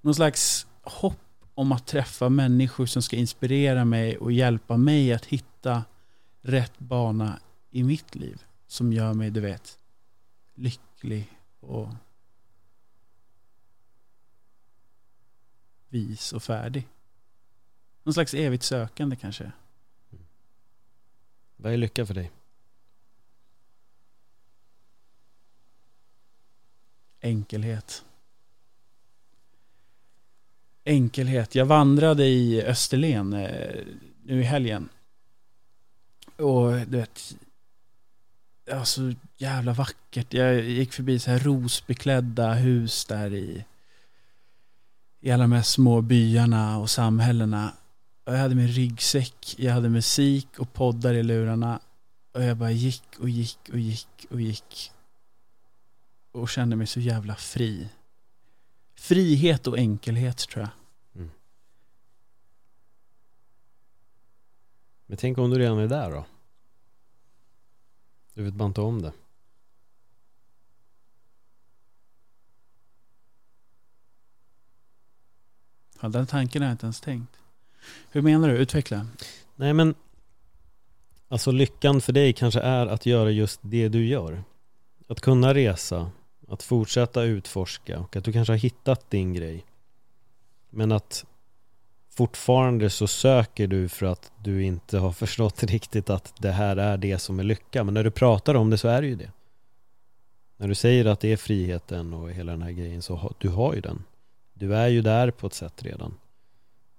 Någon 0.00 0.14
slags 0.14 0.66
hopp 0.82 1.18
om 1.54 1.72
att 1.72 1.86
träffa 1.86 2.28
människor 2.28 2.86
som 2.86 3.02
ska 3.02 3.16
inspirera 3.16 3.84
mig 3.84 4.18
och 4.18 4.32
hjälpa 4.32 4.76
mig 4.76 5.12
att 5.12 5.24
hitta 5.24 5.84
rätt 6.42 6.78
bana 6.78 7.38
i 7.70 7.82
mitt 7.82 8.14
liv 8.14 8.42
som 8.66 8.92
gör 8.92 9.14
mig, 9.14 9.30
du 9.30 9.40
vet, 9.40 9.78
lycklig 10.54 11.38
och 11.60 11.88
vis 15.88 16.32
och 16.32 16.42
färdig. 16.42 16.88
Någon 18.06 18.14
slags 18.14 18.34
evigt 18.34 18.62
sökande 18.62 19.16
kanske. 19.16 19.52
Vad 21.56 21.72
är 21.72 21.76
lycka 21.76 22.06
för 22.06 22.14
dig? 22.14 22.30
Enkelhet. 27.20 28.04
Enkelhet. 30.84 31.54
Jag 31.54 31.66
vandrade 31.66 32.24
i 32.24 32.62
Österlen 32.62 33.32
eh, 33.32 33.84
nu 34.22 34.40
i 34.40 34.44
helgen. 34.44 34.88
Och 36.36 36.72
du 36.72 36.96
vet, 36.98 37.36
ja, 38.64 38.84
så 38.84 39.14
jävla 39.36 39.72
vackert. 39.72 40.34
Jag 40.34 40.64
gick 40.64 40.92
förbi 40.92 41.18
så 41.18 41.30
här 41.30 41.38
rosbeklädda 41.38 42.54
hus 42.54 43.04
där 43.04 43.34
i, 43.34 43.64
i 45.20 45.30
alla 45.30 45.44
de 45.44 45.52
här 45.52 45.62
små 45.62 46.00
byarna 46.00 46.78
och 46.78 46.90
samhällena. 46.90 47.72
Och 48.26 48.32
jag 48.34 48.38
hade 48.38 48.54
min 48.54 48.68
ryggsäck, 48.68 49.54
jag 49.58 49.72
hade 49.72 49.88
musik 49.88 50.58
och 50.58 50.72
poddar 50.72 51.14
i 51.14 51.22
lurarna. 51.22 51.80
Och 52.32 52.42
jag 52.42 52.56
bara 52.56 52.70
gick 52.70 53.18
och 53.18 53.28
gick 53.28 53.68
och 53.72 53.78
gick 53.78 54.26
och 54.30 54.40
gick. 54.40 54.92
Och 56.32 56.48
kände 56.48 56.76
mig 56.76 56.86
så 56.86 57.00
jävla 57.00 57.36
fri. 57.36 57.88
Frihet 58.94 59.66
och 59.66 59.78
enkelhet 59.78 60.38
tror 60.38 60.62
jag. 60.62 60.70
Men 65.06 65.16
tänk 65.16 65.38
om 65.38 65.50
du 65.50 65.58
redan 65.58 65.78
är 65.78 65.88
där 65.88 66.10
då? 66.10 66.26
Du 68.34 68.42
vet 68.42 68.54
bara 68.54 68.66
inte 68.66 68.80
om 68.80 69.02
det. 69.02 69.12
Ja, 76.00 76.08
den 76.08 76.26
tanken 76.26 76.62
har 76.62 76.68
jag 76.68 76.74
inte 76.74 76.86
ens 76.86 77.00
tänkt. 77.00 77.36
Hur 78.10 78.22
menar 78.22 78.48
du? 78.48 78.54
Utveckla. 78.56 79.06
Nej 79.56 79.72
men 79.72 79.94
Alltså 81.28 81.50
lyckan 81.50 82.00
för 82.00 82.12
dig 82.12 82.32
kanske 82.32 82.60
är 82.60 82.86
att 82.86 83.06
göra 83.06 83.30
just 83.30 83.60
det 83.62 83.88
du 83.88 84.06
gör. 84.06 84.42
Att 85.08 85.20
kunna 85.20 85.54
resa 85.54 86.10
Att 86.48 86.62
fortsätta 86.62 87.22
utforska 87.22 87.98
och 87.98 88.16
att 88.16 88.24
du 88.24 88.32
kanske 88.32 88.52
har 88.52 88.58
hittat 88.58 89.10
din 89.10 89.34
grej. 89.34 89.64
Men 90.70 90.92
att 90.92 91.24
Fortfarande 92.16 92.90
så 92.90 93.06
söker 93.06 93.66
du 93.66 93.88
för 93.88 94.06
att 94.06 94.32
du 94.44 94.64
inte 94.64 94.98
har 94.98 95.12
förstått 95.22 95.62
riktigt 95.62 96.10
att 96.10 96.34
det 96.38 96.52
här 96.52 96.76
är 96.76 96.96
det 96.96 97.18
som 97.18 97.38
är 97.38 97.44
lycka. 97.44 97.84
Men 97.84 97.94
när 97.94 98.04
du 98.04 98.10
pratar 98.10 98.54
om 98.54 98.70
det 98.70 98.78
så 98.78 98.88
är 98.88 99.02
det 99.02 99.08
ju 99.08 99.14
det. 99.14 99.30
När 100.56 100.68
du 100.68 100.74
säger 100.74 101.04
att 101.04 101.20
det 101.20 101.32
är 101.32 101.36
friheten 101.36 102.14
och 102.14 102.30
hela 102.30 102.52
den 102.52 102.62
här 102.62 102.70
grejen 102.70 103.02
så 103.02 103.14
har, 103.14 103.34
du 103.38 103.48
har 103.48 103.74
ju 103.74 103.80
den. 103.80 104.04
Du 104.54 104.74
är 104.76 104.88
ju 104.88 105.02
där 105.02 105.30
på 105.30 105.46
ett 105.46 105.54
sätt 105.54 105.82
redan. 105.82 106.14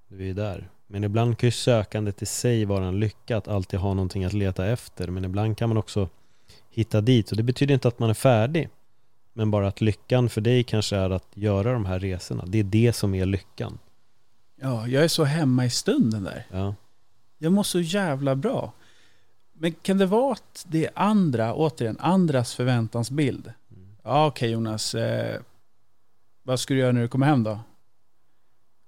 Du 0.07 0.19
är 0.19 0.25
ju 0.25 0.33
där 0.33 0.69
men 0.87 1.03
ibland 1.03 1.37
kan 1.37 1.47
ju 1.47 1.51
sökandet 1.51 2.21
i 2.21 2.25
sig 2.25 2.65
vara 2.65 2.85
en 2.85 2.99
lycka 2.99 3.37
att 3.37 3.47
alltid 3.47 3.79
ha 3.79 3.93
någonting 3.93 4.25
att 4.25 4.33
leta 4.33 4.67
efter. 4.67 5.07
Men 5.07 5.25
ibland 5.25 5.57
kan 5.57 5.69
man 5.69 5.77
också 5.77 6.09
hitta 6.69 7.01
dit. 7.01 7.31
Och 7.31 7.37
det 7.37 7.43
betyder 7.43 7.73
inte 7.73 7.87
att 7.87 7.99
man 7.99 8.09
är 8.09 8.13
färdig. 8.13 8.69
Men 9.33 9.51
bara 9.51 9.67
att 9.67 9.81
lyckan 9.81 10.29
för 10.29 10.41
dig 10.41 10.63
kanske 10.63 10.95
är 10.95 11.09
att 11.09 11.27
göra 11.33 11.73
de 11.73 11.85
här 11.85 11.99
resorna. 11.99 12.43
Det 12.47 12.59
är 12.59 12.63
det 12.63 12.93
som 12.93 13.15
är 13.15 13.25
lyckan. 13.25 13.79
Ja, 14.61 14.87
jag 14.87 15.03
är 15.03 15.07
så 15.07 15.23
hemma 15.23 15.65
i 15.65 15.69
stunden 15.69 16.23
där. 16.23 16.45
Ja. 16.51 16.75
Jag 17.37 17.51
mår 17.51 17.63
så 17.63 17.79
jävla 17.79 18.35
bra. 18.35 18.73
Men 19.53 19.73
kan 19.73 19.97
det 19.97 20.05
vara 20.05 20.33
att 20.33 20.65
det 20.67 20.85
är 20.85 20.91
andra, 20.95 21.53
återigen, 21.53 21.97
andras 21.99 22.55
förväntansbild? 22.55 23.51
Ja, 24.03 24.27
okej 24.27 24.51
Jonas. 24.51 24.95
Eh, 24.95 25.41
vad 26.43 26.59
ska 26.59 26.73
du 26.73 26.79
göra 26.79 26.91
när 26.91 27.01
du 27.01 27.07
kommer 27.07 27.25
hem 27.25 27.43
då? 27.43 27.59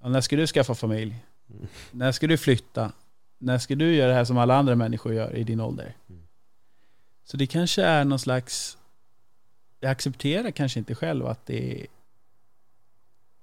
Ja, 0.02 0.10
när 0.10 0.22
ska 0.22 0.36
du 0.36 0.48
skaffa 0.48 0.76
familj? 0.76 1.16
När 1.92 2.12
ska 2.12 2.28
du 2.28 2.38
flytta? 2.38 2.92
När 3.38 3.58
ska 3.58 3.76
du 3.76 3.96
göra 3.96 4.08
det 4.08 4.14
här 4.14 4.26
som 4.26 4.38
alla 4.38 4.56
andra 4.56 4.76
människor 4.76 5.14
gör 5.14 5.36
i 5.36 5.44
din 5.44 5.60
ålder? 5.60 5.96
Mm. 6.10 6.24
Så 7.24 7.38
det 7.38 7.48
kanske 7.48 7.84
är 7.84 8.06
någon 8.06 8.20
slags... 8.20 8.78
Jag 9.80 9.92
accepterar 9.92 10.52
kanske 10.52 10.80
inte 10.80 10.96
själv 10.96 11.28
att 11.28 11.46
det 11.46 11.82
är... 11.82 11.88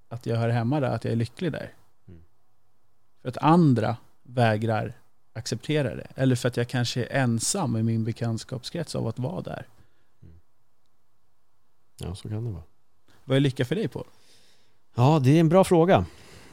Att 0.08 0.26
jag 0.26 0.36
hör 0.36 0.48
hemma 0.48 0.80
där, 0.80 0.90
att 0.90 1.04
jag 1.04 1.12
är 1.12 1.16
lycklig 1.16 1.52
där. 1.52 1.72
Mm. 2.08 2.20
För 3.22 3.28
att 3.28 3.36
andra 3.36 3.96
vägrar 4.22 4.92
acceptera 5.32 5.94
det. 5.94 6.06
Eller 6.14 6.36
för 6.36 6.48
att 6.48 6.56
jag 6.56 6.68
kanske 6.68 7.04
är 7.04 7.22
ensam 7.22 7.76
i 7.76 7.82
min 7.82 8.04
bekantskapskrets 8.04 8.94
av 8.94 9.06
att 9.06 9.18
vara 9.18 9.40
där. 9.40 9.66
ja, 11.96 12.14
så 12.14 12.28
kan 12.28 12.44
det 12.44 12.50
vara. 12.50 12.62
Vad 13.24 13.36
är 13.36 13.40
lycka 13.40 13.64
för 13.64 13.74
dig 13.74 13.88
på? 13.88 14.04
Ja, 14.94 15.20
det 15.24 15.30
är 15.30 15.40
en 15.40 15.48
bra 15.48 15.64
fråga. 15.64 16.06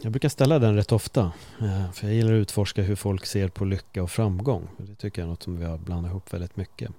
Jag 0.04 0.12
brukar 0.12 0.30
ställa 0.30 0.60
den 0.60 0.76
rätt 0.76 0.92
ofta. 0.92 1.32
Eh, 1.62 1.92
för 1.92 2.08
jag 2.08 2.16
gillar 2.16 2.34
att 2.34 2.38
utforska 2.38 2.82
hur 2.82 2.96
folk 2.96 3.26
ser 3.26 3.48
på 3.48 3.66
lycka 3.66 4.04
och 4.04 4.12
framgång. 4.12 4.68
Det 4.78 4.96
tycker 4.96 5.22
jag 5.22 5.26
är 5.26 5.30
något 5.30 5.44
som 5.44 5.58
vi 5.58 5.66
har 5.66 5.78
blandat 5.78 6.10
ihop 6.10 6.34
väldigt 6.34 6.56
mycket. 6.56 6.92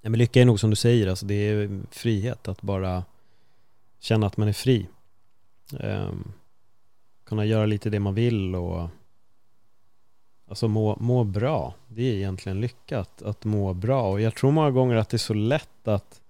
Ja, 0.00 0.10
men 0.10 0.18
lycka 0.18 0.40
är 0.40 0.44
nog 0.44 0.60
som 0.60 0.70
du 0.70 0.76
säger, 0.76 1.06
alltså 1.06 1.26
det 1.26 1.34
är 1.34 1.80
frihet 1.90 2.48
att 2.48 2.62
bara 2.62 3.04
känna 4.00 4.26
att 4.26 4.36
man 4.36 4.48
är 4.48 4.52
fri. 4.52 4.86
Um, 5.80 6.32
kunna 7.24 7.44
göra 7.44 7.66
lite 7.66 7.90
det 7.90 8.00
man 8.00 8.14
vill 8.14 8.54
och 8.54 8.88
alltså 10.48 10.68
må, 10.68 10.96
må 11.00 11.24
bra. 11.24 11.74
Det 11.88 12.02
är 12.02 12.14
egentligen 12.14 12.60
lycka 12.60 13.00
att, 13.00 13.22
att 13.22 13.44
må 13.44 13.74
bra. 13.74 14.10
Och 14.10 14.20
jag 14.20 14.34
tror 14.34 14.52
många 14.52 14.70
gånger 14.70 14.96
att 14.96 15.08
det 15.08 15.16
är 15.16 15.18
så 15.18 15.34
lätt 15.34 15.88
att 15.88 16.20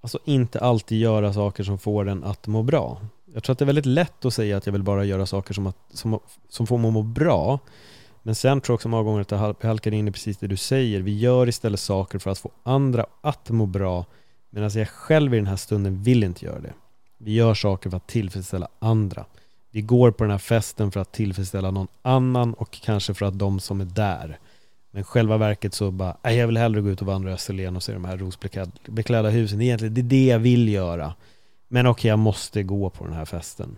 alltså 0.00 0.18
inte 0.24 0.60
alltid 0.60 1.00
göra 1.00 1.32
saker 1.32 1.64
som 1.64 1.78
får 1.78 2.08
en 2.08 2.24
att 2.24 2.46
må 2.46 2.62
bra. 2.62 3.00
Jag 3.34 3.42
tror 3.42 3.52
att 3.52 3.58
det 3.58 3.64
är 3.64 3.66
väldigt 3.66 3.86
lätt 3.86 4.24
att 4.24 4.34
säga 4.34 4.56
att 4.56 4.66
jag 4.66 4.72
vill 4.72 4.82
bara 4.82 5.04
göra 5.04 5.26
saker 5.26 5.54
som, 5.54 5.66
att, 5.66 5.76
som, 5.92 6.20
som 6.48 6.66
får 6.66 6.78
mig 6.78 6.88
att 6.88 6.94
må 6.94 7.02
bra. 7.02 7.58
Men 8.22 8.34
sen 8.34 8.60
tror 8.60 8.72
jag 8.72 8.74
också 8.74 8.88
många 8.88 9.02
gånger 9.02 9.20
att 9.20 9.30
jag 9.30 9.68
halkar 9.68 9.94
in 9.94 10.08
i 10.08 10.12
precis 10.12 10.36
det 10.38 10.46
du 10.46 10.56
säger. 10.56 11.00
Vi 11.00 11.18
gör 11.18 11.48
istället 11.48 11.80
saker 11.80 12.18
för 12.18 12.30
att 12.30 12.38
få 12.38 12.50
andra 12.62 13.06
att 13.20 13.50
må 13.50 13.66
bra. 13.66 14.04
Medan 14.50 14.70
jag 14.74 14.88
själv 14.88 15.34
i 15.34 15.36
den 15.36 15.46
här 15.46 15.56
stunden 15.56 16.02
vill 16.02 16.24
inte 16.24 16.44
göra 16.44 16.60
det. 16.60 16.72
Vi 17.18 17.34
gör 17.34 17.54
saker 17.54 17.90
för 17.90 17.96
att 17.96 18.06
tillfredsställa 18.06 18.68
andra. 18.78 19.24
Vi 19.70 19.82
går 19.82 20.10
på 20.10 20.24
den 20.24 20.30
här 20.30 20.38
festen 20.38 20.92
för 20.92 21.00
att 21.00 21.12
tillfredsställa 21.12 21.70
någon 21.70 21.88
annan 22.02 22.54
och 22.54 22.70
kanske 22.70 23.14
för 23.14 23.26
att 23.26 23.38
de 23.38 23.60
som 23.60 23.80
är 23.80 23.84
där. 23.84 24.38
Men 24.90 25.04
själva 25.04 25.36
verket 25.36 25.74
så 25.74 25.90
bara, 25.90 26.16
nej 26.22 26.36
jag 26.36 26.46
vill 26.46 26.56
hellre 26.56 26.80
gå 26.80 26.90
ut 26.90 27.00
och 27.00 27.06
vandra 27.06 27.30
i 27.30 27.34
Österlen 27.34 27.76
och 27.76 27.82
se 27.82 27.92
de 27.92 28.04
här 28.04 28.16
rosbeklädda 28.16 29.28
husen. 29.28 29.60
Egentligen, 29.60 29.94
det 29.94 30.00
är 30.00 30.02
det 30.02 30.26
jag 30.26 30.38
vill 30.38 30.68
göra. 30.68 31.14
Men 31.74 31.86
okej, 31.86 32.08
jag 32.08 32.18
måste 32.18 32.62
gå 32.62 32.90
på 32.90 33.04
den 33.04 33.12
här 33.12 33.24
festen. 33.24 33.76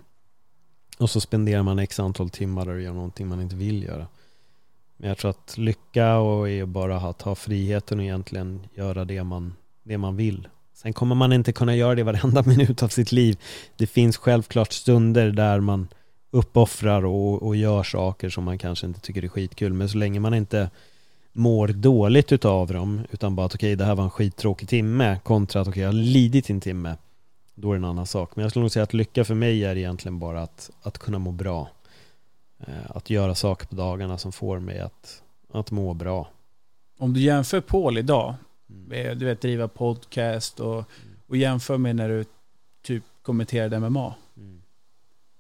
Och 0.98 1.10
så 1.10 1.20
spenderar 1.20 1.62
man 1.62 1.78
x 1.78 2.00
antal 2.00 2.30
timmar 2.30 2.68
och 2.68 2.80
gör 2.80 2.92
någonting 2.92 3.28
man 3.28 3.40
inte 3.40 3.56
vill 3.56 3.82
göra. 3.82 4.06
Men 4.96 5.08
jag 5.08 5.18
tror 5.18 5.30
att 5.30 5.58
lycka 5.58 6.16
och 6.16 6.48
är 6.48 6.66
bara 6.66 6.96
att 6.96 7.22
ha 7.22 7.34
friheten 7.34 7.98
och 7.98 8.04
egentligen 8.04 8.66
göra 8.74 9.04
det 9.04 9.24
man, 9.24 9.54
det 9.82 9.98
man 9.98 10.16
vill. 10.16 10.48
Sen 10.74 10.92
kommer 10.92 11.14
man 11.14 11.32
inte 11.32 11.52
kunna 11.52 11.76
göra 11.76 11.94
det 11.94 12.02
varenda 12.02 12.42
minut 12.46 12.82
av 12.82 12.88
sitt 12.88 13.12
liv. 13.12 13.38
Det 13.76 13.86
finns 13.86 14.16
självklart 14.16 14.72
stunder 14.72 15.30
där 15.30 15.60
man 15.60 15.88
uppoffrar 16.30 17.04
och, 17.04 17.42
och 17.42 17.56
gör 17.56 17.82
saker 17.82 18.30
som 18.30 18.44
man 18.44 18.58
kanske 18.58 18.86
inte 18.86 19.00
tycker 19.00 19.24
är 19.24 19.28
skitkul. 19.28 19.72
Men 19.72 19.88
så 19.88 19.98
länge 19.98 20.20
man 20.20 20.34
inte 20.34 20.70
mår 21.32 21.68
dåligt 21.68 22.32
utav 22.32 22.72
dem 22.72 23.00
utan 23.10 23.36
bara 23.36 23.46
att 23.46 23.54
okej 23.54 23.68
okay, 23.68 23.76
det 23.76 23.84
här 23.84 23.94
var 23.94 24.04
en 24.04 24.10
skittråkig 24.10 24.68
timme 24.68 25.18
kontra 25.24 25.60
att 25.60 25.68
okej 25.68 25.70
okay, 25.70 25.82
jag 25.82 25.88
har 25.88 26.12
lidit 26.12 26.50
en 26.50 26.60
timme 26.60 26.96
då 27.54 27.70
är 27.70 27.74
det 27.74 27.78
en 27.80 27.84
annan 27.84 28.06
sak. 28.06 28.36
Men 28.36 28.42
jag 28.42 28.50
skulle 28.52 28.62
nog 28.62 28.70
säga 28.70 28.82
att 28.82 28.94
lycka 28.94 29.24
för 29.24 29.34
mig 29.34 29.64
är 29.64 29.76
egentligen 29.76 30.18
bara 30.18 30.42
att, 30.42 30.70
att 30.82 30.98
kunna 30.98 31.18
må 31.18 31.32
bra. 31.32 31.68
Eh, 32.58 32.90
att 32.96 33.10
göra 33.10 33.34
saker 33.34 33.66
på 33.66 33.74
dagarna 33.74 34.18
som 34.18 34.32
får 34.32 34.58
mig 34.58 34.80
att, 34.80 35.22
att 35.52 35.70
må 35.70 35.94
bra. 35.94 36.28
Om 36.98 37.12
du 37.12 37.20
jämför 37.20 37.60
Paul 37.60 37.98
idag, 37.98 38.34
Mm. 38.70 38.88
med, 38.88 39.18
du 39.18 39.26
vet 39.26 39.40
driva 39.40 39.68
podcast 39.68 40.60
och, 40.60 40.84
och 41.26 41.36
jämför 41.36 41.78
med 41.78 41.96
när 41.96 42.08
du 42.08 42.24
typ 42.82 43.04
kommenterade 43.22 43.80
MMA. 43.80 44.14
Mm. 44.36 44.62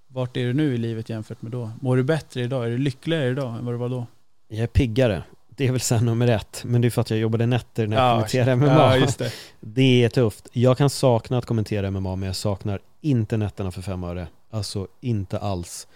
Vart 0.06 0.36
är 0.36 0.44
du 0.44 0.52
nu 0.52 0.74
i 0.74 0.78
livet 0.78 1.08
jämfört 1.08 1.42
med 1.42 1.52
då? 1.52 1.70
Mår 1.80 1.96
du 1.96 2.02
bättre 2.02 2.42
idag? 2.42 2.66
Är 2.66 2.70
du 2.70 2.78
lyckligare 2.78 3.28
idag 3.28 3.58
än 3.58 3.64
vad 3.64 3.74
du 3.74 3.78
var 3.78 3.88
då? 3.88 4.06
Jag 4.48 4.58
är 4.62 4.66
piggare. 4.66 5.22
Det 5.56 5.66
är 5.66 5.72
väl 5.72 5.80
sen 5.80 6.04
nummer 6.04 6.28
ett. 6.28 6.62
Men 6.64 6.80
det 6.80 6.88
är 6.88 6.90
för 6.90 7.00
att 7.00 7.10
jag 7.10 7.18
jobbade 7.18 7.46
nätter 7.46 7.86
när 7.86 7.96
jag 7.96 8.06
Ja, 8.06 8.14
kommenterade 8.14 8.56
MMA. 8.56 8.96
Ja, 8.96 9.06
det. 9.18 9.32
Det 9.60 10.04
är 10.04 10.08
tufft. 10.08 10.48
Jag 10.52 10.78
kan 10.78 10.90
sakna 10.90 11.38
att 11.38 11.46
kommentera 11.46 11.90
MMA 11.90 12.16
men 12.16 12.26
jag 12.26 12.36
saknar 12.36 12.80
inte 13.00 13.36
nätterna 13.36 13.70
för 13.70 13.82
fem 13.82 14.04
öre. 14.04 14.26
Alltså 14.50 14.88
inte 15.00 15.38
alls. 15.38 15.86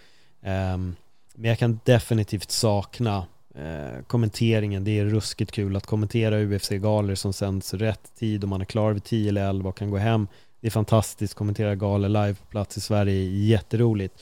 Ehm, 0.41 0.95
men 1.35 1.49
jag 1.49 1.59
kan 1.59 1.79
definitivt 1.83 2.51
sakna 2.51 3.25
eh, 3.55 4.03
kommenteringen. 4.07 4.83
Det 4.83 4.99
är 4.99 5.05
ruskigt 5.05 5.51
kul 5.51 5.75
att 5.75 5.85
kommentera 5.85 6.39
UFC-galor 6.39 7.15
som 7.15 7.33
sänds 7.33 7.73
rätt 7.73 8.15
tid 8.19 8.43
och 8.43 8.49
man 8.49 8.61
är 8.61 8.65
klar 8.65 8.93
vid 8.93 9.03
10 9.03 9.29
eller 9.29 9.49
11 9.49 9.69
och 9.69 9.77
kan 9.77 9.89
gå 9.89 9.97
hem. 9.97 10.27
Det 10.61 10.67
är 10.67 10.71
fantastiskt. 10.71 11.33
Kommentera 11.33 11.75
galor 11.75 12.09
live 12.09 12.33
på 12.33 12.45
plats 12.45 12.77
i 12.77 12.81
Sverige 12.81 13.23
jätteroligt. 13.23 14.15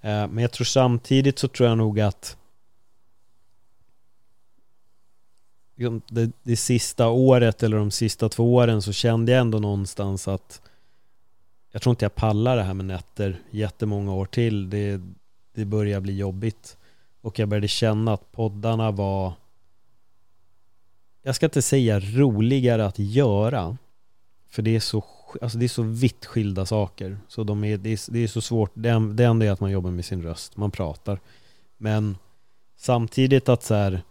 Eh, 0.00 0.28
men 0.28 0.38
jag 0.38 0.52
tror 0.52 0.64
samtidigt 0.64 1.38
så 1.38 1.48
tror 1.48 1.68
jag 1.68 1.78
nog 1.78 2.00
att 2.00 2.36
liksom 5.56 5.65
Liksom, 5.76 6.00
det, 6.08 6.32
det 6.42 6.56
sista 6.56 7.08
året 7.08 7.62
eller 7.62 7.76
de 7.76 7.90
sista 7.90 8.28
två 8.28 8.54
åren 8.54 8.82
så 8.82 8.92
kände 8.92 9.32
jag 9.32 9.40
ändå 9.40 9.58
någonstans 9.58 10.28
att 10.28 10.60
jag 11.72 11.82
tror 11.82 11.90
inte 11.90 12.04
jag 12.04 12.14
pallar 12.14 12.56
det 12.56 12.62
här 12.62 12.74
med 12.74 12.86
nätter 12.86 13.40
jättemånga 13.50 14.14
år 14.14 14.26
till. 14.26 14.70
Det, 14.70 15.00
det 15.54 15.64
börjar 15.64 16.00
bli 16.00 16.16
jobbigt. 16.16 16.76
Och 17.20 17.38
jag 17.38 17.48
började 17.48 17.68
känna 17.68 18.12
att 18.12 18.32
poddarna 18.32 18.90
var 18.90 19.32
jag 21.22 21.34
ska 21.34 21.46
inte 21.46 21.62
säga 21.62 22.00
roligare 22.00 22.86
att 22.86 22.98
göra 22.98 23.76
för 24.48 24.62
det 24.62 24.76
är 24.76 24.80
så, 24.80 25.04
alltså 25.42 25.58
det 25.58 25.66
är 25.66 25.68
så 25.68 25.82
vitt 25.82 26.26
skilda 26.26 26.66
saker. 26.66 27.18
Så 27.28 27.44
de 27.44 27.64
är, 27.64 27.76
det, 27.76 27.90
är, 27.90 28.12
det 28.12 28.18
är 28.18 28.28
så 28.28 28.40
svårt. 28.40 28.70
Det, 28.74 29.12
det 29.14 29.24
enda 29.24 29.46
är 29.46 29.50
att 29.50 29.60
man 29.60 29.70
jobbar 29.70 29.90
med 29.90 30.04
sin 30.04 30.22
röst, 30.22 30.56
man 30.56 30.70
pratar. 30.70 31.20
Men 31.76 32.16
samtidigt 32.76 33.48
att 33.48 33.62
så 33.62 33.74
här 33.74 34.02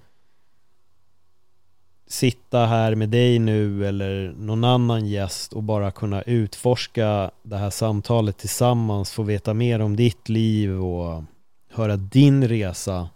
sitta 2.08 2.66
här 2.66 2.96
med 2.96 3.10
dig 3.10 3.40
nu 3.40 3.88
eller 3.88 4.34
någon 4.38 4.64
annan 4.64 5.08
gäst 5.08 5.54
och 5.54 5.64
bara 5.64 5.92
kunna 5.92 6.22
utforska 6.22 7.32
det 7.44 7.58
här 7.58 7.70
samtalet 7.70 8.38
tillsammans, 8.38 9.12
få 9.12 9.24
veta 9.24 9.54
mer 9.54 9.80
om 9.80 9.96
ditt 9.96 10.30
liv 10.30 10.84
och 10.84 11.24
höra 11.70 11.98
din 11.98 12.48
resa 12.48 13.10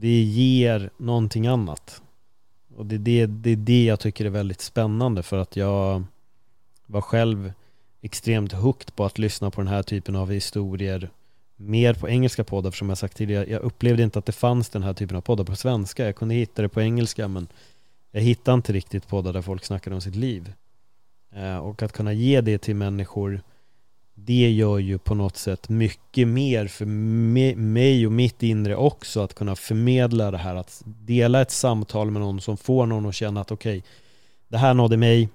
det 0.00 0.22
ger 0.22 0.90
någonting 0.96 1.46
annat. 1.46 2.02
Och 2.76 2.86
det 2.86 2.94
är 2.94 2.98
det, 2.98 3.26
det 3.26 3.50
är 3.50 3.56
det 3.56 3.84
jag 3.84 4.00
tycker 4.00 4.24
är 4.24 4.30
väldigt 4.30 4.60
spännande 4.60 5.22
för 5.22 5.38
att 5.38 5.56
jag 5.56 6.04
var 6.86 7.00
själv 7.00 7.52
extremt 8.00 8.52
hooked 8.52 8.96
på 8.96 9.04
att 9.04 9.18
lyssna 9.18 9.50
på 9.50 9.60
den 9.60 9.68
här 9.68 9.82
typen 9.82 10.16
av 10.16 10.30
historier 10.30 11.10
mer 11.56 11.94
på 11.94 12.08
engelska 12.08 12.44
poddar 12.44 12.70
för 12.70 12.78
som 12.78 12.88
jag 12.88 12.98
sagt 12.98 13.16
tidigare, 13.16 13.50
jag 13.50 13.62
upplevde 13.62 14.02
inte 14.02 14.18
att 14.18 14.26
det 14.26 14.32
fanns 14.32 14.68
den 14.68 14.82
här 14.82 14.92
typen 14.92 15.16
av 15.16 15.20
poddar 15.20 15.44
på 15.44 15.56
svenska. 15.56 16.04
Jag 16.04 16.16
kunde 16.16 16.34
hitta 16.34 16.62
det 16.62 16.68
på 16.68 16.80
engelska 16.80 17.28
men 17.28 17.48
jag 18.10 18.20
hittade 18.20 18.54
inte 18.54 18.72
riktigt 18.72 19.08
poddar 19.08 19.32
där 19.32 19.42
folk 19.42 19.64
snackade 19.64 19.94
om 19.94 20.00
sitt 20.00 20.16
liv. 20.16 20.52
Eh, 21.34 21.58
och 21.58 21.82
att 21.82 21.92
kunna 21.92 22.12
ge 22.12 22.40
det 22.40 22.58
till 22.58 22.76
människor 22.76 23.40
det 24.18 24.50
gör 24.50 24.78
ju 24.78 24.98
på 24.98 25.14
något 25.14 25.36
sätt 25.36 25.68
mycket 25.68 26.28
mer 26.28 26.66
för 26.66 26.86
mig 27.56 28.06
och 28.06 28.12
mitt 28.12 28.42
inre 28.42 28.76
också 28.76 29.20
att 29.20 29.34
kunna 29.34 29.56
förmedla 29.56 30.30
det 30.30 30.38
här 30.38 30.54
att 30.54 30.82
dela 30.84 31.40
ett 31.40 31.50
samtal 31.50 32.10
med 32.10 32.22
någon 32.22 32.40
som 32.40 32.56
får 32.56 32.86
någon 32.86 33.06
att 33.06 33.14
känna 33.14 33.40
att 33.40 33.50
okej 33.50 33.78
okay, 33.78 33.90
det 34.48 34.58
här 34.58 34.74
nådde 34.74 34.96
mig 34.96 35.28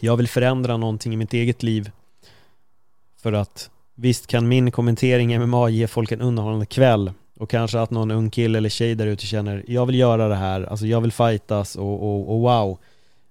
jag 0.00 0.16
vill 0.16 0.28
förändra 0.28 0.76
någonting 0.76 1.12
i 1.14 1.16
mitt 1.16 1.32
eget 1.32 1.62
liv 1.62 1.90
för 3.16 3.32
att 3.32 3.70
visst 4.00 4.26
kan 4.26 4.48
min 4.48 4.70
kommentering 4.70 5.34
i 5.34 5.38
MMA 5.38 5.68
ge 5.68 5.86
folk 5.86 6.12
en 6.12 6.20
underhållande 6.20 6.66
kväll 6.66 7.12
och 7.38 7.50
kanske 7.50 7.80
att 7.80 7.90
någon 7.90 8.10
ung 8.10 8.30
kille 8.30 8.58
eller 8.58 8.68
tjej 8.68 8.94
där 8.94 9.06
ute 9.06 9.26
känner 9.26 9.64
jag 9.68 9.86
vill 9.86 9.98
göra 9.98 10.28
det 10.28 10.34
här, 10.34 10.62
alltså 10.62 10.86
jag 10.86 11.00
vill 11.00 11.12
fightas 11.12 11.76
och, 11.76 12.02
och, 12.02 12.34
och 12.34 12.40
wow. 12.40 12.78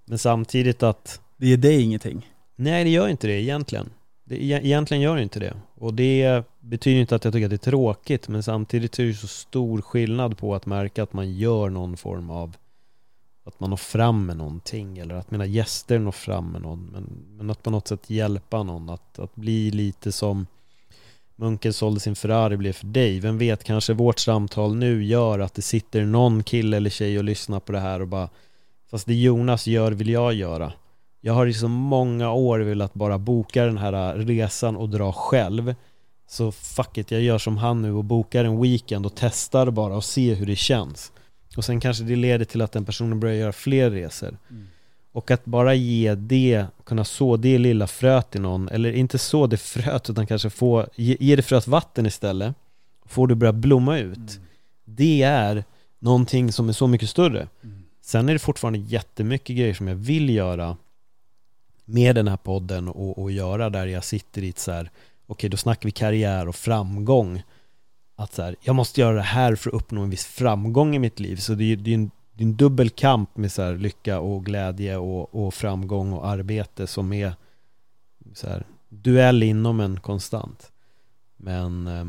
Men 0.06 0.18
samtidigt 0.18 0.84
att 0.84 1.22
det 1.38 1.48
ger 1.48 1.58
dig 1.58 1.82
ingenting. 1.82 2.30
Nej 2.56 2.84
det 2.84 2.90
gör 2.90 3.08
inte 3.08 3.28
det 3.28 3.42
egentligen. 3.42 3.90
Det, 4.24 4.44
egentligen 4.44 5.02
gör 5.02 5.16
det 5.16 5.24
inte 5.24 5.40
det. 5.40 5.54
Och 5.76 5.94
det 5.94 6.44
betyder 6.60 7.02
inte 7.02 7.16
att 7.16 7.24
jag 7.24 7.34
tycker 7.34 7.46
att 7.46 7.50
det 7.50 7.68
är 7.68 7.72
tråkigt, 7.72 8.28
men 8.28 8.44
samtidigt 8.44 9.00
är 9.00 9.04
det 9.04 9.14
så 9.14 9.28
stor 9.28 9.82
skillnad 9.82 10.38
på 10.38 10.56
att 10.56 10.66
märka 10.66 11.04
att 11.04 11.14
man 11.14 11.38
gör 11.38 11.70
någon 11.70 11.98
form 11.98 12.30
av 12.30 12.56
att 13.46 13.60
man 13.60 13.70
når 13.70 13.78
fram 13.78 14.26
med 14.26 14.38
någonting 14.38 14.98
eller 14.98 15.16
att 15.16 15.32
mina 15.32 15.46
gäster 15.46 16.00
når 16.00 16.12
fram 16.12 16.52
med 16.52 16.62
någon 16.62 16.90
men, 16.92 17.26
men 17.38 17.50
att 17.50 17.64
på 17.64 17.70
något 17.70 17.88
sätt 17.88 18.10
hjälpa 18.10 18.64
någon 18.64 18.90
att, 18.90 19.20
att 19.20 19.36
bli 19.36 19.72
lite 19.72 20.12
som 20.12 20.48
Munken 21.40 21.74
sålde 21.74 22.00
sin 22.00 22.16
Ferrari 22.16 22.58
blev 22.58 22.74
för 22.74 22.88
dig. 22.88 23.20
Vem 23.20 23.38
vet, 23.38 23.64
kanske 23.64 23.94
vårt 23.94 24.20
samtal 24.20 24.76
nu 24.76 25.04
gör 25.04 25.40
att 25.40 25.54
det 25.54 25.62
sitter 25.62 26.06
någon 26.06 26.44
kille 26.44 26.78
eller 26.78 26.90
tjej 26.90 27.18
och 27.18 27.24
lyssnar 27.24 27.60
på 27.60 27.72
det 27.72 27.80
här 27.80 28.02
och 28.02 28.08
bara 28.08 28.30
Fast 28.92 29.08
det 29.08 29.14
Jonas 29.14 29.68
gör 29.68 29.92
vill 29.92 30.10
jag 30.10 30.34
göra. 30.34 30.74
Jag 31.22 31.34
har 31.34 31.48
i 31.48 31.54
så 31.54 31.68
många 31.68 32.32
år 32.32 32.60
velat 32.60 32.94
bara 32.94 33.18
boka 33.18 33.66
den 33.66 33.78
här 33.78 34.16
resan 34.16 34.76
och 34.76 34.90
dra 34.90 35.12
själv. 35.12 35.76
Så 36.28 36.52
fuck 36.52 36.98
it, 36.98 37.12
jag 37.12 37.22
gör 37.22 37.38
som 37.38 37.58
han 37.58 37.82
nu 37.82 37.94
och 37.94 38.04
bokar 38.04 38.46
en 38.46 38.62
weekend 38.62 39.06
och 39.06 39.14
testar 39.16 39.72
bara 39.72 39.96
och 39.96 40.04
ser 40.04 40.36
hur 40.36 40.46
det 40.46 40.56
känns. 40.56 41.12
Och 41.58 41.66
sen 41.66 41.80
kanske 41.80 42.04
det 42.04 42.16
leder 42.16 42.46
till 42.46 42.62
att 42.62 42.72
den 42.72 42.86
personen 42.86 43.20
börjar 43.20 43.36
göra 43.36 43.52
fler 43.52 43.90
resor. 43.90 44.38
Mm. 44.50 44.68
Och 45.12 45.32
att 45.32 45.46
bara 45.46 45.74
ge 45.74 46.16
det, 46.16 46.66
kunna 46.84 47.04
så 47.04 47.38
det 47.38 47.58
lilla 47.58 47.88
fröet 47.88 48.36
i 48.36 48.40
någon 48.40 48.70
Eller 48.70 48.92
inte 48.92 49.18
så 49.18 49.48
det 49.48 49.58
fröet 49.58 50.10
utan 50.10 50.28
kanske 50.28 50.50
få, 50.50 50.88
ge, 50.96 51.18
ge 51.20 51.36
det 51.36 51.42
fröet 51.42 51.68
vatten 51.68 52.06
istället 52.06 52.56
Får 53.06 53.28
det 53.28 53.36
börja 53.36 53.54
blomma 53.54 53.98
ut 53.98 54.18
mm. 54.18 54.44
Det 54.86 55.22
är 55.22 55.64
någonting 56.00 56.52
som 56.52 56.70
är 56.70 56.74
så 56.74 56.88
mycket 56.88 57.10
större 57.10 57.48
mm. 57.64 57.84
Sen 58.02 58.30
är 58.30 58.34
det 58.34 58.40
fortfarande 58.40 58.80
jättemycket 58.80 59.58
grejer 59.58 59.74
som 59.74 59.88
jag 59.88 59.96
vill 59.96 60.30
göra 60.30 60.78
med 61.86 62.16
den 62.16 62.28
här 62.28 62.38
podden 62.38 62.88
och, 62.88 63.22
och 63.22 63.32
göra 63.32 63.70
där 63.70 63.88
jag 63.88 64.04
sitter 64.04 64.44
i 64.44 64.50
ett 64.50 64.60
så 64.60 64.72
här 64.72 64.82
okej 64.82 64.92
okay, 65.28 65.50
då 65.50 65.58
snackar 65.58 65.88
vi 65.88 65.92
karriär 65.92 66.48
och 66.48 66.56
framgång 66.56 67.44
att 68.16 68.34
så 68.34 68.42
här, 68.42 68.56
jag 68.62 68.76
måste 68.76 69.02
göra 69.02 69.16
det 69.16 69.22
här 69.22 69.56
för 69.56 69.70
att 69.70 69.76
uppnå 69.76 70.02
en 70.02 70.10
viss 70.10 70.26
framgång 70.26 70.96
i 70.96 71.00
mitt 71.00 71.20
liv 71.20 71.36
så 71.36 71.54
det 71.54 71.74
är, 71.74 71.90
en, 71.90 72.12
det 72.40 72.44
är 72.44 72.48
en 72.48 72.56
dubbel 72.56 72.90
kamp 72.90 73.38
med 73.38 73.52
så 73.52 73.62
här, 73.62 73.78
lycka 73.78 74.20
och 74.20 74.46
glädje 74.46 74.98
och, 74.98 75.46
och 75.46 75.54
framgång 75.54 76.14
och 76.14 76.28
arbete 76.28 76.88
som 76.88 77.14
är 77.14 77.34
så 78.34 78.48
här, 78.48 78.66
duell 78.90 79.44
inom 79.44 79.80
en 79.80 80.00
konstant 80.00 80.72
men 81.38 81.88
eh, 81.88 82.06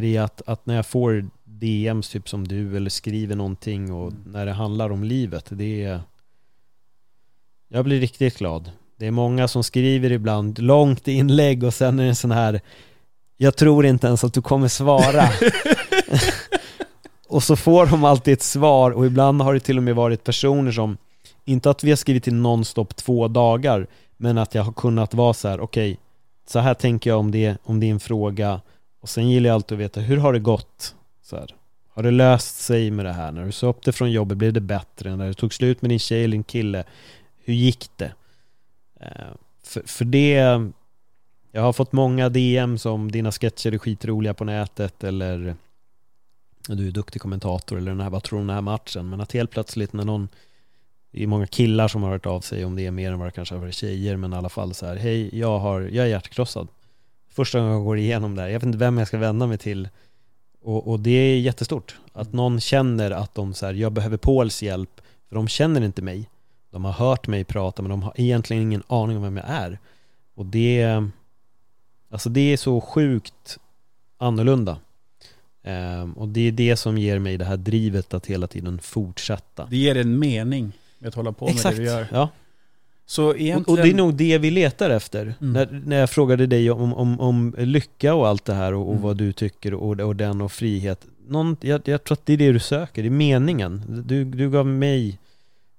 det 0.00 0.16
är 0.16 0.20
att, 0.20 0.42
att 0.48 0.66
när 0.66 0.76
jag 0.76 0.86
får 0.86 1.30
DMs 1.44 2.08
typ 2.08 2.28
som 2.28 2.48
du 2.48 2.76
eller 2.76 2.90
skriver 2.90 3.36
någonting 3.36 3.92
och 3.92 4.12
mm. 4.12 4.22
när 4.26 4.46
det 4.46 4.52
handlar 4.52 4.90
om 4.90 5.04
livet 5.04 5.46
det 5.48 5.84
är 5.84 6.00
jag 7.68 7.84
blir 7.84 8.00
riktigt 8.00 8.38
glad. 8.38 8.70
Det 8.96 9.06
är 9.06 9.10
många 9.10 9.48
som 9.48 9.64
skriver 9.64 10.12
ibland 10.12 10.58
långt 10.58 11.08
inlägg 11.08 11.64
och 11.64 11.74
sen 11.74 11.98
är 11.98 12.02
det 12.02 12.08
en 12.08 12.16
sån 12.16 12.30
här 12.30 12.60
Jag 13.36 13.56
tror 13.56 13.86
inte 13.86 14.06
ens 14.06 14.24
att 14.24 14.34
du 14.34 14.42
kommer 14.42 14.68
svara 14.68 15.28
Och 17.30 17.42
så 17.42 17.56
får 17.56 17.86
de 17.86 18.04
alltid 18.04 18.34
ett 18.34 18.42
svar 18.42 18.90
och 18.90 19.06
ibland 19.06 19.42
har 19.42 19.54
det 19.54 19.60
till 19.60 19.76
och 19.76 19.82
med 19.82 19.94
varit 19.94 20.24
personer 20.24 20.72
som 20.72 20.96
Inte 21.44 21.70
att 21.70 21.84
vi 21.84 21.90
har 21.90 21.96
skrivit 21.96 22.24
till 22.24 22.34
nonstop 22.34 22.96
två 22.96 23.28
dagar 23.28 23.86
Men 24.16 24.38
att 24.38 24.54
jag 24.54 24.62
har 24.62 24.72
kunnat 24.72 25.14
vara 25.14 25.34
så 25.34 25.48
här: 25.48 25.60
okej 25.60 25.92
okay, 25.92 26.02
Så 26.46 26.58
här 26.58 26.74
tänker 26.74 27.10
jag 27.10 27.18
om 27.18 27.30
det, 27.30 27.56
om 27.64 27.82
en 27.82 28.00
fråga 28.00 28.60
Och 29.00 29.08
sen 29.08 29.30
gillar 29.30 29.48
jag 29.48 29.54
alltid 29.54 29.76
att 29.76 29.80
veta, 29.80 30.00
hur 30.00 30.16
har 30.16 30.32
det 30.32 30.38
gått? 30.38 30.94
Så 31.22 31.36
här. 31.36 31.54
Har 31.94 32.02
det 32.02 32.10
löst 32.10 32.58
sig 32.60 32.90
med 32.90 33.04
det 33.04 33.12
här? 33.12 33.32
När 33.32 33.44
du 33.44 33.52
sa 33.52 33.66
upp 33.66 33.82
det 33.84 33.92
från 33.92 34.10
jobbet, 34.10 34.38
blev 34.38 34.52
det 34.52 34.60
bättre? 34.60 35.16
När 35.16 35.26
du 35.26 35.34
tog 35.34 35.54
slut 35.54 35.82
med 35.82 35.90
din 35.90 35.98
tjej 35.98 36.24
eller 36.24 36.36
din 36.36 36.44
kille 36.44 36.84
hur 37.44 37.54
gick 37.54 37.90
det? 37.96 38.12
Eh, 39.00 39.08
för, 39.64 39.82
för 39.86 40.04
det, 40.04 40.34
jag 41.52 41.62
har 41.62 41.72
fått 41.72 41.92
många 41.92 42.28
DM 42.28 42.78
som 42.78 43.12
dina 43.12 43.32
sketcher 43.32 43.72
är 43.72 43.78
skitroliga 43.78 44.34
på 44.34 44.44
nätet 44.44 45.04
eller 45.04 45.56
du 46.76 46.88
är 46.88 46.92
duktig 46.92 47.22
kommentator 47.22 47.78
eller 47.78 47.90
den 47.90 48.00
här, 48.00 48.10
vad 48.10 48.22
tror 48.22 48.38
du 48.38 48.40
om 48.40 48.46
den 48.46 48.54
här 48.54 48.62
matchen? 48.62 49.08
Men 49.10 49.20
att 49.20 49.32
helt 49.32 49.50
plötsligt 49.50 49.92
när 49.92 50.04
någon 50.04 50.28
det 51.12 51.22
är 51.22 51.26
många 51.26 51.46
killar 51.46 51.88
som 51.88 52.02
har 52.02 52.10
hört 52.10 52.26
av 52.26 52.40
sig 52.40 52.64
om 52.64 52.76
det 52.76 52.86
är 52.86 52.90
mer 52.90 53.12
än 53.12 53.18
vad 53.18 53.28
det 53.28 53.32
kanske 53.32 53.54
har 53.54 53.60
varit 53.60 53.74
tjejer 53.74 54.16
men 54.16 54.32
i 54.32 54.36
alla 54.36 54.48
fall 54.48 54.74
så 54.74 54.86
här 54.86 54.96
hej 54.96 55.38
jag 55.38 55.58
har, 55.58 55.80
jag 55.80 56.04
är 56.04 56.10
hjärtkrossad 56.10 56.68
första 57.28 57.58
gången 57.58 57.72
jag 57.72 57.84
går 57.84 57.98
igenom 57.98 58.34
det 58.34 58.42
här, 58.42 58.48
jag 58.48 58.60
vet 58.60 58.66
inte 58.66 58.78
vem 58.78 58.98
jag 58.98 59.08
ska 59.08 59.18
vända 59.18 59.46
mig 59.46 59.58
till 59.58 59.88
och, 60.62 60.88
och 60.88 61.00
det 61.00 61.10
är 61.10 61.40
jättestort 61.40 61.98
att 62.12 62.32
någon 62.32 62.60
känner 62.60 63.10
att 63.10 63.34
de 63.34 63.54
så 63.54 63.66
här, 63.66 63.74
jag 63.74 63.92
behöver 63.92 64.16
Pauls 64.16 64.62
hjälp 64.62 65.00
för 65.28 65.36
de 65.36 65.48
känner 65.48 65.80
inte 65.80 66.02
mig 66.02 66.28
de 66.70 66.84
har 66.84 66.92
hört 66.92 67.26
mig 67.26 67.44
prata 67.44 67.82
men 67.82 67.90
de 67.90 68.02
har 68.02 68.12
egentligen 68.16 68.62
ingen 68.62 68.82
aning 68.86 69.16
om 69.16 69.22
vem 69.22 69.36
jag 69.36 69.46
är. 69.48 69.78
Och 70.34 70.46
det, 70.46 71.04
alltså 72.10 72.28
det 72.28 72.52
är 72.52 72.56
så 72.56 72.80
sjukt 72.80 73.58
annorlunda. 74.18 74.78
Um, 75.62 76.12
och 76.12 76.28
det 76.28 76.40
är 76.40 76.52
det 76.52 76.76
som 76.76 76.98
ger 76.98 77.18
mig 77.18 77.36
det 77.36 77.44
här 77.44 77.56
drivet 77.56 78.14
att 78.14 78.26
hela 78.26 78.46
tiden 78.46 78.78
fortsätta. 78.78 79.66
Det 79.70 79.76
ger 79.76 79.96
en 79.96 80.18
mening 80.18 80.72
med 80.98 81.08
att 81.08 81.14
hålla 81.14 81.32
på 81.32 81.44
med 81.44 81.54
Exakt, 81.54 81.76
det 81.76 81.82
du 81.82 81.88
gör. 81.88 82.06
Ja. 82.12 82.28
Så 83.06 83.34
egentligen... 83.34 83.64
och, 83.64 83.68
och, 83.68 83.76
det 83.76 83.90
är 83.90 83.94
nog 83.94 84.14
det 84.14 84.38
vi 84.38 84.50
letar 84.50 84.90
efter. 84.90 85.22
Mm. 85.22 85.52
När, 85.52 85.82
när 85.86 86.00
jag 86.00 86.10
frågade 86.10 86.46
dig 86.46 86.70
om, 86.70 86.94
om, 86.94 87.20
om 87.20 87.54
lycka 87.58 88.14
och 88.14 88.28
allt 88.28 88.44
det 88.44 88.54
här 88.54 88.74
och, 88.74 88.86
och 88.86 88.92
mm. 88.92 89.02
vad 89.02 89.16
du 89.16 89.32
tycker 89.32 89.74
och, 89.74 90.00
och 90.00 90.16
den 90.16 90.40
och 90.40 90.52
frihet. 90.52 91.06
Någon, 91.28 91.56
jag, 91.60 91.80
jag 91.84 92.04
tror 92.04 92.16
att 92.16 92.26
det 92.26 92.32
är 92.32 92.36
det 92.36 92.52
du 92.52 92.58
söker, 92.58 93.02
det 93.02 93.08
är 93.08 93.10
meningen. 93.10 94.02
Du, 94.06 94.24
du 94.24 94.50
gav 94.50 94.66
mig 94.66 95.18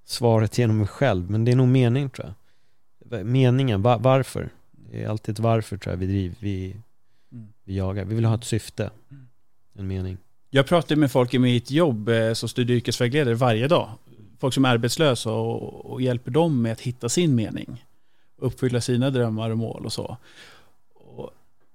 svaret 0.06 0.58
genom 0.58 0.78
mig 0.78 0.88
själv, 0.88 1.32
men 1.32 1.46
det 1.46 1.52
är 1.52 1.56
nog 1.56 1.68
mening 1.68 2.10
tror 2.10 2.28
jag. 2.28 3.26
Meningen, 3.26 3.82
var, 3.82 4.00
varför? 4.00 4.50
Det 4.72 5.04
är 5.04 5.10
alltid 5.10 5.34
ett 5.34 5.40
varför 5.40 5.78
tror 5.78 5.94
jag 5.94 5.98
vi 6.00 6.06
driver, 6.06 6.36
vi, 6.40 6.76
mm. 7.32 7.48
vi 7.64 7.78
jagar. 7.78 8.06
Vi 8.06 8.16
vill 8.16 8.26
ha 8.26 8.36
ett 8.36 8.44
syfte, 8.44 8.90
mm 9.12 9.28
en 9.74 9.88
mening. 9.88 10.18
Jag 10.50 10.66
pratar 10.66 10.96
med 10.96 11.12
folk 11.12 11.34
i 11.34 11.40
mitt 11.40 11.72
jobb 11.72 12.10
eh, 12.10 12.34
som 12.34 12.50
studie 12.50 12.74
yrkesvägledare 12.74 13.36
varje 13.36 13.68
dag. 13.68 13.90
Folk 14.40 14.54
som 14.54 14.66
är 14.66 14.70
arbetslösa 14.70 15.32
och, 15.32 15.86
och 15.86 16.02
hjälper 16.02 16.32
dem 16.32 16.62
med 16.62 16.72
att 16.72 16.82
hitta 16.82 17.10
sin 17.10 17.36
mening. 17.36 17.86
Uppfylla 18.38 18.82
sina 18.82 19.10
drömmar 19.10 19.50
och 19.50 19.58
mål 19.58 19.86
och 19.86 19.94
så 19.94 20.18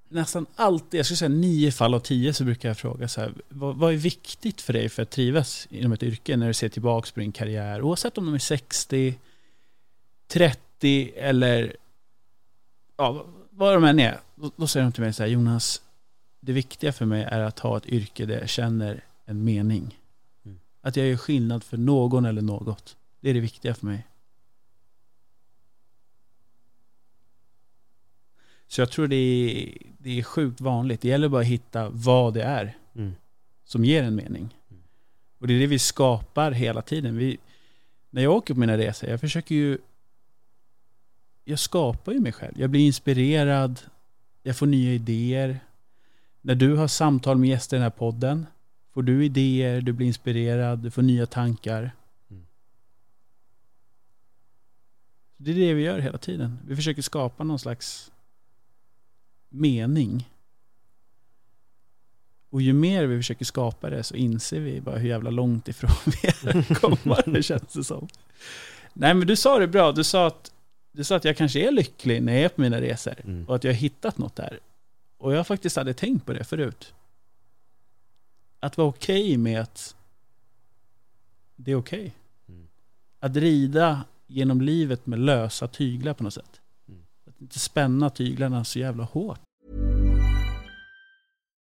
nästan 0.09 0.47
alltid, 0.57 0.99
jag 0.99 1.07
skulle 1.07 1.17
säga 1.17 1.29
nio 1.29 1.73
fall 1.73 1.95
av 1.95 2.01
tio 2.01 2.35
så 2.35 2.45
brukar 2.45 2.69
jag 2.69 2.79
fråga 2.79 3.09
så 3.09 3.21
här, 3.21 3.35
vad, 3.49 3.77
vad, 3.77 3.93
är 3.93 3.97
viktigt 3.97 4.61
för 4.61 4.73
dig 4.73 4.89
för 4.89 5.03
att 5.03 5.11
trivas 5.11 5.67
inom 5.71 5.93
ett 5.93 6.03
yrke 6.03 6.37
när 6.37 6.47
du 6.47 6.55
ser 6.55 6.69
tillbaka 6.69 7.11
på 7.15 7.21
din 7.21 7.33
karriär, 7.33 7.83
oavsett 7.83 8.19
om 8.19 8.27
de 8.27 8.35
är 8.35 8.39
60, 8.39 9.15
30 10.29 11.13
eller 11.17 11.77
ja, 12.97 13.27
vad 13.51 13.75
de 13.75 13.85
än 13.85 14.01
är. 14.01 14.21
Då, 14.35 14.51
då 14.57 14.67
säger 14.67 14.85
de 14.85 14.93
till 14.93 15.03
mig 15.03 15.13
så 15.13 15.23
här, 15.23 15.31
Jonas, 15.31 15.83
det 16.41 16.53
viktiga 16.53 16.93
för 16.93 17.07
mig 17.07 17.23
är 17.23 17.41
att 17.41 17.59
ha 17.59 17.77
ett 17.77 17.87
yrke 17.87 18.27
där 18.27 18.41
jag 18.41 18.49
känner 18.49 19.05
en 19.25 19.45
mening. 19.45 19.99
Mm. 20.45 20.59
Att 20.81 20.97
jag 20.97 21.07
gör 21.07 21.17
skillnad 21.17 21.65
för 21.65 21.77
någon 21.77 22.25
eller 22.25 22.43
något. 22.43 22.97
Det 23.21 23.31
är 23.31 23.35
det 23.35 23.41
viktiga 23.41 23.75
för 23.75 23.87
mig. 23.87 24.07
Så 28.69 28.81
jag 28.81 28.91
tror 28.91 29.09
det 29.09 29.17
är, 29.17 29.73
det 29.99 30.19
är 30.19 30.23
sjukt 30.23 30.61
vanligt. 30.61 31.01
Det 31.01 31.09
gäller 31.09 31.29
bara 31.29 31.41
att 31.41 31.47
hitta 31.47 31.89
vad 31.89 32.35
det 32.35 32.43
är 32.43 32.77
mm. 32.95 33.15
som 33.65 33.85
ger 33.85 34.03
en 34.03 34.15
mening. 34.15 34.55
Och 35.39 35.47
Och 35.47 35.49
det 35.49 35.55
är 35.55 35.61
det 35.61 35.67
vi 35.67 35.79
skapar 35.79 36.53
hela 36.53 36.83
tiden. 36.83 37.17
Vi, 37.17 37.39
när 38.11 38.23
jag 38.23 38.33
åker 38.33 38.55
på 38.55 38.61
mina 38.61 38.79
resor, 38.79 39.09
jag 39.09 39.21
försöker 39.21 39.55
ju... 39.55 39.79
Jag 41.45 41.59
skapar 41.59 42.13
ju 42.13 42.21
mig 42.21 42.33
själv. 42.33 42.61
Jag 42.61 42.71
blir 42.71 42.87
inspirerad. 42.87 43.81
Jag 44.43 44.57
får 44.57 44.67
nya 44.67 44.93
idéer. 44.93 45.61
När 46.47 46.55
du 46.55 46.75
har 46.75 46.89
samtal 46.89 47.39
med 47.39 47.49
gäster 47.49 47.77
i 47.77 47.79
den 47.79 47.83
här 47.83 47.91
podden 47.91 48.47
får 48.93 49.03
du 49.03 49.25
idéer, 49.25 49.81
du 49.81 49.93
blir 49.93 50.07
inspirerad, 50.07 50.79
du 50.79 50.91
får 50.91 51.03
nya 51.03 51.27
tankar. 51.27 51.91
Mm. 52.31 52.47
Det 55.37 55.51
är 55.51 55.55
det 55.55 55.75
vi 55.75 55.83
gör 55.83 55.99
hela 55.99 56.19
tiden. 56.19 56.59
Vi 56.67 56.77
försöker 56.77 57.03
skapa 57.03 57.45
någon 57.45 57.59
slags 57.59 58.13
mening. 59.49 60.29
Och 62.51 62.63
ju 62.63 62.73
mer 62.73 63.07
vi 63.07 63.17
försöker 63.17 63.45
skapa 63.45 63.91
det 63.91 64.03
så 64.03 64.15
inser 64.15 64.61
vi 64.61 64.81
bara 64.81 64.99
hur 64.99 65.09
jävla 65.09 65.31
långt 65.31 65.69
ifrån 65.69 65.91
vi 66.05 66.29
är 66.29 67.31
det 67.33 67.43
känns 67.43 67.73
det 67.73 67.85
som. 67.85 68.09
Nej 68.93 69.15
men 69.15 69.27
du 69.27 69.37
sa 69.37 69.59
det 69.59 69.69
bra, 69.69 69.93
du 69.93 70.05
sa 70.05 70.27
att, 70.27 70.53
du 70.93 71.05
sa 71.05 71.17
att 71.17 71.25
jag 71.25 71.37
kanske 71.37 71.69
är 71.69 71.71
lycklig 71.71 72.23
när 72.23 72.33
jag 72.33 72.43
är 72.43 72.49
på 72.49 72.61
mina 72.61 72.81
resor. 72.81 73.15
Mm. 73.25 73.49
Och 73.49 73.57
att 73.57 73.65
jag 73.65 73.73
har 73.73 73.79
hittat 73.79 74.19
något 74.19 74.37
där. 74.37 74.61
Och 75.19 75.35
jag 75.35 75.47
faktiskt 75.47 75.77
hade 75.77 75.95
tänkt 75.95 76.27
på 76.27 76.33
det 76.33 76.45
förut. 76.45 76.95
Att 78.61 78.77
vara 78.77 78.89
okej 78.89 79.37
med 79.37 79.61
att 79.61 79.97
det 81.57 81.73
är 81.73 81.77
okej. 81.77 82.15
Mm. 82.49 82.69
Att 83.21 83.37
rida 83.37 84.05
genom 84.27 84.61
livet 84.61 85.07
med 85.07 85.19
lösa 85.19 85.69
tyglar 85.69 86.15
på 86.15 86.25
något 86.25 86.35
sätt. 86.35 86.61
Mm. 86.89 87.01
Att 87.27 87.41
inte 87.41 87.59
spänna 87.59 88.11
tyglarna 88.11 88.65
så 88.65 88.79
jävla 88.79 89.05
hårt. 89.05 89.41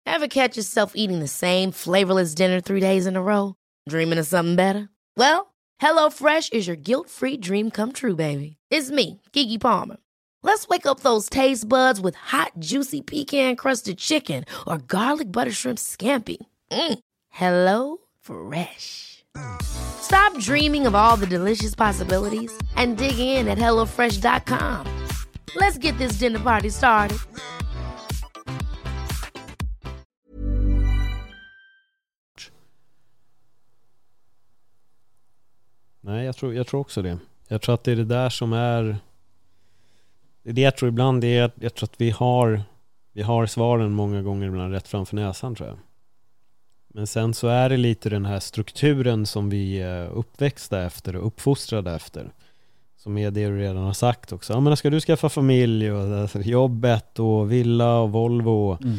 Ever 0.05 0.27
catch 0.27 0.57
yourself 0.57 0.91
eating 0.95 1.19
the 1.19 1.27
same 1.27 1.71
flavorless 1.71 2.35
dinner 2.35 2.61
three 2.61 2.79
days 2.79 3.07
in 3.07 3.15
a 3.15 3.21
row? 3.21 3.53
Dreaming 3.89 4.19
of 4.19 4.27
something 4.27 4.55
better? 4.55 4.89
Well, 5.17 5.53
HelloFresh 5.81 6.53
is 6.53 6.67
your 6.67 6.77
guilt-free 6.77 7.37
dream 7.37 7.71
come 7.71 7.91
true, 7.93 8.15
baby. 8.15 8.57
It's 8.69 8.91
me, 8.91 9.21
Kiki 9.33 9.57
Palmer. 9.57 9.97
Let's 10.43 10.67
wake 10.67 10.85
up 10.85 10.99
those 10.99 11.29
taste 11.29 11.69
buds 11.69 12.01
with 12.01 12.15
hot, 12.15 12.51
juicy 12.59 13.01
pecan-crusted 13.01 13.97
chicken 13.97 14.45
or 14.67 14.77
garlic 14.77 15.31
butter 15.31 15.51
shrimp 15.51 15.79
scampi. 15.79 16.37
Mm. 16.71 16.99
Hello 17.29 17.97
Fresh. 18.19 19.23
Stop 19.61 20.37
dreaming 20.39 20.87
of 20.87 20.95
all 20.95 21.15
the 21.15 21.27
delicious 21.27 21.75
possibilities 21.75 22.51
and 22.75 22.97
dig 22.97 23.19
in 23.19 23.47
at 23.47 23.57
HelloFresh.com. 23.57 24.85
Let's 25.55 25.77
get 25.77 25.97
this 25.97 26.13
dinner 26.13 26.39
party 26.39 26.69
started. 26.69 27.17
Nej, 36.03 36.25
jag 36.25 36.35
tror, 36.35 36.53
jag 36.53 36.67
tror 36.67 36.81
också 36.81 37.01
det. 37.01 37.17
Jag 37.47 37.61
tror 37.61 37.75
att 37.75 37.83
det 37.83 37.91
är 37.91 37.95
det 37.95 38.05
där 38.05 38.29
som 38.29 38.53
är... 38.53 38.97
Det 40.43 40.49
är 40.49 40.53
det 40.53 40.61
jag 40.61 40.77
tror 40.77 40.89
ibland, 40.89 41.21
det 41.21 41.37
är 41.37 41.43
att 41.43 41.55
jag 41.59 41.73
tror 41.73 41.87
att 41.87 42.01
vi 42.01 42.09
har, 42.09 42.61
vi 43.13 43.21
har 43.21 43.45
svaren 43.45 43.91
många 43.91 44.21
gånger 44.21 44.47
ibland 44.47 44.73
rätt 44.73 44.87
framför 44.87 45.15
näsan 45.15 45.55
tror 45.55 45.69
jag. 45.69 45.77
Men 46.93 47.07
sen 47.07 47.33
så 47.33 47.47
är 47.47 47.69
det 47.69 47.77
lite 47.77 48.09
den 48.09 48.25
här 48.25 48.39
strukturen 48.39 49.25
som 49.25 49.49
vi 49.49 49.81
är 49.81 50.07
uppväxta 50.07 50.83
efter 50.83 51.15
och 51.15 51.27
uppfostrade 51.27 51.95
efter. 51.95 52.31
Som 52.97 53.17
är 53.17 53.31
det 53.31 53.47
du 53.47 53.57
redan 53.59 53.83
har 53.83 53.93
sagt 53.93 54.31
också. 54.31 54.53
Ja 54.53 54.59
men 54.59 54.77
ska 54.77 54.89
du 54.89 54.99
skaffa 54.99 55.29
familj 55.29 55.91
och 55.91 56.29
jobbet 56.35 57.19
och 57.19 57.51
villa 57.51 57.99
och 57.99 58.11
Volvo. 58.11 58.77
Mm. 58.83 58.97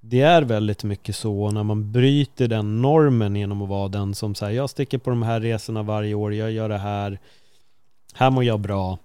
Det 0.00 0.20
är 0.20 0.42
väldigt 0.42 0.84
mycket 0.84 1.16
så 1.16 1.50
när 1.50 1.62
man 1.62 1.92
bryter 1.92 2.48
den 2.48 2.82
normen 2.82 3.36
genom 3.36 3.62
att 3.62 3.68
vara 3.68 3.88
den 3.88 4.14
som 4.14 4.34
säger 4.34 4.56
jag 4.56 4.70
sticker 4.70 4.98
på 4.98 5.10
de 5.10 5.22
här 5.22 5.40
resorna 5.40 5.82
varje 5.82 6.14
år, 6.14 6.34
jag 6.34 6.52
gör 6.52 6.68
det 6.68 6.78
här, 6.78 7.18
här 8.14 8.30
mår 8.30 8.44
jag 8.44 8.60
bra. 8.60 8.98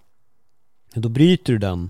Då 0.93 1.09
bryter 1.09 1.53
du 1.53 1.59
den 1.59 1.89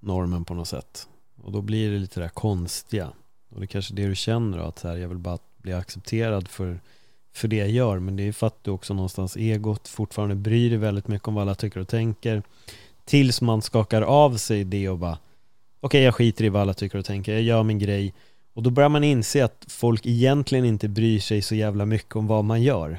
normen 0.00 0.44
på 0.44 0.54
något 0.54 0.68
sätt. 0.68 1.08
Och 1.42 1.52
då 1.52 1.60
blir 1.60 1.90
det 1.90 1.98
lite 1.98 2.20
det 2.20 2.24
där 2.24 2.30
konstiga. 2.30 3.12
Och 3.48 3.60
det 3.60 3.64
är 3.64 3.66
kanske 3.66 3.94
det 3.94 4.06
du 4.06 4.14
känner 4.16 4.58
då, 4.58 4.64
att 4.64 4.78
så 4.78 4.88
här, 4.88 4.96
jag 4.96 5.08
vill 5.08 5.18
bara 5.18 5.38
bli 5.56 5.72
accepterad 5.72 6.48
för, 6.48 6.80
för 7.32 7.48
det 7.48 7.56
jag 7.56 7.70
gör. 7.70 7.98
Men 7.98 8.16
det 8.16 8.22
är 8.22 8.32
för 8.32 8.46
att 8.46 8.64
du 8.64 8.70
också 8.70 8.94
någonstans 8.94 9.36
egot 9.36 9.88
fortfarande 9.88 10.34
bryr 10.34 10.70
dig 10.70 10.78
väldigt 10.78 11.08
mycket 11.08 11.28
om 11.28 11.34
vad 11.34 11.42
alla 11.42 11.54
tycker 11.54 11.80
och 11.80 11.88
tänker. 11.88 12.42
Tills 13.04 13.40
man 13.40 13.62
skakar 13.62 14.02
av 14.02 14.36
sig 14.36 14.64
det 14.64 14.88
och 14.88 14.98
bara 14.98 15.18
okej 15.80 16.02
jag 16.02 16.14
skiter 16.14 16.44
i 16.44 16.48
vad 16.48 16.62
alla 16.62 16.74
tycker 16.74 16.98
och 16.98 17.04
tänker, 17.04 17.32
jag 17.32 17.42
gör 17.42 17.62
min 17.62 17.78
grej. 17.78 18.14
Och 18.54 18.62
då 18.62 18.70
börjar 18.70 18.88
man 18.88 19.04
inse 19.04 19.44
att 19.44 19.64
folk 19.68 20.06
egentligen 20.06 20.64
inte 20.64 20.88
bryr 20.88 21.20
sig 21.20 21.42
så 21.42 21.54
jävla 21.54 21.86
mycket 21.86 22.16
om 22.16 22.26
vad 22.26 22.44
man 22.44 22.62
gör. 22.62 22.98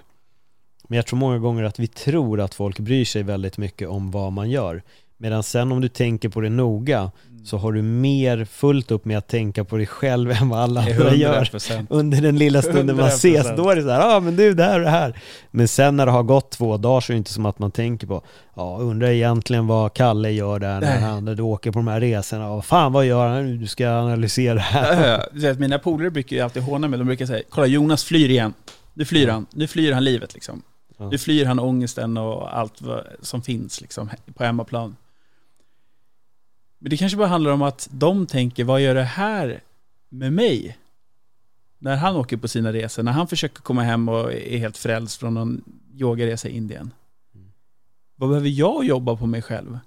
Men 0.87 0.95
jag 0.95 1.07
tror 1.07 1.19
många 1.19 1.37
gånger 1.39 1.63
att 1.63 1.79
vi 1.79 1.87
tror 1.87 2.41
att 2.41 2.53
folk 2.53 2.79
bryr 2.79 3.05
sig 3.05 3.23
väldigt 3.23 3.57
mycket 3.57 3.89
om 3.89 4.11
vad 4.11 4.31
man 4.31 4.49
gör. 4.49 4.83
Medan 5.21 5.43
sen 5.43 5.71
om 5.71 5.81
du 5.81 5.89
tänker 5.89 6.29
på 6.29 6.41
det 6.41 6.49
noga 6.49 7.11
så 7.43 7.57
har 7.57 7.71
du 7.71 7.81
mer 7.81 8.45
fullt 8.45 8.91
upp 8.91 9.05
med 9.05 9.17
att 9.17 9.27
tänka 9.27 9.63
på 9.63 9.77
dig 9.77 9.85
själv 9.85 10.31
än 10.31 10.49
vad 10.49 10.59
alla 10.59 10.79
andra 10.81 11.13
gör 11.13 11.43
100%. 11.43 11.85
under 11.89 12.21
den 12.21 12.37
lilla 12.37 12.61
stunden 12.61 12.97
man 12.97 13.07
ses. 13.07 13.47
100%. 13.47 13.57
Då 13.57 13.69
är 13.69 13.75
det 13.75 13.81
så 13.81 13.89
här, 13.89 13.99
ja 13.99 14.15
ah, 14.15 14.19
men 14.19 14.35
du 14.35 14.53
det 14.53 14.63
här 14.63 14.79
och 14.79 14.85
det 14.85 14.91
här. 14.91 15.19
Men 15.51 15.67
sen 15.67 15.97
när 15.97 16.05
det 16.05 16.11
har 16.11 16.23
gått 16.23 16.51
två 16.51 16.77
dagar 16.77 17.01
så 17.01 17.11
är 17.11 17.13
det 17.13 17.17
inte 17.17 17.33
som 17.33 17.45
att 17.45 17.59
man 17.59 17.71
tänker 17.71 18.07
på, 18.07 18.23
ja 18.53 18.77
undrar 18.79 19.07
egentligen 19.07 19.67
vad 19.67 19.93
Kalle 19.93 20.31
gör 20.31 20.59
där 20.59 20.81
när 20.81 20.99
han 20.99 21.25
du 21.25 21.41
åker 21.41 21.71
på 21.71 21.79
de 21.79 21.87
här 21.87 21.99
resorna. 21.99 22.51
Och 22.51 22.65
fan 22.65 22.93
vad 22.93 23.05
gör 23.05 23.27
han 23.27 23.45
nu? 23.45 23.57
Du 23.57 23.67
ska 23.67 23.89
analysera 23.89 24.53
det 24.53 24.59
här. 24.59 25.23
Ja. 25.33 25.53
Mina 25.53 25.79
polare 25.79 26.09
brukar 26.09 26.35
ju 26.35 26.41
alltid 26.41 26.63
håna 26.63 26.87
mig. 26.87 26.99
De 26.99 27.05
brukar 27.05 27.25
säga, 27.25 27.43
kolla 27.49 27.67
Jonas 27.67 28.03
flyr 28.03 28.29
igen. 28.29 28.53
Nu 28.93 29.05
flyr 29.05 29.27
han. 29.27 29.45
Nu 29.53 29.67
flyr 29.67 29.93
han 29.93 30.03
livet 30.03 30.33
liksom. 30.33 30.61
Nu 31.11 31.17
flyr 31.17 31.45
han 31.45 31.59
ångesten 31.59 32.17
och 32.17 32.57
allt 32.57 32.73
som 33.21 33.41
finns 33.41 33.81
liksom 33.81 34.09
på 34.33 34.43
hemmaplan. 34.43 34.95
Men 36.83 36.89
det 36.89 36.97
kanske 36.97 37.17
bara 37.17 37.27
handlar 37.27 37.51
om 37.51 37.61
att 37.61 37.89
de 37.91 38.25
tänker, 38.25 38.63
vad 38.63 38.81
gör 38.81 38.95
det 38.95 39.03
här 39.03 39.63
med 40.09 40.33
mig? 40.33 40.77
När 41.79 41.95
han 41.95 42.15
åker 42.15 42.37
på 42.37 42.47
sina 42.47 42.73
resor, 42.73 43.03
när 43.03 43.11
han 43.11 43.27
försöker 43.27 43.61
komma 43.61 43.83
hem 43.83 44.09
och 44.09 44.33
är 44.33 44.57
helt 44.57 44.77
frälst 44.77 45.19
från 45.19 45.33
någon 45.33 45.63
yogaresa 45.97 46.47
i 46.49 46.55
Indien. 46.57 46.91
Vad 48.15 48.29
behöver 48.29 48.49
jag 48.49 48.85
jobba 48.85 49.15
på 49.15 49.25
mig 49.25 49.41
själv? 49.41 49.79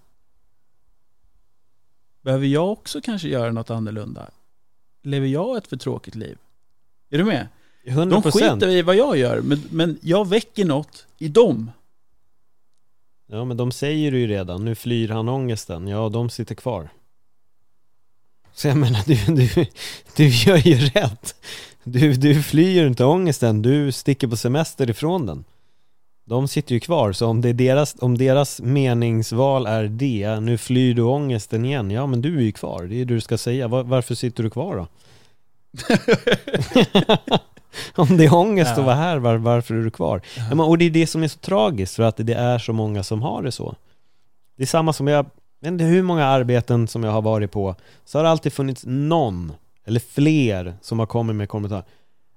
Behöver 2.23 2.47
jag 2.47 2.73
också 2.73 3.01
kanske 3.01 3.29
göra 3.29 3.53
något 3.53 3.71
annorlunda? 3.71 4.31
Lever 5.03 5.27
jag 5.27 5.57
ett 5.57 5.67
för 5.67 5.77
tråkigt 5.77 6.15
liv? 6.15 6.39
Är 7.11 7.19
du 7.19 7.25
med? 7.25 7.49
100%. 7.85 8.11
De 8.11 8.23
skiter 8.23 8.69
i 8.69 8.83
vad 8.83 8.97
jag 8.97 9.17
gör, 9.17 9.41
men, 9.41 9.63
men 9.71 9.99
jag 10.03 10.29
väcker 10.29 10.65
något 10.65 11.07
i 11.19 11.29
dem. 11.29 11.71
Ja 13.35 13.45
men 13.45 13.57
de 13.57 13.73
säger 13.73 14.11
det 14.11 14.19
ju 14.19 14.27
redan, 14.27 14.65
nu 14.65 14.75
flyr 14.75 15.09
han 15.09 15.29
ångesten. 15.29 15.89
Ja, 15.89 16.09
de 16.09 16.31
sitter 16.31 16.55
kvar. 16.55 16.89
Så 18.53 18.69
jag 18.69 18.77
menar, 18.77 19.01
du, 19.07 19.35
du, 19.35 19.67
du 20.17 20.29
gör 20.29 20.57
ju 20.57 20.75
rätt. 20.77 21.35
Du, 21.85 22.13
du 22.13 22.43
flyr 22.43 22.87
inte 22.87 23.05
ångesten, 23.05 23.63
du 23.63 23.93
sticker 23.93 24.29
på 24.29 24.37
semester 24.37 24.91
ifrån 24.91 25.27
den. 25.27 25.45
De 26.25 26.49
sitter 26.49 26.75
ju 26.75 26.81
kvar, 26.81 27.13
så 27.13 27.27
om, 27.27 27.41
det 27.41 27.49
är 27.49 27.55
deras, 27.55 27.97
om 27.99 28.19
deras 28.19 28.61
meningsval 28.61 29.67
är 29.67 29.85
det, 29.85 30.41
nu 30.41 30.59
flyr 30.59 30.95
du 30.95 31.03
ångesten 31.03 31.65
igen, 31.65 31.91
ja 31.91 32.07
men 32.07 32.23
du 32.23 32.39
är 32.39 32.43
ju 32.43 32.53
kvar, 32.53 32.83
det 32.83 32.95
är 32.95 33.05
det 33.05 33.15
du 33.15 33.21
ska 33.21 33.39
säga. 33.39 33.69
Var, 33.69 33.83
varför 33.83 34.15
sitter 34.15 34.43
du 34.43 34.51
kvar 34.51 34.77
då? 34.77 34.87
om 37.95 38.17
det 38.17 38.25
är 38.25 38.35
ångest 38.35 38.73
att 38.73 38.79
Ja. 38.79 38.85
vara 38.85 38.95
här, 38.95 39.17
var, 39.17 39.37
varför 39.37 39.75
är 39.75 39.83
du 39.83 39.91
kvar? 39.91 40.21
Ja, 40.37 40.43
men, 40.49 40.61
och 40.61 40.79
det 40.79 40.85
är 40.85 40.91
det 40.91 41.07
som 41.07 41.23
är 41.23 41.29
så 41.29 41.39
tragiskt, 41.39 41.95
för 41.97 42.03
att 42.03 42.17
det 42.17 42.35
är 42.35 42.59
så 42.59 42.73
många 42.73 43.03
som 43.03 43.23
har 43.23 43.43
det 43.43 43.53
så. 43.53 43.75
Det 44.57 44.63
är 44.63 44.67
samma 44.67 44.93
som 44.93 45.09
jag, 45.09 45.19
jag 45.61 45.71
vet 45.71 45.73
inte 45.73 45.85
hur 45.85 46.03
många 46.03 46.25
arbeten 46.27 46.89
som 46.89 47.05
jag 47.05 47.13
har 47.13 47.23
varit 47.23 47.53
på, 47.53 47.75
så 48.05 48.19
har 48.19 48.23
det 48.25 48.31
alltid 48.31 48.53
funnits 48.53 48.83
någon, 48.87 49.53
eller 49.87 50.01
fler, 50.01 50.75
som 50.81 50.99
har 50.99 51.07
kommit 51.07 51.37
med 51.37 51.49
kommentarer. 51.49 51.85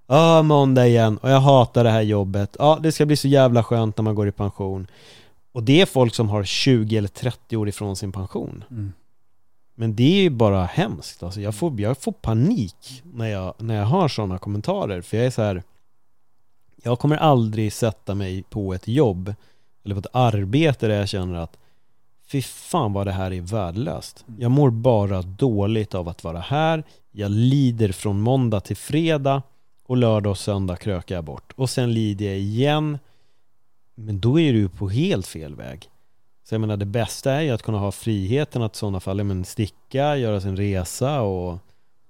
Ja, 0.08 0.42
måndag 0.42 0.88
igen, 0.88 1.18
och 1.18 1.30
jag 1.30 1.40
hatar 1.40 1.84
det 1.84 1.90
här 1.90 2.02
jobbet. 2.02 2.56
Ja, 2.60 2.80
det 2.82 2.92
ska 2.92 3.06
bli 3.06 3.16
så 3.16 3.28
jävla 3.28 3.64
skönt 3.64 3.98
när 3.98 4.04
man 4.04 4.16
går 4.16 4.28
i 4.28 4.32
pension. 4.32 4.88
Och 5.52 5.64
det 5.64 5.82
är 5.82 5.86
folk 5.86 6.16
som 6.16 6.30
har 6.30 6.44
20 6.44 6.98
eller 6.98 7.08
30 7.08 7.58
år 7.58 7.70
ifrån 7.70 7.96
sin 7.96 8.12
pension. 8.12 8.64
Mm. 8.72 8.94
Men 9.80 9.96
det 9.96 10.20
är 10.20 10.22
ju 10.22 10.30
bara 10.30 10.66
hemskt. 10.66 11.24
Alltså 11.24 11.42
jag, 11.42 11.56
får, 11.56 11.82
jag 11.82 11.98
får 11.98 12.12
panik 12.12 13.04
när 13.04 13.28
jag, 13.28 13.54
när 13.58 13.76
jag 13.76 13.86
hör 13.86 14.08
sådana 14.08 14.38
kommentarer. 14.38 15.02
För 15.02 15.18
jag 15.18 15.26
är 15.26 15.30
så 15.30 15.42
här. 15.42 15.64
Jag 16.84 17.00
kommer 17.00 17.18
aldrig 17.18 17.74
sätta 17.74 18.16
mig 18.16 18.44
på 18.44 18.74
ett 18.74 18.88
jobb 18.88 19.34
eller 19.84 19.96
på 19.96 20.00
ett 20.00 20.16
arbete 20.16 20.88
där 20.88 20.96
jag 20.96 21.10
känner 21.10 21.36
att 21.40 21.58
fy 22.28 22.42
fan 22.42 22.94
vad 22.94 23.08
det 23.08 23.12
här 23.12 23.34
är 23.34 23.42
värdelöst. 23.42 24.26
Jag 24.38 24.52
mår 24.52 24.70
bara 24.70 25.22
dåligt 25.22 25.96
av 25.96 26.10
att 26.10 26.24
vara 26.24 26.40
här. 26.40 26.84
Jag 27.12 27.32
lider 27.32 27.92
från 27.92 28.22
måndag 28.22 28.60
till 28.60 28.78
fredag 28.78 29.42
och 29.84 29.98
lördag 29.98 30.32
och 30.32 30.38
söndag 30.38 30.76
krökar 30.76 31.16
jag 31.16 31.24
bort. 31.24 31.54
Och 31.56 31.70
sen 31.70 31.94
lider 31.94 32.26
jag 32.26 32.38
igen. 32.38 33.00
Men 33.96 34.20
då 34.20 34.40
är 34.40 34.54
du 34.54 34.70
på 34.70 34.90
helt 34.90 35.28
fel 35.28 35.56
väg. 35.56 35.90
Så 36.48 36.56
jag 36.56 36.62
menar 36.62 36.78
det 36.78 36.86
bästa 36.86 37.32
är 37.32 37.42
ju 37.42 37.52
att 37.52 37.62
kunna 37.62 37.78
ha 37.78 37.92
friheten 37.92 38.62
att 38.62 38.76
i 38.76 38.78
sådana 38.78 39.00
fall 39.00 39.18
ja, 39.18 39.24
men 39.24 39.46
sticka, 39.46 40.18
göra 40.18 40.42
sin 40.42 40.58
resa 40.58 41.22
och 41.22 41.58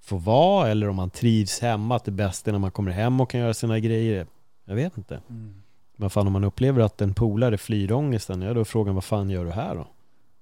få 0.02 0.18
vara 0.18 0.70
eller 0.70 0.90
om 0.90 0.96
man 0.96 1.10
trivs 1.10 1.60
hemma 1.60 1.96
att 1.96 2.06
det 2.06 2.12
bästa 2.12 2.50
är 2.50 2.52
när 2.52 2.60
man 2.60 2.72
kommer 2.72 2.92
hem 2.92 3.22
och 3.22 3.30
kan 3.30 3.40
göra 3.40 3.54
sina 3.54 3.80
grejer. 3.80 4.28
Jag 4.66 4.76
vet 4.76 4.98
inte. 4.98 5.22
Mm. 5.30 5.62
Men 5.96 6.10
fan 6.10 6.28
om 6.28 6.34
man 6.34 6.44
upplever 6.44 6.82
att 6.82 7.02
en 7.02 7.14
polare 7.14 7.58
flyr 7.58 7.92
ångesten, 7.92 8.42
ja 8.42 8.54
då 8.54 8.60
är 8.60 8.64
frågan 8.64 8.96
vad 8.96 9.04
fan 9.04 9.30
gör 9.30 9.46
du 9.46 9.52
här 9.52 9.76
då? 9.76 9.88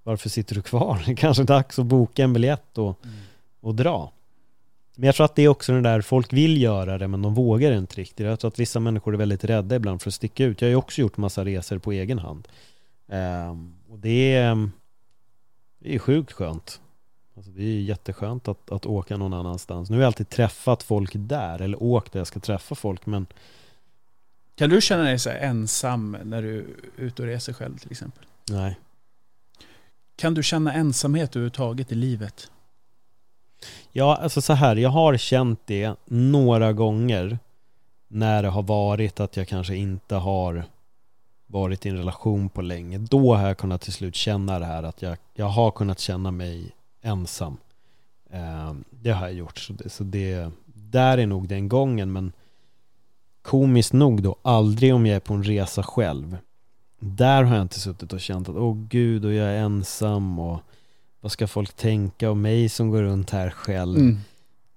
Varför 0.04 0.30
sitter 0.30 0.56
du 0.56 0.62
kvar? 0.62 1.04
Det 1.06 1.12
är 1.12 1.16
kanske 1.16 1.44
är 1.44 1.48
dags 1.48 1.80
att 1.80 1.86
boka 1.86 2.24
en 2.24 2.34
biljett 2.34 2.78
och, 2.78 3.00
Mm. 3.04 3.16
och 3.62 3.76
dra. 3.76 4.12
Men 4.96 5.06
jag 5.06 5.16
tror 5.16 5.26
att 5.26 5.36
det 5.36 5.44
är 5.44 5.48
också 5.48 5.74
den 5.74 5.84
där, 5.84 6.02
folk 6.02 6.34
vill 6.34 6.62
göra 6.62 6.98
det 6.98 7.08
men 7.08 7.22
de 7.22 7.34
vågar 7.34 7.72
inte 7.72 7.96
riktigt. 7.96 8.26
Jag 8.26 8.40
tror 8.40 8.50
att 8.50 8.60
vissa 8.60 8.80
människor 8.80 9.14
är 9.14 9.18
väldigt 9.18 9.44
rädda 9.44 9.76
ibland 9.76 10.02
för 10.02 10.10
att 10.10 10.14
sticka 10.14 10.46
ut. 10.46 10.62
Jag 10.62 10.68
har 10.68 10.72
ju 10.72 10.76
också 10.76 11.02
gjort 11.02 11.18
massa 11.18 11.46
resor 11.46 11.78
på 11.78 11.92
egen 11.92 12.20
hand. 12.20 12.48
Ehm, 13.08 13.74
och 13.96 14.02
det 14.02 14.36
är, 14.36 14.70
det 15.80 15.96
är 15.96 16.00
sjukt 16.00 16.32
skönt. 16.32 16.82
Alltså 17.36 17.52
det 17.52 17.64
är 17.64 17.82
jätteskönt 17.82 18.48
att, 18.48 18.72
att 18.72 18.86
åka 18.86 19.18
någon 19.18 19.34
annanstans. 19.34 19.90
Nu 19.90 19.96
har 19.96 20.02
jag 20.02 20.08
alltid 20.08 20.30
träffat 20.30 20.84
folk 20.84 21.12
där, 21.14 21.62
eller 21.62 21.84
åkt 21.84 22.12
där 22.14 22.20
jag 22.20 22.28
ska 22.28 22.40
träffa 22.40 22.76
folk 22.76 23.06
men 23.06 23.28
Kan 24.56 24.70
du 24.70 24.82
känna 24.82 25.04
dig 25.04 25.20
så 25.20 25.30
ensam 25.30 26.18
när 26.24 26.42
du 26.42 26.60
är 26.60 26.66
ute 26.98 27.22
och 27.22 27.28
reser 27.28 27.54
själv 27.54 27.78
till 27.78 27.92
exempel? 27.92 28.26
nej. 28.50 28.80
Kan 30.16 30.34
du 30.34 30.44
känna 30.44 30.74
ensamhet 30.74 31.36
överhuvudtaget 31.36 31.92
i 31.92 31.96
livet? 31.96 32.52
Ja, 33.92 34.16
alltså 34.16 34.42
så 34.42 34.54
här, 34.54 34.76
jag 34.76 34.90
har 34.90 35.18
känt 35.18 35.60
det 35.66 35.96
några 36.06 36.74
gånger 36.74 37.40
när 38.08 38.44
det 38.44 38.50
har 38.50 38.64
varit 38.64 39.20
att 39.20 39.38
jag 39.38 39.48
kanske 39.48 39.76
inte 39.76 40.16
har 40.16 40.66
varit 41.48 41.86
i 41.86 41.90
en 41.90 41.98
relation 41.98 42.50
på 42.50 42.62
länge. 42.62 42.98
Då 42.98 43.36
har 43.36 43.48
jag 43.48 43.58
kunnat 43.58 43.82
till 43.82 43.94
slut 43.94 44.16
känna 44.16 44.60
det 44.60 44.66
här 44.66 44.84
att 44.84 45.02
jag, 45.02 45.18
jag 45.34 45.46
har 45.46 45.72
kunnat 45.72 46.00
känna 46.00 46.32
mig 46.32 46.72
ensam. 47.02 47.58
Eh, 48.30 48.74
det 48.90 49.12
har 49.12 49.26
jag 49.26 49.34
gjort, 49.34 49.58
så 49.58 49.74
det, 49.74 49.90
så 49.90 50.04
det 50.04 50.52
där 50.66 51.18
är 51.18 51.26
nog 51.26 51.48
den 51.48 51.70
gången, 51.70 52.12
men 52.12 52.32
komiskt 53.42 53.94
nog 53.94 54.24
då, 54.24 54.36
aldrig 54.42 54.96
om 54.96 55.06
jag 55.06 55.16
är 55.16 55.20
på 55.20 55.34
en 55.34 55.44
resa 55.44 55.84
själv. 55.84 56.38
Där 57.00 57.44
har 57.44 57.56
jag 57.56 57.62
inte 57.62 57.80
suttit 57.80 58.14
och 58.14 58.22
känt 58.22 58.50
att 58.50 58.56
åh 58.56 58.76
gud, 58.90 59.26
och 59.26 59.34
jag 59.34 59.48
är 59.48 59.58
ensam 59.58 60.40
och 60.40 60.60
vad 61.22 61.32
ska 61.32 61.48
folk 61.48 61.74
tänka 61.74 62.32
om 62.32 62.42
mig 62.42 62.70
som 62.70 62.90
går 62.90 63.02
runt 63.02 63.30
här 63.30 63.50
själv? 63.50 63.98
Mm. 63.98 64.20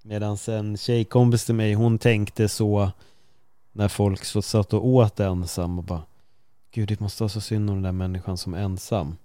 Medan 0.02 0.36
en 0.48 0.76
tjejkompis 0.76 1.44
till 1.44 1.54
mig, 1.54 1.74
hon 1.74 1.98
tänkte 1.98 2.48
så 2.48 2.90
när 3.72 3.88
folk 3.88 4.24
så 4.24 4.42
satt 4.42 4.72
och 4.72 4.86
åt 4.86 5.20
ensam 5.20 5.78
och 5.78 5.84
bara 5.84 6.02
Gud, 6.78 6.88
det 6.88 7.00
måste 7.00 7.22
vara 7.22 7.28
så 7.28 7.40
synd 7.40 7.70
om 7.70 7.76
den 7.76 7.82
där 7.82 7.92
människan 7.92 8.36
som 8.36 8.54
är 8.54 8.58
ensam. 8.58 9.16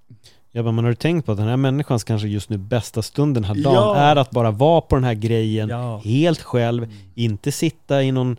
Jag 0.52 0.66
bara, 0.66 0.72
men 0.72 0.84
har 0.84 0.92
du 0.92 0.96
tänkt 0.96 1.26
på 1.26 1.32
att 1.32 1.38
den 1.38 1.48
här 1.48 1.58
människans 1.58 2.04
kanske 2.04 2.28
just 2.28 2.50
nu 2.50 2.58
bästa 2.58 3.02
stund 3.02 3.36
den 3.36 3.44
här 3.44 3.56
dagen 3.56 3.74
Ja. 3.74 3.96
är 3.96 4.16
att 4.16 4.32
bara 4.32 4.52
vara 4.52 4.82
på 4.82 4.96
den 4.96 5.04
här 5.04 5.14
grejen 5.14 5.70
Ja. 5.70 5.98
helt 5.98 6.42
själv, 6.42 6.94
inte 7.16 7.52
sitta 7.52 8.04
i 8.04 8.12
någon 8.12 8.38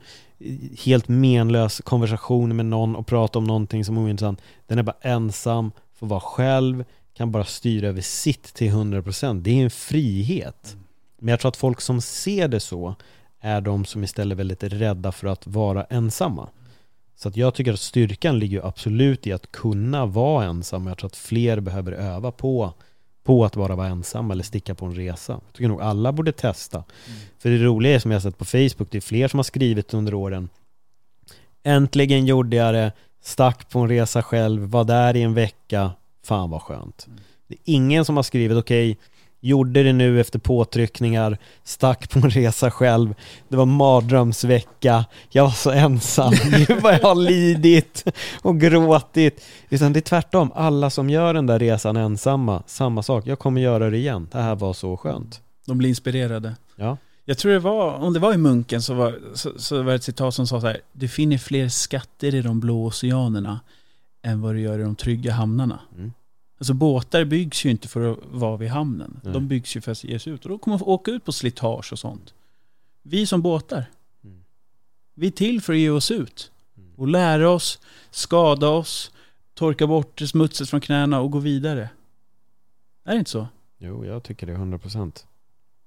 helt 0.85 1.09
menlös 1.09 1.81
konversation 1.85 2.57
med 2.57 2.67
någon 2.67 2.97
och 2.97 3.07
prata 3.07 3.39
om 3.39 3.45
någonting 3.45 3.85
som 3.85 3.97
är 3.97 4.01
ointressant. 4.01 4.41
Den 4.67 4.79
är 4.79 4.83
bara 4.83 4.97
ensam, 5.01 5.73
får 5.99 6.07
vara 6.07 6.21
själv, 6.21 6.85
kan 7.17 7.33
bara 7.33 7.45
styra 7.45 7.89
över 7.89 8.01
sitt 8.01 8.43
till 8.55 8.71
100%. 8.73 9.43
Det 9.43 9.51
är 9.61 9.65
en 9.65 9.71
frihet. 9.71 10.77
Men 11.19 11.29
jag 11.29 11.41
tror 11.41 11.49
att 11.49 11.57
folk 11.57 11.81
som 11.81 12.01
ser 12.01 12.49
det 12.49 12.61
så 12.61 12.95
är 13.41 13.61
de 13.61 13.85
som 13.85 14.05
istället 14.05 14.33
är 14.33 14.37
väldigt 14.37 14.63
rädda 14.63 15.13
för 15.13 15.27
att 15.27 15.47
vara 15.47 15.85
ensamma. 15.85 16.49
Så 17.17 17.29
att 17.29 17.37
jag 17.37 17.55
tycker 17.55 17.73
att 17.73 17.81
styrkan 17.81 18.39
ligger 18.39 18.67
absolut 18.67 19.27
i 19.27 19.33
att 19.33 19.53
kunna 19.53 20.07
vara 20.07 20.45
ensam. 20.45 20.87
Jag 20.87 20.99
tror 20.99 21.07
att 21.07 21.17
fler 21.17 21.61
behöver 21.61 21.93
öva 21.93 22.33
på, 22.33 22.73
på 23.25 23.45
att 23.45 23.57
bara 23.57 23.77
vara 23.77 23.87
ensam 23.87 24.31
eller 24.31 24.45
sticka 24.45 24.75
på 24.75 24.87
en 24.87 24.95
resa. 24.95 25.33
Jag 25.33 25.53
tycker 25.53 25.69
nog 25.69 25.83
alla 25.83 26.13
borde 26.13 26.33
testa. 26.33 26.85
För 27.39 27.51
det 27.51 27.59
roliga 27.59 27.95
är 27.95 27.99
som 27.99 28.11
jag 28.11 28.17
har 28.17 28.23
sett 28.23 28.39
på 28.39 28.45
Facebook, 28.45 28.91
det 28.91 28.97
är 28.97 29.01
fler 29.01 29.29
som 29.29 29.39
har 29.39 29.45
skrivit 29.45 29.95
under 29.95 30.15
åren 30.15 30.49
Äntligen 31.67 32.27
gjorde 32.27 32.57
jag 32.57 32.75
det, 32.75 32.93
stack 33.23 33.71
på 33.71 33.79
en 33.79 33.89
resa 33.89 34.23
själv, 34.23 34.63
var 34.63 34.85
där 34.85 35.17
i 35.17 35.23
en 35.23 35.35
vecka, 35.35 35.91
fan 36.25 36.51
vad 36.51 36.63
skönt. 36.63 37.07
Det 37.47 37.55
är 37.55 37.61
ingen 37.65 38.05
som 38.05 38.17
har 38.17 38.23
skrivit 38.23 38.59
okej, 38.59 38.99
gjorde 39.45 39.83
det 39.83 39.93
nu 39.93 40.21
efter 40.21 40.39
påtryckningar, 40.39 41.39
stack 41.65 42.11
på 42.11 42.19
en 42.19 42.31
resa 42.31 42.71
själv, 42.71 43.15
det 43.49 43.57
var 43.57 43.67
mardrömsvecka, 43.67 45.05
jag 45.31 45.45
var 45.45 45.51
så 45.51 45.71
ensam, 45.71 46.33
gud 46.51 46.83
vad 46.83 46.95
jag 46.95 47.01
har 47.01 47.15
lidit 47.15 48.05
och 48.43 48.61
gråtit. 48.61 49.45
Utan 49.69 49.93
det 49.93 49.99
är 49.99 50.01
tvärtom, 50.01 50.53
alla 50.55 50.91
som 50.91 51.11
gör 51.11 51.35
den 51.35 51.47
där 51.47 51.59
resan 51.59 51.97
ensamma, 51.97 52.63
samma 52.67 53.03
sak, 53.03 53.27
jag 53.27 53.39
kommer 53.39 53.61
göra 53.61 53.91
det 53.91 53.97
igen, 53.97 54.29
det 54.33 54.39
här 54.39 54.55
var 54.55 54.73
så 54.73 54.97
skönt. 54.97 55.41
De 55.67 55.79
blir 55.79 55.89
inspirerade. 55.89 56.55
Ja. 56.77 56.97
Jag 57.25 57.39
tror 57.39 57.53
det 57.53 57.59
var, 57.59 57.95
om 57.95 58.13
det 58.13 58.19
var 58.19 58.35
i 58.35 58.37
Munken 58.37 58.83
så 58.83 58.95
var, 58.95 59.19
så, 59.35 59.51
så 59.57 59.83
var 59.83 59.91
det 59.91 59.95
ett 59.95 60.05
citat 60.05 60.35
som 60.35 60.47
sa 60.47 60.61
så 60.61 60.67
här. 60.67 60.81
Det 60.93 61.09
finner 61.09 61.39
fler 61.39 61.69
skatter 61.69 62.35
i 62.35 62.43
de 62.43 62.61
blå 62.61 62.87
oceanerna 62.87 63.61
än 64.23 64.41
vad 64.41 64.55
det 64.55 64.61
gör 64.61 64.79
i 64.79 64.83
de 64.83 64.97
trygga 64.97 65.33
hamnarna. 65.33 65.79
Mm. 65.97 66.13
Alltså 66.59 66.75
båtar 66.75 67.25
byggs 67.25 67.65
ju 67.67 67.71
inte 67.71 67.89
för 67.89 68.13
att 68.13 68.19
vara 68.31 68.57
vid 68.57 68.69
hamnen. 68.69 69.21
Nej. 69.23 69.33
De 69.33 69.49
byggs 69.49 69.77
ju 69.77 69.81
för 69.81 69.93
att 69.93 70.05
ge 70.05 70.19
sig 70.19 70.33
ut. 70.33 70.45
Och 70.45 70.51
då 70.51 70.59
kommer 70.59 70.73
man 70.73 70.79
få 70.79 70.85
åka 70.85 71.11
ut 71.11 71.25
på 71.25 71.33
slitage 71.33 71.93
och 71.93 71.99
sånt. 71.99 72.35
Vi 73.03 73.27
som 73.27 73.43
båtar. 73.43 73.85
Mm. 74.25 74.45
Vi 75.15 75.27
är 75.27 75.31
till 75.31 75.61
för 75.61 75.73
att 75.73 75.79
ge 75.79 75.91
oss 75.91 76.11
ut. 76.11 76.51
Och 76.97 77.09
lära 77.09 77.51
oss, 77.51 77.79
skada 78.11 78.69
oss, 78.69 79.11
torka 79.55 79.87
bort 79.87 80.21
smutset 80.21 80.71
från 80.71 80.81
knäna 80.81 81.21
och 81.21 81.31
gå 81.31 81.39
vidare. 81.39 81.89
Är 83.05 83.13
det 83.13 83.19
inte 83.19 83.31
så? 83.31 83.47
Jo, 83.79 84.05
jag 84.05 84.23
tycker 84.23 84.47
det 84.47 84.53
är 84.53 84.57
100% 84.57 85.25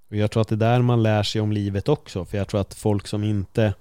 Och 0.09 0.15
jag 0.15 0.31
tror 0.31 0.41
att 0.41 0.47
det 0.47 0.55
är 0.55 0.57
där 0.57 0.81
man 0.81 1.03
lär 1.03 1.23
sig 1.23 1.41
om 1.41 1.51
livet 1.51 1.89
också 1.89 2.25
För 2.25 2.37
jag 2.37 2.47
tror 2.47 2.61
att 2.61 2.73
folk 2.73 3.07
som 3.07 3.23
inte 3.23 3.73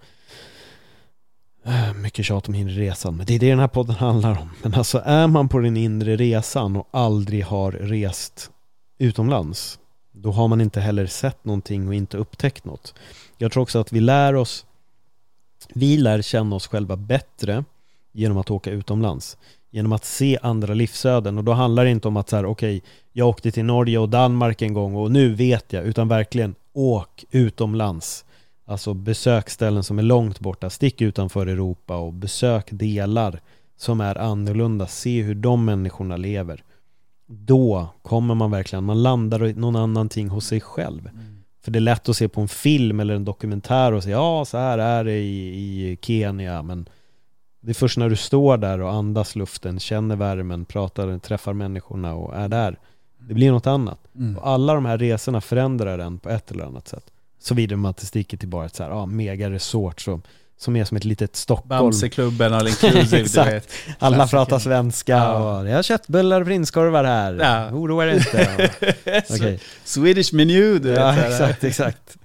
Eh, 1.66 1.94
mycket 1.94 2.24
tjat 2.24 2.48
om 2.48 2.54
inre 2.54 2.74
resan 2.74 3.16
Men 3.16 3.26
det 3.26 3.34
är 3.34 3.38
det 3.38 3.50
den 3.50 3.58
här 3.58 3.68
podden 3.68 3.96
handlar 3.96 4.38
om. 4.38 4.50
Men 4.62 4.74
alltså 4.74 5.02
är 5.04 5.26
man 5.26 5.48
på 5.48 5.58
den 5.58 5.76
inre 5.76 6.16
resan 6.16 6.76
och 6.76 6.88
aldrig 6.90 7.44
har 7.44 7.72
rest 7.72 8.50
utomlands 8.98 9.78
Då 10.12 10.32
har 10.32 10.48
man 10.48 10.60
inte 10.60 10.80
heller 10.80 11.06
sett 11.06 11.44
någonting 11.44 11.88
och 11.88 11.94
inte 11.94 12.16
upptäckt 12.16 12.64
något. 12.64 12.94
Jag 13.38 13.52
tror 13.52 13.62
också 13.62 13.78
att 13.78 13.92
vi 13.92 14.00
lär 14.00 14.34
oss 14.34 14.66
Vi 15.74 15.96
lär 15.96 16.22
känna 16.22 16.56
oss 16.56 16.66
själva 16.66 16.96
bättre 16.96 17.64
Genom 18.12 18.38
att 18.38 18.50
åka 18.50 18.70
utomlands 18.70 19.36
Genom 19.70 19.92
att 19.92 20.04
se 20.04 20.38
andra 20.42 20.74
livsöden. 20.74 21.38
Och 21.38 21.44
då 21.44 21.52
handlar 21.52 21.84
det 21.84 21.90
inte 21.90 22.08
om 22.08 22.16
att 22.16 22.28
så 22.28 22.36
här, 22.36 22.46
okej 22.46 22.82
jag 23.12 23.28
åkte 23.28 23.50
till 23.50 23.64
Norge 23.64 23.98
och 23.98 24.08
Danmark 24.08 24.62
en 24.62 24.74
gång 24.74 24.94
och 24.94 25.10
nu 25.10 25.34
vet 25.34 25.72
jag, 25.72 25.84
utan 25.84 26.08
verkligen 26.08 26.54
åk 26.72 27.24
utomlands. 27.30 28.24
Alltså 28.68 28.94
besök 28.94 29.50
ställen 29.50 29.82
som 29.82 29.98
är 29.98 30.02
långt 30.02 30.40
borta, 30.40 30.70
stick 30.70 31.00
utanför 31.00 31.46
Europa 31.46 31.96
och 31.96 32.12
besök 32.12 32.68
delar 32.70 33.40
som 33.76 34.00
är 34.00 34.18
annorlunda, 34.18 34.86
se 34.86 35.22
hur 35.22 35.34
de 35.34 35.64
människorna 35.64 36.16
lever. 36.16 36.64
Då 37.26 37.88
kommer 38.02 38.34
man 38.34 38.50
verkligen, 38.50 38.84
man 38.84 39.02
landar 39.02 39.46
i 39.46 39.54
någon 39.54 39.76
annan 39.76 40.08
ting 40.08 40.28
hos 40.28 40.46
sig 40.46 40.60
själv. 40.60 41.10
För 41.64 41.70
det 41.70 41.78
är 41.78 41.80
lätt 41.80 42.08
att 42.08 42.16
se 42.16 42.28
på 42.28 42.40
en 42.40 42.48
film 42.48 43.00
eller 43.00 43.14
en 43.14 43.24
dokumentär 43.24 43.92
och 43.92 44.02
säga 44.02 44.16
ja, 44.16 44.44
så 44.44 44.58
här 44.58 44.78
är 44.78 45.04
det 45.04 45.18
i, 45.18 45.90
i 45.90 45.98
Kenya, 46.02 46.62
men 46.62 46.88
det 47.60 47.72
är 47.72 47.74
först 47.74 47.98
när 47.98 48.08
du 48.08 48.16
står 48.16 48.56
där 48.56 48.80
och 48.80 48.92
andas 48.92 49.36
luften, 49.36 49.78
känner 49.78 50.16
värmen, 50.16 50.64
pratar, 50.64 51.18
träffar 51.18 51.52
människorna 51.52 52.14
och 52.14 52.36
är 52.36 52.48
där. 52.48 52.78
Det 53.18 53.34
blir 53.34 53.52
något 53.52 53.66
annat. 53.66 53.98
Mm. 54.16 54.38
Och 54.38 54.48
alla 54.48 54.74
de 54.74 54.84
här 54.84 54.98
resorna 54.98 55.40
förändrar 55.40 55.98
en 55.98 56.18
på 56.18 56.28
ett 56.28 56.50
eller 56.50 56.64
annat 56.64 56.88
sätt. 56.88 57.12
Såvida 57.46 57.76
man 57.76 57.90
inte 57.90 58.06
sticker 58.06 58.36
till 58.36 58.48
bara 58.48 58.66
ett 58.66 58.74
så 58.76 58.82
här, 58.82 58.90
ja, 58.90 59.06
mega 59.06 59.50
resort 59.50 60.00
som, 60.00 60.22
som 60.58 60.76
är 60.76 60.84
som 60.84 60.96
ett 60.96 61.04
litet 61.04 61.36
Stockholm. 61.36 61.68
Bamseklubben 61.68 62.52
all 62.54 62.68
inclusive, 62.68 63.22
du 63.44 63.50
vet. 63.50 63.72
Alla 63.98 64.16
Klassiker. 64.16 64.36
pratar 64.38 64.58
svenska 64.58 65.12
Ja. 65.12 65.58
och 65.60 65.68
jag 65.68 65.74
har 65.74 65.82
köttbullar 65.82 66.40
och 66.40 66.46
prinskorvar 66.46 67.04
här. 67.04 67.34
Ja. 67.34 67.70
Oroa 67.72 68.06
er 68.06 68.14
inte. 68.14 68.70
Okej. 69.30 69.60
Swedish 69.84 70.32
menu, 70.34 70.78
du 70.78 70.88
vet. 70.90 70.98
Ja, 70.98 71.14
så 71.16 71.20
exakt, 71.22 71.64
exakt. 71.64 72.16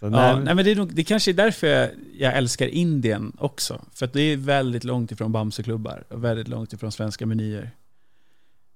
Så 0.00 0.06
Ja, 0.06 0.40
nej, 0.40 0.54
men 0.54 0.64
det, 0.64 0.70
är 0.70 0.76
nog, 0.76 0.94
det 0.94 1.04
kanske 1.04 1.30
är 1.30 1.32
därför 1.32 1.66
jag, 1.66 1.90
jag 2.18 2.36
älskar 2.36 2.66
Indien 2.66 3.32
också. 3.38 3.80
För 3.94 4.06
att 4.06 4.12
det 4.12 4.20
är 4.22 4.36
väldigt 4.36 4.84
långt 4.84 5.12
ifrån 5.12 5.32
Bamseklubbar 5.32 6.04
och 6.10 6.24
väldigt 6.24 6.48
långt 6.48 6.72
ifrån 6.72 6.92
svenska 6.92 7.26
menyer. 7.26 7.70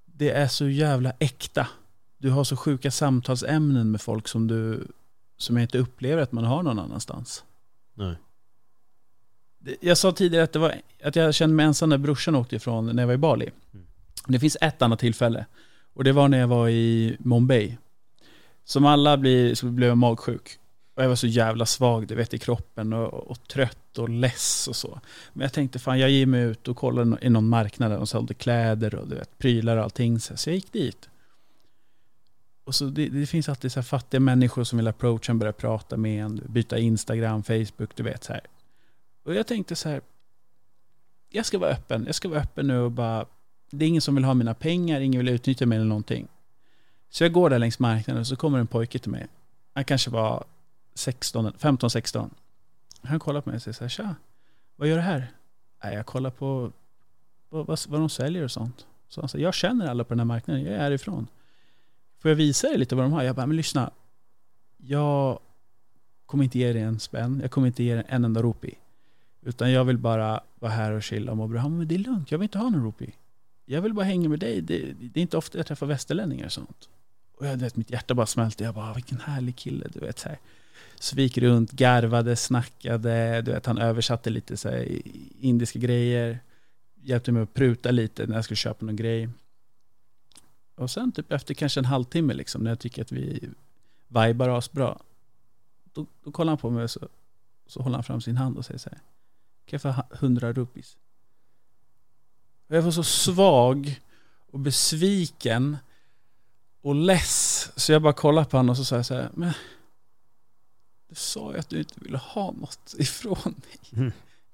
Det 0.05 0.29
är 0.31 0.47
så 0.47 0.67
jävla 0.67 1.13
äkta. 1.19 1.67
Du 2.17 2.29
har 2.29 2.43
så 2.43 2.55
sjuka 2.57 2.91
samtalsämnen 2.91 3.91
med 3.91 4.01
folk 4.01 4.27
som 4.27 4.47
du 4.47 4.87
som 5.41 5.57
jag 5.57 5.63
inte 5.63 5.77
upplever 5.77 6.21
att 6.21 6.31
man 6.31 6.43
har 6.43 6.63
någon 6.63 6.79
annanstans. 6.79 7.43
nej. 7.93 8.15
Jag 9.81 9.97
sa 9.97 10.11
tidigare 10.11 10.43
att, 10.43 10.53
det 10.53 10.59
var, 10.59 10.81
att 11.03 11.15
jag 11.15 11.35
kände 11.35 11.55
mig 11.55 11.65
ensam 11.65 11.89
när 11.89 11.97
brorsan 11.97 12.35
åkte 12.35 12.55
ifrån 12.55 12.85
när 12.85 13.03
jag 13.03 13.07
var 13.07 13.13
i 13.13 13.17
Bali. 13.17 13.49
Mm. 13.73 13.85
Det 14.27 14.39
finns 14.39 14.57
ett 14.61 14.81
annat 14.81 14.99
tillfälle. 14.99 15.45
Och 15.93 16.03
det 16.03 16.11
var 16.11 16.27
när 16.27 16.39
jag 16.39 16.47
var 16.47 16.69
i 16.69 17.15
Mumbai. 17.19 17.77
Som 18.65 18.85
alla 18.85 19.17
blir, 19.17 19.55
så 19.55 19.65
blev 19.65 19.89
jag 19.89 19.97
magsjuk. 19.97 20.57
Och 20.95 21.03
jag 21.03 21.09
var 21.09 21.15
så 21.15 21.27
jävla 21.27 21.65
svag, 21.65 22.07
du 22.07 22.15
vet, 22.15 22.33
i 22.33 22.37
kroppen 22.37 22.93
och, 22.93 23.13
och 23.13 23.47
trött 23.47 23.97
och 23.97 24.09
less 24.09 24.67
och 24.67 24.75
så. 24.75 24.99
Men 25.33 25.41
jag 25.41 25.53
tänkte, 25.53 25.79
fan 25.79 25.99
jag 25.99 26.09
ger 26.09 26.25
mig 26.25 26.41
ut 26.41 26.67
och 26.67 26.77
kollar 26.77 27.23
i 27.23 27.29
någon 27.29 27.49
marknad 27.49 27.91
där 27.91 27.97
de 27.97 28.07
sålde 28.07 28.33
kläder 28.33 28.95
och 28.95 29.07
du 29.07 29.15
vet, 29.15 29.37
prylar 29.37 29.77
och 29.77 29.83
allting. 29.83 30.19
Så 30.19 30.49
jag 30.49 30.55
gick 30.55 30.73
dit. 30.73 31.09
Och 32.71 32.75
så 32.75 32.85
det, 32.85 33.09
det 33.09 33.25
finns 33.25 33.49
alltid 33.49 33.71
så 33.71 33.79
här 33.79 33.83
fattiga 33.83 34.19
människor 34.19 34.63
som 34.63 34.77
vill 34.77 34.87
approacha 34.87 35.31
en, 35.31 35.39
börja 35.39 35.53
prata 35.53 35.97
med 35.97 36.23
en, 36.23 36.41
byta 36.47 36.79
Instagram, 36.79 37.43
Facebook, 37.43 37.95
du 37.95 38.03
vet 38.03 38.23
så 38.23 38.33
här. 38.33 38.41
Och 39.23 39.35
jag 39.35 39.47
tänkte 39.47 39.75
så 39.75 39.89
här, 39.89 40.01
jag 41.29 41.45
ska 41.45 41.59
vara 41.59 41.71
öppen. 41.71 42.03
Jag 42.05 42.15
ska 42.15 42.29
vara 42.29 42.39
öppen 42.39 42.67
nu 42.67 42.79
och 42.79 42.91
bara, 42.91 43.25
det 43.71 43.85
är 43.85 43.89
ingen 43.89 44.01
som 44.01 44.15
vill 44.15 44.23
ha 44.23 44.33
mina 44.33 44.53
pengar, 44.53 45.01
ingen 45.01 45.19
vill 45.19 45.29
utnyttja 45.29 45.65
mig 45.65 45.75
eller 45.75 45.87
någonting. 45.87 46.27
Så 47.09 47.23
jag 47.23 47.33
går 47.33 47.49
där 47.49 47.59
längs 47.59 47.79
marknaden 47.79 48.19
och 48.19 48.27
så 48.27 48.35
kommer 48.35 48.59
en 48.59 48.67
pojke 48.67 48.99
till 48.99 49.11
mig. 49.11 49.27
Han 49.73 49.85
kanske 49.85 50.09
var 50.09 50.43
16, 50.93 51.51
15-16. 51.51 52.29
Han 53.01 53.19
kollar 53.19 53.41
på 53.41 53.49
mig 53.49 53.55
och 53.55 53.61
säger 53.61 53.73
så 53.73 53.83
här, 53.83 53.89
tja, 53.89 54.15
vad 54.75 54.87
gör 54.87 54.95
du 54.95 55.01
här? 55.01 55.31
Nej, 55.83 55.95
jag 55.95 56.05
kollar 56.05 56.29
på 56.29 56.71
vad, 57.49 57.65
vad, 57.65 57.79
vad 57.87 57.99
de 57.99 58.09
säljer 58.09 58.43
och 58.43 58.51
sånt. 58.51 58.85
Så 59.09 59.21
han 59.21 59.29
säger, 59.29 59.45
jag 59.45 59.53
känner 59.53 59.87
alla 59.87 60.03
på 60.03 60.13
den 60.13 60.19
här 60.19 60.25
marknaden, 60.25 60.63
jag 60.63 60.73
är 60.73 60.79
härifrån. 60.79 61.27
Får 62.21 62.31
jag 62.31 62.35
visa 62.35 62.67
dig 62.67 62.77
lite 62.77 62.95
vad 62.95 63.05
de 63.05 63.11
har? 63.11 63.23
Jag 63.23 63.35
bara, 63.35 63.45
men 63.45 63.57
lyssna. 63.57 63.91
Jag 64.77 65.39
kommer 66.25 66.43
inte 66.43 66.59
ge 66.59 66.73
dig 66.73 66.81
en 66.81 66.99
spänn, 66.99 67.39
jag 67.41 67.51
kommer 67.51 67.67
inte 67.67 67.83
ge 67.83 67.95
dig 67.95 68.03
en 68.07 68.23
enda 68.23 68.41
ropi. 68.41 68.73
Utan 69.41 69.71
jag 69.71 69.85
vill 69.85 69.97
bara 69.97 70.41
vara 70.59 70.71
här 70.71 70.91
och 70.91 71.03
chilla 71.03 71.31
och 71.31 71.37
må 71.37 71.47
bra. 71.47 71.69
Men 71.69 71.87
det 71.87 71.95
är 71.95 71.99
lugnt, 71.99 72.31
jag 72.31 72.37
vill 72.37 72.45
inte 72.45 72.57
ha 72.57 72.69
någon 72.69 72.83
ropi. 72.83 73.13
Jag 73.65 73.81
vill 73.81 73.93
bara 73.93 74.05
hänga 74.05 74.29
med 74.29 74.39
dig. 74.39 74.61
Det, 74.61 74.93
det 74.99 75.19
är 75.19 75.21
inte 75.21 75.37
ofta 75.37 75.57
jag 75.57 75.67
träffar 75.67 75.85
västerlänningar 75.85 76.45
och 76.45 76.51
sånt. 76.51 76.89
Och 77.37 77.47
jag 77.47 77.57
vet, 77.57 77.75
mitt 77.75 77.91
hjärta 77.91 78.13
bara 78.13 78.25
smälte. 78.25 78.63
Jag 78.63 78.75
bara, 78.75 78.89
ah, 78.89 78.93
vilken 78.93 79.19
härlig 79.19 79.55
kille. 79.55 79.87
Du 79.93 79.99
vet, 79.99 80.19
så 80.19 80.29
här. 80.29 80.37
Så 80.99 81.15
vi 81.15 81.21
gick 81.21 81.37
runt, 81.37 81.71
garvade, 81.71 82.35
snackade. 82.35 83.41
Du 83.41 83.51
vet, 83.51 83.65
han 83.65 83.77
översatte 83.77 84.29
lite 84.29 84.57
så 84.57 84.69
här, 84.69 85.01
indiska 85.39 85.79
grejer. 85.79 86.39
Hjälpte 87.03 87.31
mig 87.31 87.43
att 87.43 87.53
pruta 87.53 87.91
lite 87.91 88.27
när 88.27 88.35
jag 88.35 88.43
skulle 88.43 88.55
köpa 88.55 88.85
någon 88.85 88.95
grej. 88.95 89.29
Och 90.75 90.91
sen 90.91 91.11
typ 91.11 91.31
efter 91.31 91.53
kanske 91.53 91.79
en 91.79 91.85
halvtimme 91.85 92.33
liksom, 92.33 92.63
när 92.63 92.71
jag 92.71 92.79
tycker 92.79 93.01
att 93.01 93.11
vi 93.11 93.49
vibar 94.07 94.49
oss 94.49 94.71
bra. 94.71 94.99
Då, 95.93 96.05
då 96.23 96.31
kollar 96.31 96.51
han 96.51 96.57
på 96.57 96.69
mig 96.69 96.83
och 96.83 96.91
så, 96.91 97.07
så 97.67 97.81
håller 97.81 97.95
han 97.95 98.03
fram 98.03 98.21
sin 98.21 98.37
hand 98.37 98.57
och 98.57 98.65
säger 98.65 98.77
så 98.77 98.89
här. 98.89 98.99
Kan 99.65 99.79
jag 99.83 99.95
få 99.95 100.03
100 100.15 100.53
rupees? 100.53 100.97
Och 102.67 102.75
jag 102.75 102.81
var 102.81 102.91
så 102.91 103.03
svag 103.03 104.01
och 104.51 104.59
besviken 104.59 105.77
och 106.81 106.95
less. 106.95 107.71
Så 107.75 107.91
jag 107.91 108.01
bara 108.01 108.13
kollade 108.13 108.49
på 108.49 108.57
honom 108.57 108.69
och 108.69 108.77
så 108.77 108.85
sa 108.85 108.95
jag 108.95 109.05
så 109.05 109.13
här. 109.13 109.29
Men 109.33 109.53
du 111.09 111.15
sa 111.15 111.53
ju 111.53 111.59
att 111.59 111.69
du 111.69 111.79
inte 111.79 111.95
ville 111.97 112.17
ha 112.17 112.51
något 112.51 112.95
ifrån 112.97 113.55
mig. 113.67 114.01
Mm. 114.01 114.11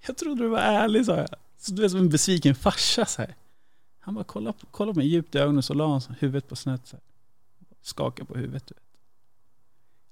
Jag 0.07 0.17
trodde 0.17 0.43
du 0.43 0.49
var 0.49 0.59
ärlig 0.59 1.05
sa 1.05 1.17
jag. 1.17 1.29
Så 1.57 1.71
du 1.71 1.85
är 1.85 1.89
som 1.89 1.99
en 1.99 2.09
besviken 2.09 2.55
farsa 2.55 3.05
så 3.05 3.21
här. 3.21 3.35
Han 4.07 4.13
bara 4.13 4.23
kollade, 4.23 4.57
kollade 4.71 4.97
mig 4.99 5.07
djupt 5.07 5.35
i 5.35 5.37
ögonen 5.37 5.57
och 5.57 5.65
så 5.65 5.73
la 5.73 5.91
han 5.91 6.15
huvudet 6.19 6.49
på 6.49 6.55
snett. 6.55 6.93
Skakade 7.81 8.27
på 8.27 8.37
huvudet. 8.37 8.71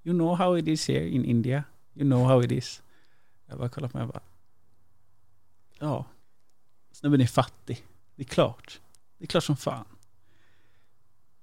You 0.03 0.17
know 0.17 0.35
how 0.35 0.57
it 0.57 0.67
is 0.67 0.87
here 0.87 1.07
in 1.07 1.25
India. 1.25 1.63
You 1.93 2.09
know 2.09 2.27
how 2.27 2.43
it 2.43 2.51
is. 2.51 2.81
Jag 3.45 3.57
bara 3.57 3.69
kollade 3.69 3.91
på 3.91 3.97
mig 3.97 4.07
och 4.07 4.13
bara. 4.13 4.23
Ja. 5.79 6.05
Snubben 6.91 7.21
är 7.21 7.27
fattig. 7.27 7.85
Det 8.15 8.23
är 8.23 8.27
klart. 8.27 8.79
Det 9.17 9.25
är 9.25 9.27
klart 9.27 9.43
som 9.43 9.57
fan. 9.57 9.85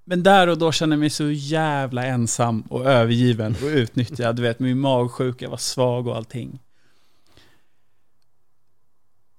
Men 0.05 0.23
där 0.23 0.47
och 0.47 0.59
då 0.59 0.73
kände 0.73 0.95
jag 0.95 1.01
mig 1.01 1.11
så 1.11 1.31
jävla 1.31 2.07
ensam 2.07 2.61
och 2.61 2.85
övergiven 2.85 3.57
och 3.63 3.69
utnyttjad. 3.69 4.37
Du 4.37 4.43
vet, 4.43 4.59
min 4.59 4.79
magsjuka 4.79 5.49
var 5.49 5.57
svag 5.57 6.07
och 6.07 6.17
allting. 6.17 6.59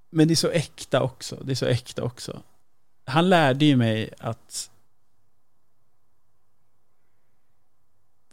Men 0.09 0.27
det 0.27 0.33
är 0.33 0.35
så 0.35 0.49
äkta 0.49 1.01
också. 1.01 1.35
Det 1.43 1.51
är 1.51 1.55
så 1.55 1.65
äkta 1.65 2.03
också. 2.03 2.43
Han 3.05 3.29
lärde 3.29 3.65
ju 3.65 3.75
mig 3.75 4.09
att 4.19 4.71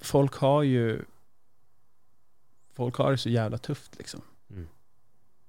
folk 0.01 0.35
har 0.35 0.63
ju 0.63 1.05
folk 2.73 2.97
har 2.97 3.11
det 3.11 3.19
så 3.19 3.29
jävla 3.29 3.59
tufft 3.59 3.99
liksom. 3.99 4.21
Mm. 4.51 4.69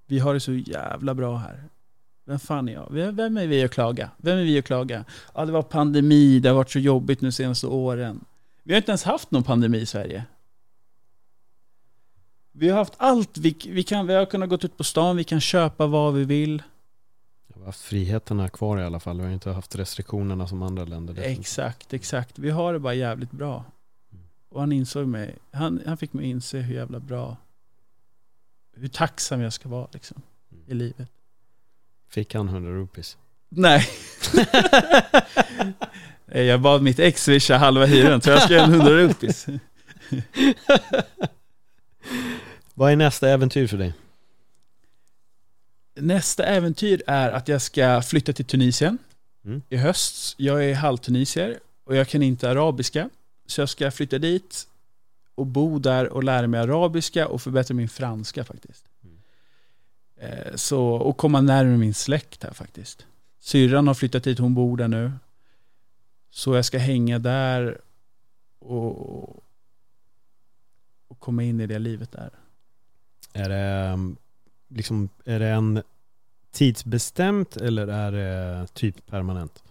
Vi 0.05 0.19
har 0.19 0.33
det 0.33 0.39
så 0.39 0.53
jävla 0.53 1.13
bra 1.13 1.37
här. 1.37 1.63
Vem 2.25 2.39
fan 2.39 2.69
är 2.69 2.73
jag? 2.73 2.87
Vem 3.11 3.37
är 3.37 3.47
vi 3.47 3.63
att 3.63 3.71
klaga? 3.71 4.09
Vem 4.17 4.37
är 4.37 4.43
vi 4.43 4.59
att 4.59 4.65
klaga? 4.65 5.05
Ja, 5.33 5.45
det 5.45 5.51
var 5.51 5.61
pandemi, 5.61 6.39
det 6.39 6.49
har 6.49 6.55
varit 6.55 6.71
så 6.71 6.79
jobbigt 6.79 7.21
nu 7.21 7.31
senaste 7.31 7.67
åren. 7.67 8.25
Vi 8.63 8.73
har 8.73 8.77
inte 8.77 8.91
ens 8.91 9.03
haft 9.03 9.31
någon 9.31 9.43
pandemi 9.43 9.77
i 9.77 9.85
Sverige. 9.85 10.25
Vi 12.51 12.69
har 12.69 12.77
haft 12.77 12.93
allt, 12.97 13.37
vi, 13.37 13.55
vi, 13.67 13.83
kan, 13.83 14.07
vi 14.07 14.13
har 14.13 14.25
kunnat 14.25 14.49
gå 14.49 14.55
ut 14.55 14.77
på 14.77 14.83
stan, 14.83 15.17
vi 15.17 15.23
kan 15.23 15.41
köpa 15.41 15.87
vad 15.87 16.13
vi 16.13 16.23
vill. 16.23 16.63
Haft 17.65 17.81
friheterna 17.81 18.49
kvar 18.49 18.79
i 18.79 18.83
alla 18.83 18.99
fall. 18.99 19.17
Vi 19.17 19.25
har 19.25 19.31
inte 19.33 19.51
haft 19.51 19.75
restriktionerna 19.75 20.47
som 20.47 20.63
andra 20.63 20.85
länder. 20.85 21.13
definitivt. 21.13 21.39
Exakt, 21.39 21.93
exakt. 21.93 22.39
Vi 22.39 22.49
har 22.49 22.73
det 22.73 22.79
bara 22.79 22.93
jävligt 22.93 23.31
bra. 23.31 23.65
Och 24.49 24.59
han 24.59 24.71
insåg 24.71 25.07
mig, 25.07 25.37
han, 25.51 25.81
han 25.85 25.97
fick 25.97 26.13
mig 26.13 26.25
inse 26.29 26.57
hur 26.57 26.75
jävla 26.75 26.99
bra, 26.99 27.37
hur 28.73 28.87
tacksam 28.87 29.41
jag 29.41 29.53
ska 29.53 29.69
vara 29.69 29.87
liksom 29.91 30.21
i 30.67 30.73
livet. 30.73 31.07
Fick 32.09 32.35
han 32.35 32.47
100 32.47 32.71
rupees? 32.71 33.17
Nej. 33.49 33.87
jag 36.47 36.61
bad 36.61 36.81
mitt 36.81 36.99
ex 36.99 37.23
swisha 37.23 37.57
halva 37.57 37.85
hyran, 37.85 38.21
så 38.21 38.29
jag 38.29 38.41
ska 38.41 38.53
ge 38.53 38.59
en 38.59 38.73
100 38.73 38.91
rupees. 38.91 39.45
Vad 42.73 42.91
är 42.91 42.95
nästa 42.95 43.29
äventyr 43.29 43.67
för 43.67 43.77
dig? 43.77 43.93
Nästa 45.95 46.43
äventyr 46.45 47.01
är 47.07 47.31
att 47.31 47.47
jag 47.47 47.61
ska 47.61 48.01
flytta 48.01 48.33
till 48.33 48.45
Tunisien 48.45 48.97
Mm. 49.45 49.61
i 49.69 49.77
höst. 49.77 50.33
Jag 50.37 50.65
är 50.65 50.75
halvtunisier 50.75 51.59
och 51.83 51.95
jag 51.95 52.07
kan 52.07 52.21
inte 52.23 52.49
arabiska. 52.49 53.09
Så 53.45 53.61
jag 53.61 53.69
ska 53.69 53.91
flytta 53.91 54.17
dit 54.17 54.67
och 55.35 55.45
bo 55.47 55.79
där 55.79 56.09
och 56.09 56.23
lära 56.23 56.47
mig 56.47 56.59
arabiska 56.59 57.27
och 57.27 57.41
förbättra 57.41 57.73
min 57.73 57.89
franska 57.89 58.43
faktiskt. 58.43 58.85
Eh, 60.17 60.55
Så, 60.55 60.85
och 60.85 61.17
komma 61.17 61.41
närmare 61.41 61.77
min 61.77 61.93
släkt 61.93 62.43
här 62.43 62.53
faktiskt. 62.53 63.05
Syrran 63.39 63.87
har 63.87 63.93
flyttat 63.93 64.23
dit, 64.23 64.39
hon 64.39 64.53
bor 64.55 64.77
där 64.77 64.87
nu. 64.87 65.11
Så 66.29 66.55
jag 66.55 66.65
ska 66.65 66.77
hänga 66.77 67.19
där 67.19 67.81
och, 68.59 69.29
och 71.07 71.19
komma 71.19 71.43
in 71.43 71.61
i 71.61 71.67
det 71.67 71.79
livet 71.79 72.11
där. 72.11 72.29
Är 73.33 73.49
det, 73.49 73.93
um, 73.93 74.17
liksom, 74.71 75.09
är 75.25 75.39
det 75.39 75.47
en 75.47 75.83
tidsbestämt 76.51 77.57
eller 77.57 77.87
är 77.87 78.11
det 78.11 78.67
typ 78.73 79.05
permanent? 79.05 79.63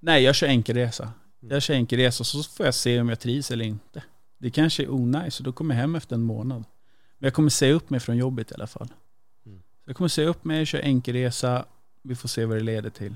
Nej, 0.00 0.22
jag 0.22 0.34
kör 0.34 0.46
enkelresa. 0.46 1.12
Jag 1.40 1.62
kör 1.62 1.74
enkelresa 1.74 2.24
så 2.24 2.42
får 2.42 2.66
jag 2.66 2.74
se 2.74 3.00
om 3.00 3.08
jag 3.08 3.20
trivs 3.20 3.50
eller 3.50 3.64
inte. 3.64 4.02
Det 4.38 4.50
kanske 4.50 4.82
är 4.82 4.92
onajs 4.92 5.38
och 5.38 5.44
då 5.44 5.52
kommer 5.52 5.74
jag 5.74 5.80
hem 5.80 5.94
efter 5.94 6.14
en 6.14 6.22
månad. 6.22 6.64
Men 7.18 7.26
jag 7.26 7.34
kommer 7.34 7.50
säga 7.50 7.74
upp 7.74 7.90
mig 7.90 8.00
från 8.00 8.16
jobbet 8.16 8.50
i 8.50 8.54
alla 8.54 8.66
fall. 8.66 8.88
Mm. 9.46 9.62
Jag 9.84 9.96
kommer 9.96 10.08
säga 10.08 10.28
upp 10.28 10.44
mig, 10.44 10.66
köra 10.66 10.82
enkelresa. 10.82 11.64
Vi 12.02 12.14
får 12.14 12.28
se 12.28 12.44
vad 12.44 12.56
det 12.56 12.62
leder 12.62 12.90
till. 12.90 13.14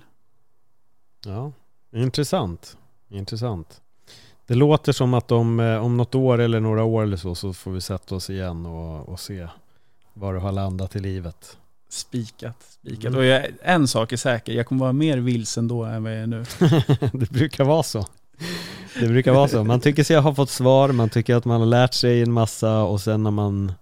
Ja, 1.24 1.52
intressant. 1.92 2.76
Intressant. 3.08 3.80
Det 4.46 4.54
låter 4.54 4.92
som 4.92 5.14
att 5.14 5.32
om, 5.32 5.60
eh, 5.60 5.84
om 5.84 5.96
något 5.96 6.14
år 6.14 6.38
eller 6.38 6.60
några 6.60 6.84
år 6.84 7.02
eller 7.02 7.16
så, 7.16 7.34
så 7.34 7.52
får 7.52 7.70
vi 7.70 7.80
sätta 7.80 8.14
oss 8.14 8.30
igen 8.30 8.66
och, 8.66 9.08
och 9.08 9.20
se 9.20 9.48
var 10.18 10.34
du 10.34 10.38
har 10.38 10.52
landat 10.52 10.96
i 10.96 10.98
livet. 10.98 11.56
Spikat, 11.88 12.56
spikat. 12.62 13.04
Mm. 13.04 13.18
Och 13.18 13.24
jag, 13.24 13.46
en 13.62 13.88
sak 13.88 14.12
är 14.12 14.16
säker, 14.16 14.52
jag 14.52 14.66
kommer 14.66 14.80
vara 14.80 14.92
mer 14.92 15.18
vilsen 15.18 15.68
då 15.68 15.84
än 15.84 16.02
vad 16.02 16.12
jag 16.12 16.18
är 16.18 16.26
nu. 16.26 16.44
det 17.18 17.30
brukar 17.30 17.64
vara 17.64 17.82
så. 17.82 18.06
Det 19.00 19.08
brukar 19.08 19.32
vara 19.32 19.48
så. 19.48 19.64
Man 19.64 19.80
tycker 19.80 20.04
sig 20.04 20.16
ha 20.16 20.34
fått 20.34 20.50
svar, 20.50 20.92
man 20.92 21.08
tycker 21.08 21.34
att 21.34 21.44
man 21.44 21.60
har 21.60 21.66
lärt 21.66 21.94
sig 21.94 22.22
en 22.22 22.32
massa 22.32 22.82
och 22.82 23.00
sen 23.00 23.22
när 23.22 23.30
man 23.30 23.72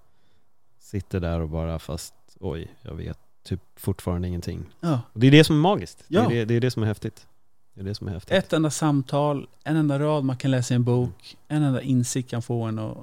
sitter 0.81 1.21
där 1.21 1.41
och 1.41 1.49
bara 1.49 1.79
fast 1.79 2.15
oj, 2.41 2.69
jag 2.83 2.95
vet 2.95 3.19
typ 3.45 3.61
fortfarande 3.77 4.29
ingenting. 4.29 4.67
Ja. 4.81 5.01
Och 5.13 5.21
det 5.21 5.27
är 5.27 5.31
det 5.31 5.45
som 5.45 5.57
är 5.57 5.61
magiskt. 5.61 6.05
Ja. 6.09 6.29
Det, 6.29 6.35
är 6.35 6.39
det, 6.39 6.45
det 6.45 6.55
är 6.55 6.61
det 6.61 6.71
som 6.71 6.83
är 6.83 6.87
häftigt. 6.87 7.27
Det 7.75 7.81
är 7.81 7.85
det 7.85 7.95
som 7.95 8.09
är 8.09 8.13
häftigt. 8.13 8.33
Ett 8.33 8.53
enda 8.53 8.71
samtal, 8.71 9.49
en 9.65 9.77
enda 9.77 9.99
rad 9.99 10.25
man 10.25 10.37
kan 10.37 10.51
läsa 10.51 10.75
i 10.75 10.77
en 10.77 10.85
bok, 10.85 11.37
en 11.49 11.63
enda 11.63 11.83
insikt 11.83 12.31
kan 12.31 12.43
få 12.43 12.63
en 12.63 12.79
att 12.79 12.97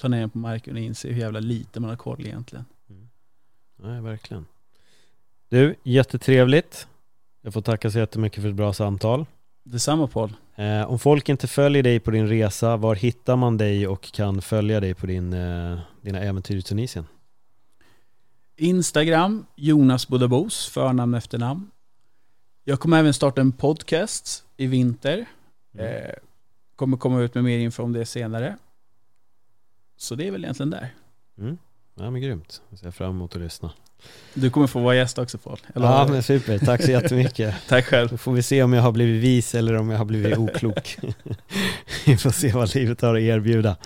ta 0.00 0.08
ner 0.08 0.22
en 0.22 0.30
på 0.30 0.38
marken 0.38 0.74
och 0.74 0.80
inse 0.80 1.08
hur 1.08 1.20
jävla 1.20 1.40
lite 1.40 1.80
man 1.80 1.90
har 1.90 1.96
koll 1.96 2.26
egentligen. 2.26 2.64
Nej, 3.82 4.00
verkligen. 4.00 4.46
Du, 5.48 5.74
jättetrevligt. 5.82 6.86
Jag 7.42 7.52
får 7.52 7.62
tacka 7.62 7.90
så 7.90 7.98
jättemycket 7.98 8.42
för 8.42 8.48
ett 8.48 8.54
bra 8.54 8.72
samtal. 8.72 9.26
Detsamma 9.62 10.06
Paul. 10.06 10.32
Eh, 10.56 10.90
om 10.90 10.98
folk 10.98 11.28
inte 11.28 11.46
följer 11.46 11.82
dig 11.82 12.00
på 12.00 12.10
din 12.10 12.28
resa, 12.28 12.76
var 12.76 12.94
hittar 12.94 13.36
man 13.36 13.56
dig 13.56 13.88
och 13.88 14.12
kan 14.12 14.42
följa 14.42 14.80
dig 14.80 14.94
på 14.94 15.06
din, 15.06 15.32
eh, 15.32 15.78
dina 16.02 16.20
äventyr 16.20 16.56
i 16.56 16.62
Tunisien? 16.62 17.06
Instagram, 18.56 19.46
Jonas 19.56 20.08
Budabos, 20.08 20.68
förnamn 20.68 21.14
efternamn. 21.14 21.70
Jag 22.64 22.80
kommer 22.80 22.98
även 22.98 23.14
starta 23.14 23.40
en 23.40 23.52
podcast 23.52 24.44
i 24.56 24.66
vinter. 24.66 25.26
Eh, 25.78 26.14
kommer 26.76 26.96
komma 26.96 27.20
ut 27.20 27.34
med 27.34 27.44
mer 27.44 27.58
info 27.58 27.82
om 27.82 27.92
det 27.92 28.06
senare. 28.06 28.56
Så 30.00 30.14
det 30.14 30.26
är 30.26 30.30
väl 30.30 30.44
egentligen 30.44 30.70
där. 30.70 30.88
Mm. 31.38 31.58
Ja 31.94 32.10
men 32.10 32.22
grymt. 32.22 32.62
Jag 32.70 32.78
ser 32.78 32.90
fram 32.90 33.10
emot 33.10 33.36
att 33.36 33.42
lyssna. 33.42 33.72
Du 34.34 34.50
kommer 34.50 34.66
få 34.66 34.80
vara 34.80 34.94
gäst 34.94 35.18
också 35.18 35.38
Paul. 35.38 35.58
Eller 35.74 35.86
Ja 35.86 36.06
men 36.10 36.22
super, 36.22 36.58
tack 36.58 36.82
så 36.82 36.90
jättemycket. 36.90 37.54
Tack 37.68 37.84
själv. 37.84 38.08
Då 38.08 38.16
får 38.16 38.32
vi 38.32 38.42
se 38.42 38.62
om 38.62 38.72
jag 38.72 38.82
har 38.82 38.92
blivit 38.92 39.22
vis 39.22 39.54
eller 39.54 39.76
om 39.76 39.90
jag 39.90 39.98
har 39.98 40.04
blivit 40.04 40.38
oklok. 40.38 40.98
vi 42.06 42.16
får 42.16 42.30
se 42.30 42.52
vad 42.52 42.74
livet 42.74 43.00
har 43.00 43.14
att 43.14 43.20
erbjuda. 43.20 43.76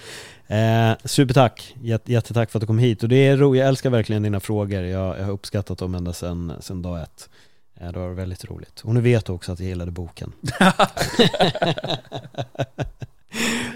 Eh, 0.47 0.93
supertack, 1.05 1.75
Jät, 1.83 2.09
jättetack 2.09 2.51
för 2.51 2.59
att 2.59 2.61
du 2.61 2.67
kom 2.67 2.79
hit 2.79 3.03
och 3.03 3.09
det 3.09 3.27
är 3.27 3.37
ro, 3.37 3.57
jag 3.57 3.69
älskar 3.69 3.91
verkligen 3.91 4.23
dina 4.23 4.41
frågor, 4.41 4.83
jag, 4.83 5.19
jag 5.19 5.25
har 5.25 5.33
uppskattat 5.33 5.79
dem 5.79 5.95
ända 5.95 6.13
sedan, 6.13 6.53
sedan 6.61 6.83
dag 6.83 7.03
ett. 7.03 7.29
Eh, 7.81 7.93
det 7.93 7.99
var 7.99 8.11
väldigt 8.11 8.45
roligt. 8.45 8.81
Och 8.81 8.95
nu 8.95 9.01
vet 9.01 9.27
du 9.27 9.33
också 9.33 9.53
att 9.53 9.61
jag 9.61 9.69
gillade 9.69 9.91
boken. 9.91 10.33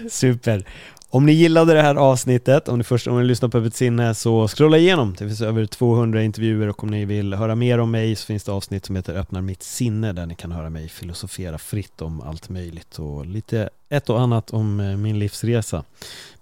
Super. 0.09 0.65
Om 1.11 1.25
ni 1.25 1.31
gillade 1.31 1.73
det 1.73 1.81
här 1.81 1.95
avsnittet, 1.95 2.67
om 2.67 2.77
ni 2.77 2.83
först 2.83 3.07
om 3.07 3.19
ni 3.19 3.25
lyssnar 3.25 3.49
på 3.49 3.57
Öppet 3.57 3.75
sinne 3.75 4.15
så 4.15 4.47
scrolla 4.47 4.77
igenom. 4.77 5.15
Det 5.17 5.27
finns 5.27 5.41
över 5.41 5.65
200 5.65 6.23
intervjuer 6.23 6.69
och 6.69 6.83
om 6.83 6.89
ni 6.89 7.05
vill 7.05 7.33
höra 7.33 7.55
mer 7.55 7.79
om 7.79 7.91
mig 7.91 8.15
så 8.15 8.25
finns 8.25 8.43
det 8.43 8.51
avsnitt 8.51 8.85
som 8.85 8.95
heter 8.95 9.13
Öppnar 9.13 9.41
mitt 9.41 9.63
sinne 9.63 10.13
där 10.13 10.25
ni 10.25 10.35
kan 10.35 10.51
höra 10.51 10.69
mig 10.69 10.89
filosofera 10.89 11.57
fritt 11.57 12.01
om 12.01 12.21
allt 12.21 12.49
möjligt 12.49 12.99
och 12.99 13.25
lite 13.25 13.69
ett 13.89 14.09
och 14.09 14.21
annat 14.21 14.51
om 14.51 14.79
eh, 14.79 14.97
min 14.97 15.19
livsresa. 15.19 15.83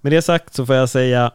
Med 0.01 0.11
det 0.11 0.21
sagt 0.21 0.53
så 0.53 0.65
får 0.65 0.75
jag 0.75 0.89
säga 0.89 1.31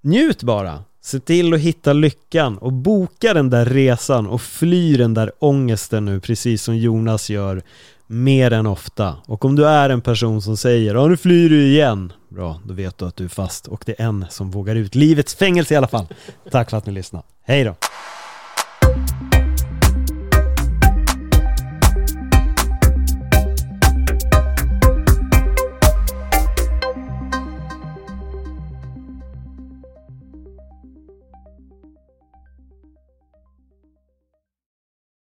njut 0.00 0.42
bara. 0.42 0.84
Se 1.02 1.20
till 1.20 1.54
att 1.54 1.60
hitta 1.60 1.92
lyckan 1.92 2.58
och 2.58 2.72
boka 2.72 3.34
den 3.34 3.50
där 3.50 3.64
resan 3.64 4.26
och 4.26 4.42
fly 4.42 4.96
den 4.96 5.14
där 5.14 5.32
ångesten 5.38 6.04
nu 6.04 6.20
precis 6.20 6.62
som 6.62 6.76
Jonas 6.76 7.30
gör 7.30 7.62
mer 8.10 8.52
än 8.52 8.66
ofta. 8.66 9.16
Och 9.26 9.44
om 9.44 9.56
du 9.56 9.66
är 9.66 9.90
en 9.90 10.00
person 10.00 10.42
som 10.42 10.56
säger 10.56 10.94
ja 10.94 11.06
nu 11.06 11.16
flyr 11.16 11.48
du 11.50 11.66
igen. 11.66 12.12
Bra, 12.28 12.60
då 12.64 12.74
vet 12.74 12.98
du 12.98 13.06
att 13.06 13.16
du 13.16 13.24
är 13.24 13.28
fast 13.28 13.66
och 13.66 13.82
det 13.86 14.00
är 14.00 14.04
en 14.04 14.26
som 14.30 14.50
vågar 14.50 14.74
ut 14.74 14.94
livets 14.94 15.34
fängelse 15.34 15.74
i 15.74 15.76
alla 15.76 15.88
fall. 15.88 16.06
Tack 16.50 16.70
för 16.70 16.76
att 16.76 16.86
ni 16.86 16.92
lyssnade. 16.92 17.24
Hej 17.44 17.64
då! 17.64 17.74